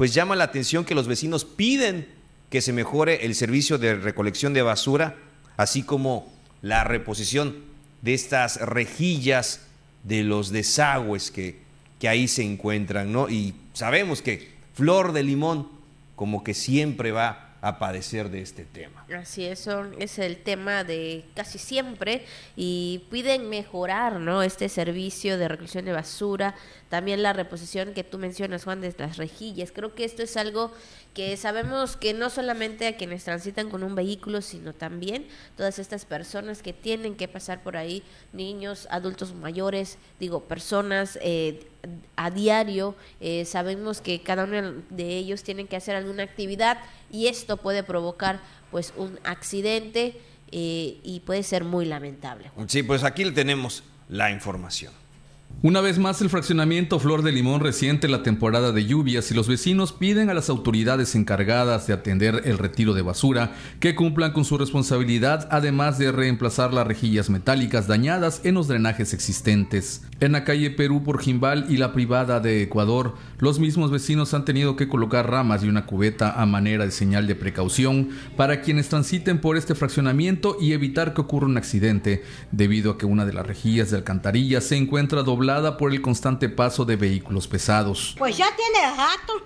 pues 0.02 0.16
llama 0.16 0.36
la 0.36 0.46
atención 0.46 0.84
que 0.84 0.96
los 0.96 1.08
vecinos 1.08 1.46
piden 1.46 2.08
que 2.50 2.64
se 2.64 2.74
mejore 2.74 3.24
el 3.28 3.36
servicio 3.36 3.78
de 3.78 3.94
recolección 3.94 4.52
de 4.52 4.64
basura, 4.64 5.16
así 5.58 5.84
como 5.84 6.34
la 6.64 6.84
reposición 6.84 7.58
de 8.02 8.16
estas 8.16 8.60
rejillas 8.62 9.68
de 10.04 10.24
los 10.24 10.50
desagües 10.50 11.30
que, 11.30 11.60
que 12.00 12.10
ahí 12.10 12.28
se 12.28 12.42
encuentran, 12.42 13.12
¿no? 13.12 13.30
Y 13.30 13.54
sabemos 13.74 14.24
que 14.24 14.50
Flor 14.74 15.14
de 15.14 15.22
Limón 15.22 15.68
como 16.16 16.44
que 16.44 16.56
siempre 16.56 17.12
va 17.12 17.52
a 17.62 17.78
padecer 17.78 18.30
de 18.30 18.42
este 18.42 18.66
tema. 18.66 19.06
Así 19.16 19.46
es, 19.46 19.70
es 20.00 20.18
el 20.18 20.38
tema 20.38 20.84
de 20.84 21.26
casi 21.36 21.60
siempre 21.60 22.26
y 22.56 23.06
piden 23.12 23.50
mejorar 23.50 24.20
¿no? 24.20 24.42
este 24.42 24.68
servicio 24.68 25.38
de 25.38 25.48
recolección 25.48 25.86
de 25.86 25.92
basura, 25.92 26.56
también 26.92 27.24
la 27.24 27.32
reposición 27.32 27.94
que 27.94 28.04
tú 28.04 28.18
mencionas, 28.18 28.66
Juan, 28.66 28.82
de 28.82 28.94
las 28.98 29.16
rejillas. 29.16 29.72
Creo 29.72 29.96
que 29.96 30.04
esto 30.04 30.24
es 30.24 30.36
algo 30.36 30.74
que 31.14 31.38
sabemos 31.38 31.96
que 31.96 32.14
no 32.14 32.30
solamente 32.30 32.86
a 32.86 32.98
quienes 32.98 33.24
transitan 33.24 33.70
con 33.70 33.82
un 33.82 33.96
vehículo, 33.96 34.42
sino 34.42 34.74
también 34.74 35.26
todas 35.56 35.80
estas 35.80 36.04
personas 36.04 36.62
que 36.62 36.74
tienen 36.74 37.16
que 37.16 37.30
pasar 37.30 37.64
por 37.64 37.78
ahí, 37.78 38.04
niños, 38.34 38.90
adultos 38.92 39.34
mayores, 39.34 40.00
digo, 40.20 40.44
personas 40.44 41.18
eh, 41.22 41.66
a 42.18 42.30
diario, 42.30 42.94
eh, 43.22 43.46
sabemos 43.46 44.02
que 44.02 44.22
cada 44.22 44.44
uno 44.44 44.84
de 44.90 45.18
ellos 45.18 45.44
tienen 45.44 45.68
que 45.68 45.78
hacer 45.78 45.96
alguna 45.96 46.24
actividad 46.24 46.78
y 47.10 47.28
esto 47.28 47.56
puede 47.56 47.84
provocar 47.84 48.42
pues 48.70 48.94
un 48.98 49.18
accidente 49.24 50.20
eh, 50.52 51.00
y 51.04 51.22
puede 51.26 51.44
ser 51.44 51.64
muy 51.64 51.86
lamentable. 51.86 52.52
Sí, 52.68 52.84
pues 52.84 53.06
aquí 53.06 53.32
tenemos 53.32 53.86
la 54.10 54.30
información. 54.30 55.01
Una 55.64 55.80
vez 55.80 56.00
más, 56.00 56.20
el 56.24 56.32
fraccionamiento 56.32 57.00
Flor 57.00 57.22
de 57.22 57.32
Limón 57.32 57.62
resiente 57.62 58.08
la 58.08 58.24
temporada 58.24 58.72
de 58.72 58.86
lluvias 58.88 59.30
y 59.30 59.36
los 59.36 59.48
vecinos 59.48 59.92
piden 59.94 60.32
a 60.32 60.34
las 60.34 60.50
autoridades 60.50 61.14
encargadas 61.14 61.86
de 61.86 61.94
atender 61.94 62.42
el 62.46 62.58
retiro 62.58 62.96
de 62.96 63.04
basura 63.04 63.54
que 63.80 63.94
cumplan 63.94 64.34
con 64.34 64.44
su 64.44 64.58
responsabilidad, 64.58 65.48
además 65.52 66.00
de 66.00 66.12
reemplazar 66.12 66.74
las 66.74 66.88
rejillas 66.88 67.30
metálicas 67.30 67.86
dañadas 67.86 68.42
en 68.44 68.56
los 68.56 68.68
drenajes 68.68 69.14
existentes. 69.14 70.02
En 70.20 70.32
la 70.32 70.44
calle 70.44 70.72
Perú 70.72 71.04
por 71.04 71.22
Jimbal 71.22 71.66
y 71.70 71.78
la 71.78 71.94
privada 71.94 72.40
de 72.40 72.64
Ecuador, 72.64 73.16
los 73.38 73.60
mismos 73.60 73.92
vecinos 73.92 74.34
han 74.34 74.46
tenido 74.46 74.76
que 74.76 74.88
colocar 74.88 75.30
ramas 75.30 75.64
y 75.64 75.68
una 75.68 75.86
cubeta 75.86 76.42
a 76.42 76.46
manera 76.48 76.86
de 76.86 76.92
señal 76.92 77.28
de 77.28 77.36
precaución 77.36 78.10
para 78.36 78.62
quienes 78.62 78.90
transiten 78.90 79.40
por 79.40 79.58
este 79.58 79.76
fraccionamiento 79.76 80.58
y 80.60 80.74
evitar 80.74 81.14
que 81.14 81.22
ocurra 81.22 81.46
un 81.46 81.58
accidente, 81.58 82.24
debido 82.52 82.92
a 82.92 82.98
que 82.98 83.06
una 83.06 83.26
de 83.26 83.34
las 83.34 83.46
rejillas 83.46 83.92
de 83.92 83.98
alcantarilla 83.98 84.62
se 84.62 84.78
encuentra 84.78 85.22
por 85.78 85.92
el 85.92 86.02
constante 86.02 86.50
paso 86.50 86.86
de 86.86 86.96
vehículos 86.96 87.48
pesados. 87.48 88.16
Pues 88.18 88.38
ya 88.38 88.56
tiene 88.56 88.96
rato, 88.96 89.42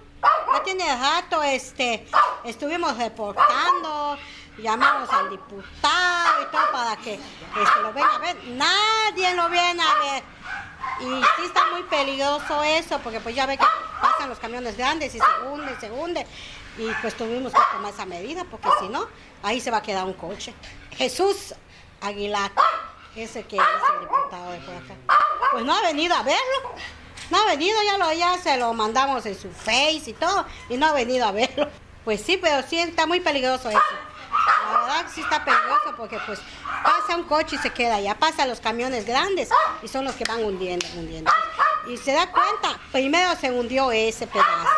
ya 0.53 0.63
tiene 0.63 0.83
rato, 0.95 1.41
este, 1.41 2.05
estuvimos 2.43 2.97
reportando, 2.97 4.17
llamamos 4.57 5.09
al 5.09 5.29
diputado 5.29 6.41
y 6.41 6.51
todo 6.51 6.71
para 6.73 6.97
que 6.97 7.13
este, 7.13 7.81
lo 7.81 7.93
venga 7.93 8.15
a 8.15 8.19
ver. 8.19 8.35
Nadie 8.49 9.35
lo 9.35 9.49
viene 9.49 9.81
a 9.81 9.99
ver. 9.99 10.23
Y 10.99 11.23
sí 11.37 11.45
está 11.45 11.61
muy 11.71 11.83
peligroso 11.83 12.61
eso, 12.63 12.99
porque 12.99 13.21
pues 13.21 13.33
ya 13.33 13.45
ve 13.45 13.57
que 13.57 13.65
pasan 14.01 14.29
los 14.29 14.39
camiones 14.39 14.75
grandes 14.75 15.15
y 15.15 15.19
se 15.19 15.47
hunde, 15.47 15.79
se 15.79 15.89
hunde. 15.91 16.27
Y 16.77 16.91
pues 17.01 17.15
tuvimos 17.15 17.53
que 17.53 17.61
tomar 17.71 17.93
esa 17.93 18.05
medida, 18.05 18.43
porque 18.43 18.67
si 18.81 18.89
no, 18.89 19.07
ahí 19.43 19.61
se 19.61 19.71
va 19.71 19.77
a 19.77 19.81
quedar 19.81 20.03
un 20.03 20.13
coche. 20.13 20.53
Jesús 20.91 21.55
Aguilar 22.01 22.51
ese 23.15 23.43
que 23.43 23.55
es 23.55 23.63
el 23.63 24.01
diputado 24.01 24.51
de 24.51 24.59
por 24.59 24.75
acá. 24.75 25.24
Pues 25.51 25.65
no 25.65 25.75
ha 25.75 25.81
venido 25.81 26.15
a 26.15 26.23
verlo. 26.23 26.75
No 27.29 27.41
ha 27.41 27.45
venido, 27.45 27.77
ya 27.83 27.97
lo 27.97 28.13
ya 28.13 28.37
se 28.37 28.57
lo 28.57 28.73
mandamos 28.73 29.25
en 29.25 29.39
su 29.39 29.49
face 29.49 30.03
y 30.07 30.13
todo, 30.13 30.45
y 30.69 30.77
no 30.77 30.85
ha 30.85 30.93
venido 30.93 31.25
a 31.25 31.31
verlo. 31.31 31.69
Pues 32.03 32.21
sí, 32.21 32.37
pero 32.37 32.65
sí 32.67 32.79
está 32.79 33.07
muy 33.07 33.19
peligroso 33.19 33.69
eso. 33.69 33.79
La 34.71 34.79
verdad 34.79 35.05
sí 35.11 35.21
está 35.21 35.43
peligroso 35.43 35.95
porque 35.97 36.19
pues 36.25 36.39
pasa 36.83 37.15
un 37.15 37.23
coche 37.23 37.55
y 37.55 37.59
se 37.59 37.71
queda 37.71 37.95
allá, 37.95 38.15
pasan 38.15 38.47
los 38.47 38.59
camiones 38.59 39.05
grandes 39.05 39.49
y 39.81 39.87
son 39.87 40.05
los 40.05 40.13
que 40.15 40.23
van 40.23 40.43
hundiendo, 40.43 40.85
hundiendo. 40.95 41.31
Y 41.87 41.97
se 41.97 42.11
da 42.11 42.31
cuenta, 42.31 42.79
primero 42.91 43.35
se 43.35 43.51
hundió 43.51 43.91
ese 43.91 44.27
pedazo. 44.27 44.69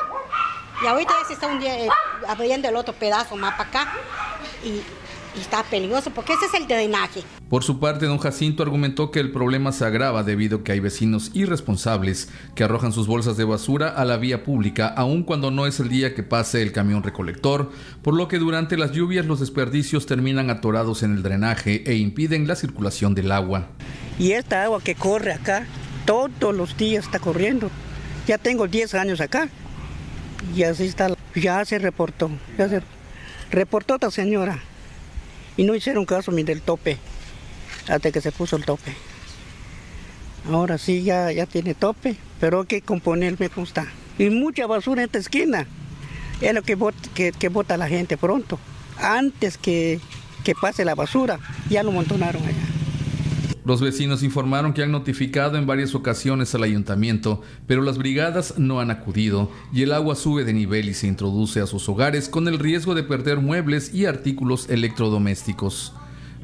Y 0.82 0.88
ahorita 0.88 1.13
ya 1.22 1.28
se 1.28 1.34
está 1.34 1.47
hundiendo, 1.47 1.86
eh, 1.86 1.89
abriendo 2.28 2.70
el 2.70 2.76
otro 2.76 2.93
pedazo 2.93 3.36
más 3.36 3.55
para 3.57 3.70
acá. 3.70 3.93
Y 4.63 4.84
está 5.42 5.64
peligroso 5.64 6.12
porque 6.12 6.34
ese 6.34 6.46
es 6.46 6.54
el 6.54 6.68
drenaje. 6.68 7.24
Por 7.50 7.64
su 7.64 7.80
parte, 7.80 8.06
don 8.06 8.18
Jacinto 8.18 8.64
argumentó 8.64 9.10
que 9.10 9.20
el 9.20 9.32
problema 9.32 9.72
se 9.72 9.86
agrava 9.86 10.24
debido 10.24 10.58
a 10.58 10.64
que 10.64 10.74
hay 10.74 10.80
vecinos 10.80 11.32
irresponsables 11.34 12.30
que 12.56 12.64
arrojan 12.64 12.92
sus 12.92 13.08
bolsas 13.08 13.38
de 13.38 13.46
basura 13.46 13.90
a 13.90 14.04
la 14.04 14.18
vía 14.18 14.44
pública, 14.44 14.88
aun 14.88 15.24
cuando 15.24 15.50
no 15.50 15.66
es 15.66 15.80
el 15.80 15.90
día 15.90 16.14
que 16.14 16.24
pase 16.24 16.62
el 16.62 16.74
camión 16.74 17.04
recolector, 17.04 17.72
por 18.02 18.16
lo 18.16 18.28
que 18.28 18.38
durante 18.38 18.76
las 18.76 18.92
lluvias 18.92 19.26
los 19.26 19.40
desperdicios 19.40 20.06
terminan 20.06 20.50
atorados 20.50 21.04
en 21.04 21.14
el 21.14 21.24
drenaje 21.24 21.84
e 21.86 21.96
impiden 21.96 22.48
la 22.48 22.56
circulación 22.56 23.16
del 23.16 23.32
agua. 23.32 23.68
Y 24.20 24.32
esta 24.32 24.64
agua 24.64 24.82
que 24.84 24.96
corre 24.96 25.32
acá, 25.32 25.66
todos 26.06 26.56
los 26.56 26.76
días 26.76 27.06
está 27.06 27.20
corriendo. 27.20 27.70
Ya 28.28 28.38
tengo 28.38 28.68
10 28.68 28.94
años 28.96 29.22
acá 29.22 29.48
y 30.56 30.64
así 30.64 30.86
está. 30.86 31.14
Ya 31.36 31.64
se 31.66 31.80
reportó, 31.80 32.30
ya 32.58 32.68
se 32.68 32.82
reportó 33.52 33.96
esta 33.96 34.12
señora 34.12 34.60
y 35.58 35.64
no 35.64 35.76
hicieron 35.76 36.05
caso 36.05 36.32
ni 36.32 36.43
del 36.43 36.62
tope, 36.62 36.97
hasta 37.89 38.12
que 38.12 38.22
se 38.22 38.32
puso 38.32 38.55
el 38.55 38.64
tope. 38.64 38.93
Ahora 40.49 40.78
sí 40.78 41.03
ya, 41.03 41.32
ya 41.32 41.45
tiene 41.45 41.74
tope, 41.74 42.16
pero 42.39 42.62
hay 42.62 42.68
que 42.68 42.82
componerme 42.82 43.49
como 43.49 43.66
está. 43.66 43.88
Y 44.18 44.30
mucha 44.30 44.66
basura 44.68 45.01
en 45.01 45.08
esta 45.08 45.18
esquina. 45.18 45.68
Es 46.39 46.53
lo 46.53 46.62
que 46.62 46.78
que, 47.14 47.32
que 47.32 47.78
la 47.78 47.88
gente 47.88 48.16
pronto. 48.16 48.60
Antes 48.99 49.58
que, 49.58 49.99
que 50.43 50.55
pase 50.55 50.86
la 50.86 50.95
basura, 50.95 51.39
ya 51.70 51.84
lo 51.84 51.91
montonaron 51.91 52.43
allá. 52.43 52.76
Los 53.68 53.82
vecinos 53.82 54.24
informaron 54.24 54.72
que 54.72 54.82
han 54.82 54.93
notificado 54.93 55.57
en 55.57 55.68
varias 55.68 55.93
ocasiones 55.93 56.55
al 56.55 56.63
ayuntamiento, 56.63 57.41
pero 57.68 57.82
las 57.82 57.97
brigadas 57.97 58.57
no 58.57 58.80
han 58.80 58.91
acudido 58.91 59.51
y 59.74 59.84
el 59.84 59.91
agua 59.91 60.15
sube 60.15 60.45
de 60.45 60.53
nivel 60.53 60.88
y 60.88 60.93
se 60.93 61.07
introduce 61.07 61.59
a 61.59 61.68
sus 61.68 61.89
hogares 61.89 62.30
con 62.30 62.47
el 62.47 62.59
riesgo 62.59 62.95
de 62.95 63.03
perder 63.03 63.39
muebles 63.39 63.93
y 63.93 64.05
artículos 64.05 64.70
electrodomésticos. 64.70 65.91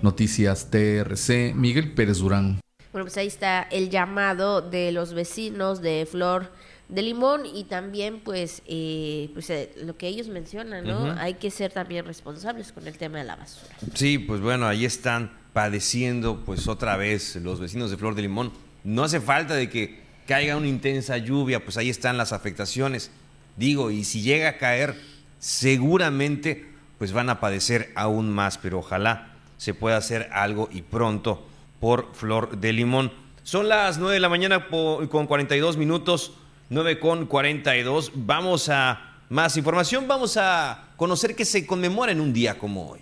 Noticias 0.01 0.69
TRC, 0.69 1.53
Miguel 1.55 1.93
Pérez 1.93 2.17
Durán. 2.17 2.59
Bueno, 2.91 3.05
pues 3.05 3.15
ahí 3.15 3.27
está 3.27 3.61
el 3.71 3.89
llamado 3.89 4.59
de 4.59 4.91
los 4.91 5.13
vecinos 5.13 5.81
de 5.81 6.05
Flor 6.05 6.51
de 6.89 7.03
Limón 7.03 7.45
y 7.45 7.63
también 7.63 8.19
pues, 8.19 8.63
eh, 8.67 9.29
pues 9.31 9.49
eh, 9.49 9.71
lo 9.81 9.95
que 9.95 10.09
ellos 10.09 10.27
mencionan, 10.27 10.85
¿no? 10.85 11.13
Hay 11.17 11.35
que 11.35 11.51
ser 11.51 11.71
también 11.71 12.05
responsables 12.05 12.73
con 12.73 12.85
el 12.85 12.97
tema 12.97 13.19
de 13.19 13.23
la 13.23 13.37
basura. 13.37 13.73
Sí, 13.93 14.19
pues 14.19 14.41
bueno, 14.41 14.67
ahí 14.67 14.83
están 14.83 15.41
padeciendo 15.53 16.41
pues 16.45 16.67
otra 16.67 16.97
vez 16.97 17.35
los 17.37 17.59
vecinos 17.59 17.91
de 17.91 17.97
Flor 17.97 18.15
de 18.15 18.23
Limón. 18.23 18.51
No 18.83 19.03
hace 19.03 19.21
falta 19.21 19.53
de 19.53 19.69
que 19.69 20.01
caiga 20.27 20.57
una 20.57 20.67
intensa 20.67 21.17
lluvia, 21.17 21.63
pues 21.63 21.77
ahí 21.77 21.89
están 21.89 22.17
las 22.17 22.33
afectaciones. 22.33 23.11
Digo, 23.55 23.91
y 23.91 24.03
si 24.03 24.21
llega 24.21 24.49
a 24.49 24.57
caer, 24.57 24.99
seguramente 25.39 26.65
pues 26.97 27.11
van 27.11 27.29
a 27.29 27.39
padecer 27.39 27.91
aún 27.95 28.31
más, 28.31 28.57
pero 28.57 28.79
ojalá 28.79 29.33
se 29.57 29.73
pueda 29.73 29.97
hacer 29.97 30.29
algo 30.33 30.69
y 30.71 30.81
pronto 30.81 31.45
por 31.79 32.13
Flor 32.13 32.57
de 32.57 32.73
Limón. 32.73 33.11
Son 33.43 33.67
las 33.67 33.97
9 33.97 34.15
de 34.15 34.19
la 34.19 34.29
mañana 34.29 34.67
con 34.69 35.27
42 35.27 35.77
minutos, 35.77 36.33
9 36.69 36.99
con 36.99 37.25
42. 37.25 38.11
Vamos 38.15 38.69
a 38.69 39.19
más 39.29 39.57
información, 39.57 40.07
vamos 40.07 40.37
a 40.37 40.85
conocer 40.95 41.35
que 41.35 41.45
se 41.45 41.65
conmemora 41.65 42.11
en 42.11 42.21
un 42.21 42.31
día 42.31 42.57
como 42.57 42.89
hoy. 42.89 43.01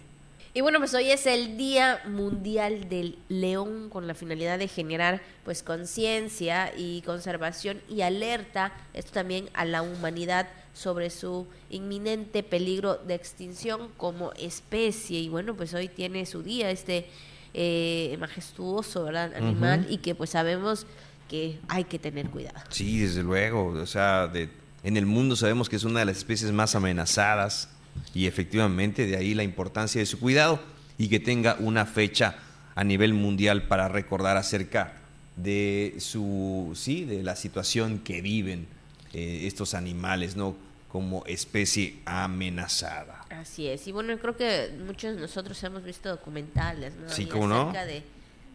Y 0.54 0.60
bueno, 0.60 0.80
pues 0.80 0.94
hoy 0.94 1.10
es 1.10 1.28
el 1.28 1.56
Día 1.56 2.02
Mundial 2.06 2.90
del 2.90 3.18
León 3.30 3.90
con 3.90 4.06
la 4.06 4.14
finalidad 4.14 4.60
de 4.60 4.68
generar 4.68 5.22
pues 5.46 5.64
conciencia 5.64 6.74
y 6.76 7.02
conservación 7.04 7.82
y 7.88 8.02
alerta, 8.02 8.74
esto 8.94 9.14
también 9.14 9.50
a 9.54 9.64
la 9.64 9.82
humanidad 9.82 10.50
sobre 10.74 11.10
su 11.10 11.48
inminente 11.70 12.44
peligro 12.44 12.96
de 12.96 13.14
extinción 13.14 13.88
como 13.96 14.34
especie. 14.34 15.20
Y 15.20 15.30
bueno, 15.30 15.56
pues 15.56 15.74
hoy 15.74 15.88
tiene 15.88 16.26
su 16.26 16.44
día 16.44 16.70
este 16.70 17.08
eh, 17.54 18.18
majestuoso 18.20 19.06
¿verdad? 19.06 19.34
animal 19.34 19.88
y 19.90 20.00
que 20.00 20.16
pues 20.16 20.32
sabemos 20.32 20.86
que 21.30 21.60
hay 21.70 21.86
que 21.86 21.98
tener 21.98 22.30
cuidado. 22.30 22.60
Sí, 22.68 23.00
desde 23.00 23.24
luego. 23.24 23.68
O 23.68 23.88
sea, 23.88 24.28
de, 24.28 24.50
en 24.84 24.98
el 24.98 25.06
mundo 25.06 25.38
sabemos 25.38 25.70
que 25.70 25.78
es 25.78 25.86
una 25.86 26.02
de 26.02 26.08
las 26.08 26.18
especies 26.18 26.52
más 26.52 26.76
amenazadas 26.76 27.70
y 28.14 28.28
efectivamente 28.28 29.06
de 29.06 29.18
ahí 29.18 29.34
la 29.34 29.44
importancia 29.44 30.00
de 30.00 30.06
su 30.06 30.20
cuidado. 30.20 30.60
y 30.98 31.08
que 31.08 31.20
tenga 31.20 31.56
una 31.60 31.88
fecha 31.88 32.36
a 32.76 32.84
nivel 32.84 33.16
mundial 33.16 33.64
para 33.64 33.88
recordar 33.88 34.38
acerca 34.38 34.94
de 35.36 35.96
su, 36.00 36.74
sí, 36.76 37.06
de 37.06 37.24
la 37.24 37.36
situación 37.36 38.00
que 38.00 38.22
viven 38.22 38.68
eh, 39.14 39.48
estos 39.48 39.74
animales, 39.74 40.36
¿no? 40.36 40.56
Como 40.90 41.26
especie 41.26 41.98
amenazada. 42.06 43.26
Así 43.30 43.68
es. 43.68 43.88
Y 43.88 43.92
bueno, 43.92 44.18
creo 44.20 44.38
que 44.38 44.72
muchos 44.86 45.16
de 45.16 45.22
nosotros 45.22 45.62
hemos 45.64 45.84
visto 45.84 46.10
documentales, 46.10 46.94
¿no? 46.96 47.10
Sí, 47.10 47.26
de, 47.26 48.04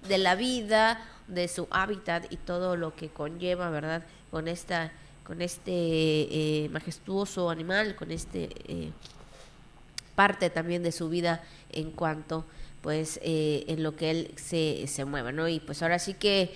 de 0.08 0.18
la 0.18 0.34
vida, 0.34 1.04
de 1.28 1.48
su 1.48 1.66
hábitat 1.70 2.32
y 2.32 2.36
todo 2.36 2.76
lo 2.76 2.94
que 2.94 3.08
conlleva, 3.08 3.70
¿verdad? 3.70 4.04
Con 4.30 4.48
esta, 4.48 4.92
con 5.24 5.42
este 5.42 5.72
eh, 5.72 6.68
majestuoso 6.70 7.50
animal, 7.50 7.96
con 7.96 8.12
este 8.12 8.50
eh, 8.68 8.92
parte 10.16 10.50
también 10.50 10.82
de 10.82 10.90
su 10.90 11.08
vida 11.08 11.42
en 11.72 11.92
cuanto 11.92 12.44
pues 12.82 13.18
eh, 13.22 13.64
en 13.68 13.82
lo 13.82 13.96
que 13.96 14.10
él 14.10 14.30
se, 14.36 14.84
se 14.86 15.04
mueva, 15.04 15.32
¿no? 15.32 15.48
Y 15.48 15.58
pues 15.58 15.82
ahora 15.82 15.98
sí 15.98 16.14
que, 16.14 16.52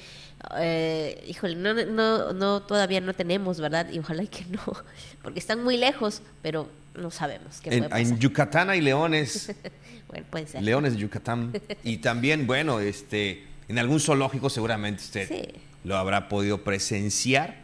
eh, 0.58 1.24
híjole, 1.28 1.56
no, 1.56 1.74
no, 1.74 2.32
no, 2.32 2.62
todavía 2.62 3.00
no 3.00 3.14
tenemos, 3.14 3.60
¿verdad? 3.60 3.88
Y 3.90 3.98
ojalá 3.98 4.22
y 4.22 4.28
que 4.28 4.44
no, 4.46 4.62
porque 5.22 5.40
están 5.40 5.64
muy 5.64 5.76
lejos, 5.76 6.22
pero 6.40 6.68
no 6.94 7.10
sabemos 7.10 7.60
qué 7.60 7.70
En, 7.70 7.78
puede 7.80 7.90
pasar. 7.90 8.06
en 8.06 8.18
Yucatán 8.20 8.70
hay 8.70 8.80
leones, 8.80 9.52
bueno, 10.08 10.24
puede 10.30 10.46
ser. 10.46 10.62
leones 10.62 10.92
de 10.94 10.98
Yucatán. 11.00 11.52
Y 11.82 11.98
también, 11.98 12.46
bueno, 12.46 12.78
este, 12.78 13.44
en 13.68 13.78
algún 13.80 13.98
zoológico 13.98 14.50
seguramente 14.50 15.02
usted 15.02 15.26
Sí. 15.26 15.42
lo 15.82 15.96
habrá 15.96 16.28
podido 16.28 16.62
presenciar, 16.62 17.56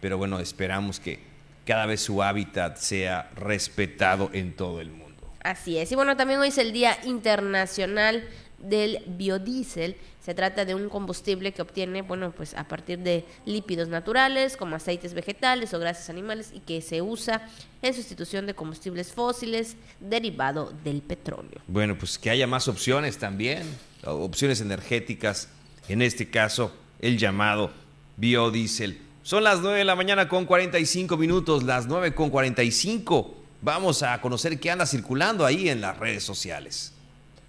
pero 0.00 0.16
bueno, 0.16 0.40
esperamos 0.40 1.00
que 1.00 1.20
cada 1.66 1.84
vez 1.84 2.00
su 2.00 2.22
hábitat 2.22 2.78
sea 2.78 3.30
respetado 3.36 4.30
en 4.32 4.54
todo 4.54 4.80
el 4.80 4.88
mundo. 4.88 5.05
Así 5.46 5.78
es. 5.78 5.92
Y 5.92 5.94
bueno, 5.94 6.16
también 6.16 6.40
hoy 6.40 6.48
es 6.48 6.58
el 6.58 6.72
Día 6.72 6.98
Internacional 7.04 8.24
del 8.58 8.98
Biodiesel. 9.06 9.94
Se 10.20 10.34
trata 10.34 10.64
de 10.64 10.74
un 10.74 10.88
combustible 10.88 11.52
que 11.52 11.62
obtiene, 11.62 12.02
bueno, 12.02 12.32
pues 12.32 12.54
a 12.54 12.66
partir 12.66 12.98
de 12.98 13.24
lípidos 13.44 13.86
naturales 13.86 14.56
como 14.56 14.74
aceites 14.74 15.14
vegetales 15.14 15.72
o 15.72 15.78
grasas 15.78 16.10
animales 16.10 16.50
y 16.52 16.58
que 16.58 16.82
se 16.82 17.00
usa 17.00 17.48
en 17.80 17.94
sustitución 17.94 18.46
de 18.46 18.54
combustibles 18.54 19.12
fósiles 19.12 19.76
derivado 20.00 20.72
del 20.82 21.00
petróleo. 21.00 21.60
Bueno, 21.68 21.96
pues 21.96 22.18
que 22.18 22.30
haya 22.30 22.48
más 22.48 22.66
opciones 22.66 23.18
también, 23.18 23.62
opciones 24.02 24.60
energéticas, 24.60 25.48
en 25.88 26.02
este 26.02 26.28
caso 26.28 26.72
el 26.98 27.18
llamado 27.18 27.70
biodiesel. 28.16 29.00
Son 29.22 29.44
las 29.44 29.60
9 29.60 29.78
de 29.78 29.84
la 29.84 29.94
mañana 29.94 30.28
con 30.28 30.44
45 30.44 31.16
minutos, 31.16 31.62
las 31.62 31.86
9 31.86 32.16
con 32.16 32.30
45. 32.30 33.45
Vamos 33.62 34.02
a 34.02 34.20
conocer 34.20 34.58
qué 34.60 34.70
anda 34.70 34.86
circulando 34.86 35.44
ahí 35.44 35.68
en 35.68 35.80
las 35.80 35.98
redes 35.98 36.24
sociales. 36.24 36.92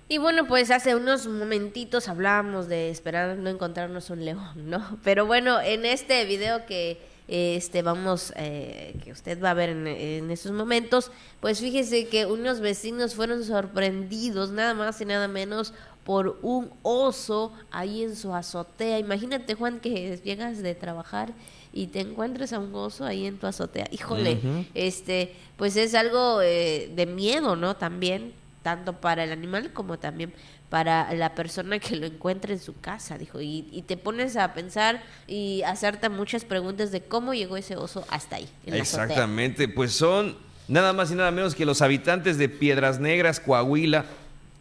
Y 0.09 0.19
bueno, 0.19 0.47
pues 0.47 0.71
hace 0.71 0.95
unos 0.95 1.27
momentitos 1.27 2.07
hablábamos 2.07 2.69
de 2.69 2.89
esperar 2.89 3.37
no 3.37 3.49
encontrarnos 3.49 4.09
un 4.09 4.23
león, 4.23 4.69
¿no? 4.69 4.99
Pero 5.03 5.25
bueno, 5.25 5.59
en 5.59 5.85
este 5.85 6.23
video 6.25 6.65
que 6.65 6.99
este 7.27 7.81
vamos, 7.81 8.31
eh, 8.37 8.95
que 9.03 9.11
usted 9.11 9.43
va 9.43 9.49
a 9.51 9.53
ver 9.53 9.71
en, 9.71 9.85
en 9.85 10.31
estos 10.31 10.53
momentos, 10.53 11.11
pues 11.41 11.59
fíjese 11.59 12.07
que 12.07 12.25
unos 12.25 12.61
vecinos 12.61 13.15
fueron 13.15 13.43
sorprendidos, 13.43 14.51
nada 14.51 14.73
más 14.73 15.01
y 15.01 15.05
nada 15.05 15.27
menos, 15.27 15.73
por 16.05 16.39
un 16.41 16.71
oso 16.83 17.51
ahí 17.69 18.03
en 18.03 18.15
su 18.15 18.33
azotea. 18.33 18.97
Imagínate, 18.97 19.55
Juan, 19.55 19.81
que 19.81 20.15
llegas 20.23 20.59
de 20.59 20.73
trabajar 20.73 21.33
y 21.73 21.87
te 21.87 21.99
encuentres 21.99 22.53
a 22.53 22.59
un 22.59 22.73
oso 22.73 23.05
ahí 23.05 23.25
en 23.25 23.37
tu 23.37 23.47
azotea. 23.47 23.87
Híjole, 23.91 24.39
este, 24.73 25.33
pues 25.57 25.75
es 25.75 25.93
algo 25.95 26.41
eh, 26.41 26.91
de 26.95 27.05
miedo, 27.05 27.55
¿no? 27.55 27.75
También, 27.75 28.33
tanto 28.63 28.93
para 28.93 29.23
el 29.23 29.31
animal 29.31 29.71
como 29.73 29.97
también 29.97 30.33
para 30.69 31.13
la 31.13 31.33
persona 31.33 31.79
que 31.79 31.95
lo 31.95 32.05
encuentre 32.05 32.53
en 32.53 32.59
su 32.59 32.77
casa, 32.79 33.17
dijo. 33.17 33.39
Y, 33.41 33.67
y 33.71 33.83
te 33.83 33.95
pones 33.95 34.35
a 34.35 34.53
pensar 34.53 35.01
y 35.27 35.61
hacerte 35.63 36.09
muchas 36.09 36.43
preguntas 36.43 36.91
de 36.91 37.01
cómo 37.01 37.33
llegó 37.33 37.57
ese 37.57 37.77
oso 37.77 38.05
hasta 38.09 38.37
ahí. 38.37 38.49
en 38.65 38.75
la 38.75 38.83
azotea. 38.83 39.03
Exactamente, 39.05 39.67
pues 39.67 39.93
son 39.93 40.35
nada 40.67 40.93
más 40.93 41.11
y 41.11 41.15
nada 41.15 41.31
menos 41.31 41.55
que 41.55 41.65
los 41.65 41.81
habitantes 41.81 42.37
de 42.37 42.49
Piedras 42.49 42.99
Negras, 42.99 43.39
Coahuila, 43.39 44.05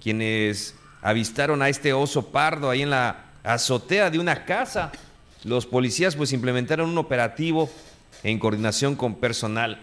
quienes 0.02 0.74
avistaron 1.02 1.62
a 1.62 1.68
este 1.68 1.92
oso 1.92 2.26
pardo 2.30 2.70
ahí 2.70 2.82
en 2.82 2.90
la 2.90 3.24
azotea 3.42 4.10
de 4.10 4.18
una 4.18 4.44
casa. 4.44 4.92
Los 5.46 5.64
policías 5.64 6.16
pues 6.16 6.32
implementaron 6.32 6.90
un 6.90 6.98
operativo 6.98 7.70
en 8.24 8.40
coordinación 8.40 8.96
con 8.96 9.14
personal 9.14 9.80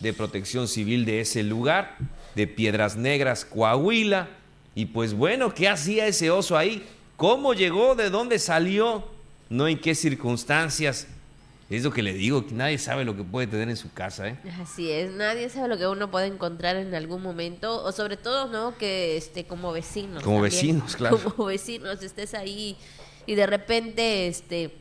de 0.00 0.14
protección 0.14 0.68
civil 0.68 1.04
de 1.04 1.20
ese 1.20 1.42
lugar, 1.42 1.98
de 2.34 2.46
Piedras 2.46 2.96
Negras, 2.96 3.44
Coahuila. 3.44 4.30
Y 4.74 4.86
pues 4.86 5.12
bueno, 5.12 5.52
¿qué 5.52 5.68
hacía 5.68 6.06
ese 6.06 6.30
oso 6.30 6.56
ahí? 6.56 6.88
¿Cómo 7.18 7.52
llegó? 7.52 7.94
¿De 7.94 8.08
dónde 8.08 8.38
salió? 8.38 9.04
¿No 9.50 9.68
en 9.68 9.78
qué 9.78 9.94
circunstancias? 9.94 11.06
Es 11.68 11.84
lo 11.84 11.92
que 11.92 12.02
le 12.02 12.14
digo, 12.14 12.46
que 12.46 12.54
nadie 12.54 12.78
sabe 12.78 13.04
lo 13.04 13.14
que 13.14 13.22
puede 13.22 13.46
tener 13.46 13.68
en 13.68 13.76
su 13.76 13.92
casa, 13.92 14.28
¿eh? 14.28 14.38
Así 14.62 14.90
es, 14.90 15.12
nadie 15.12 15.50
sabe 15.50 15.68
lo 15.68 15.76
que 15.76 15.86
uno 15.86 16.10
puede 16.10 16.28
encontrar 16.28 16.76
en 16.76 16.94
algún 16.94 17.22
momento, 17.22 17.84
o 17.84 17.92
sobre 17.92 18.16
todo, 18.16 18.48
¿no? 18.48 18.78
Que 18.78 19.18
este, 19.18 19.44
como 19.44 19.72
vecinos. 19.72 20.22
Como 20.22 20.36
también. 20.36 20.52
vecinos, 20.52 20.96
claro. 20.96 21.18
Como 21.22 21.48
vecinos, 21.48 22.02
estés 22.02 22.32
ahí 22.32 22.78
y 23.26 23.34
de 23.34 23.46
repente, 23.46 24.26
este, 24.26 24.74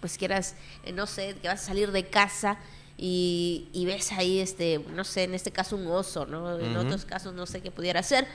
pues 0.00 0.18
quieras, 0.18 0.54
eh, 0.84 0.92
no 0.92 1.06
sé, 1.06 1.36
que 1.40 1.48
vas 1.48 1.62
a 1.62 1.66
salir 1.66 1.92
de 1.92 2.06
casa 2.06 2.58
y, 2.96 3.68
y 3.72 3.86
ves 3.86 4.12
ahí, 4.12 4.40
este, 4.40 4.84
no 4.94 5.04
sé, 5.04 5.24
en 5.24 5.34
este 5.34 5.50
caso 5.52 5.76
un 5.76 5.86
oso, 5.86 6.26
¿no? 6.26 6.58
En 6.58 6.76
otros 6.76 7.04
casos 7.04 7.34
no 7.34 7.46
sé 7.46 7.60
qué 7.60 7.70
pudiera 7.70 8.02
ser, 8.02 8.26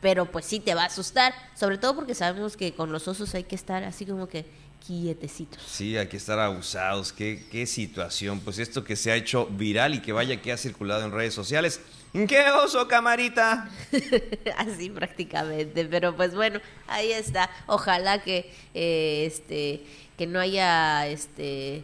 pero 0.00 0.30
pues 0.30 0.44
sí 0.44 0.60
te 0.60 0.74
va 0.74 0.82
a 0.82 0.86
asustar, 0.86 1.32
sobre 1.54 1.78
todo 1.78 1.94
porque 1.94 2.14
sabemos 2.14 2.56
que 2.56 2.72
con 2.72 2.92
los 2.92 3.08
osos 3.08 3.34
hay 3.34 3.44
que 3.44 3.54
estar 3.54 3.84
así 3.84 4.04
como 4.04 4.28
que 4.28 4.44
quietecitos. 4.86 5.62
Sí, 5.62 5.96
hay 5.96 6.08
que 6.08 6.16
estar 6.16 6.38
abusados. 6.38 7.12
¿Qué, 7.12 7.46
qué 7.50 7.66
situación. 7.66 8.40
Pues 8.40 8.58
esto 8.58 8.84
que 8.84 8.96
se 8.96 9.12
ha 9.12 9.16
hecho 9.16 9.46
viral 9.46 9.94
y 9.94 10.00
que 10.00 10.12
vaya 10.12 10.40
que 10.42 10.52
ha 10.52 10.56
circulado 10.56 11.04
en 11.04 11.12
redes 11.12 11.34
sociales. 11.34 11.80
¿Qué 12.12 12.50
oso, 12.50 12.88
camarita? 12.88 13.70
Así 14.58 14.90
prácticamente, 14.90 15.86
pero 15.86 16.14
pues 16.14 16.34
bueno, 16.34 16.60
ahí 16.86 17.10
está. 17.10 17.48
Ojalá 17.66 18.22
que 18.22 18.52
eh, 18.74 19.24
este 19.26 19.86
que 20.22 20.28
no 20.28 20.38
haya 20.38 21.08
este 21.08 21.82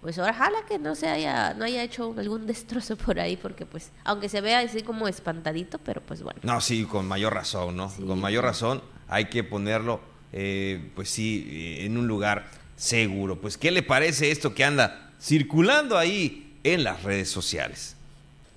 pues 0.00 0.16
ojalá 0.16 0.64
que 0.68 0.78
no 0.78 0.94
se 0.94 1.08
haya 1.08 1.54
no 1.54 1.64
haya 1.64 1.82
hecho 1.82 2.14
algún 2.16 2.46
destrozo 2.46 2.96
por 2.96 3.18
ahí 3.18 3.36
porque 3.36 3.66
pues 3.66 3.90
aunque 4.04 4.28
se 4.28 4.40
vea 4.40 4.60
así 4.60 4.82
como 4.82 5.08
espantadito, 5.08 5.78
pero 5.78 6.00
pues 6.00 6.22
bueno. 6.22 6.38
No, 6.44 6.60
sí, 6.60 6.84
con 6.84 7.08
mayor 7.08 7.34
razón, 7.34 7.76
¿no? 7.76 7.92
Con 8.06 8.20
mayor 8.20 8.44
razón 8.44 8.80
hay 9.08 9.24
que 9.24 9.42
ponerlo, 9.42 10.00
eh, 10.32 10.92
pues 10.94 11.10
sí, 11.10 11.48
eh, 11.50 11.84
en 11.84 11.98
un 11.98 12.06
lugar 12.06 12.48
seguro. 12.76 13.40
Pues, 13.40 13.58
¿qué 13.58 13.72
le 13.72 13.82
parece 13.82 14.30
esto 14.30 14.54
que 14.54 14.64
anda 14.64 15.12
circulando 15.20 15.98
ahí 15.98 16.56
en 16.62 16.84
las 16.84 17.02
redes 17.02 17.28
sociales? 17.28 17.96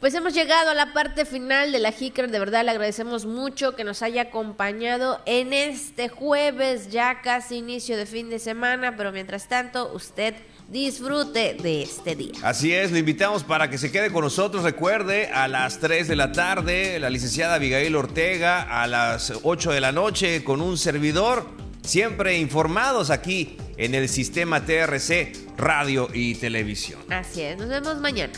Pues 0.04 0.16
hemos 0.16 0.34
llegado 0.34 0.72
a 0.72 0.74
la 0.74 0.92
parte 0.92 1.24
final 1.24 1.72
de 1.72 1.80
la 1.80 1.94
Jícara. 1.94 2.28
De 2.28 2.38
verdad 2.38 2.66
le 2.66 2.72
agradecemos 2.72 3.26
mucho 3.26 3.74
que 3.74 3.86
nos 3.86 4.02
haya 4.02 4.24
acompañado 4.24 5.22
en 5.26 5.54
este 5.54 6.10
jueves, 6.10 6.92
ya 6.92 7.22
casi 7.22 7.56
inicio 7.56 7.96
de 7.96 8.06
fin 8.06 8.30
de 8.30 8.40
semana. 8.40 8.98
Pero 8.98 9.14
mientras 9.14 9.48
tanto, 9.48 9.94
usted 9.94 10.36
disfrute 10.68 11.54
de 11.54 11.84
este 11.84 12.18
día. 12.18 12.34
Así 12.44 12.74
es, 12.74 12.92
lo 12.92 12.98
invitamos 12.98 13.46
para 13.46 13.70
que 13.70 13.78
se 13.78 13.94
quede 13.94 14.12
con 14.12 14.26
nosotros. 14.26 14.66
Recuerde, 14.66 15.28
a 15.28 15.48
las 15.48 15.80
3 15.80 16.10
de 16.10 16.18
la 16.18 16.34
tarde, 16.34 17.00
la 17.00 17.10
licenciada 17.10 17.56
Abigail 17.56 17.96
Ortega, 17.96 18.84
a 18.84 18.86
las 18.88 19.32
8 19.42 19.72
de 19.72 19.80
la 19.80 19.94
noche, 19.94 20.44
con 20.44 20.60
un 20.60 20.78
servidor, 20.78 21.48
siempre 21.82 22.38
informados 22.40 23.10
aquí 23.10 23.56
en 23.78 23.96
el 23.96 24.10
sistema 24.10 24.66
TRC 24.66 25.32
Radio 25.56 26.10
y 26.14 26.36
Televisión. 26.36 27.00
Así 27.10 27.42
es, 27.42 27.58
nos 27.58 27.70
vemos 27.70 28.02
mañana. 28.02 28.34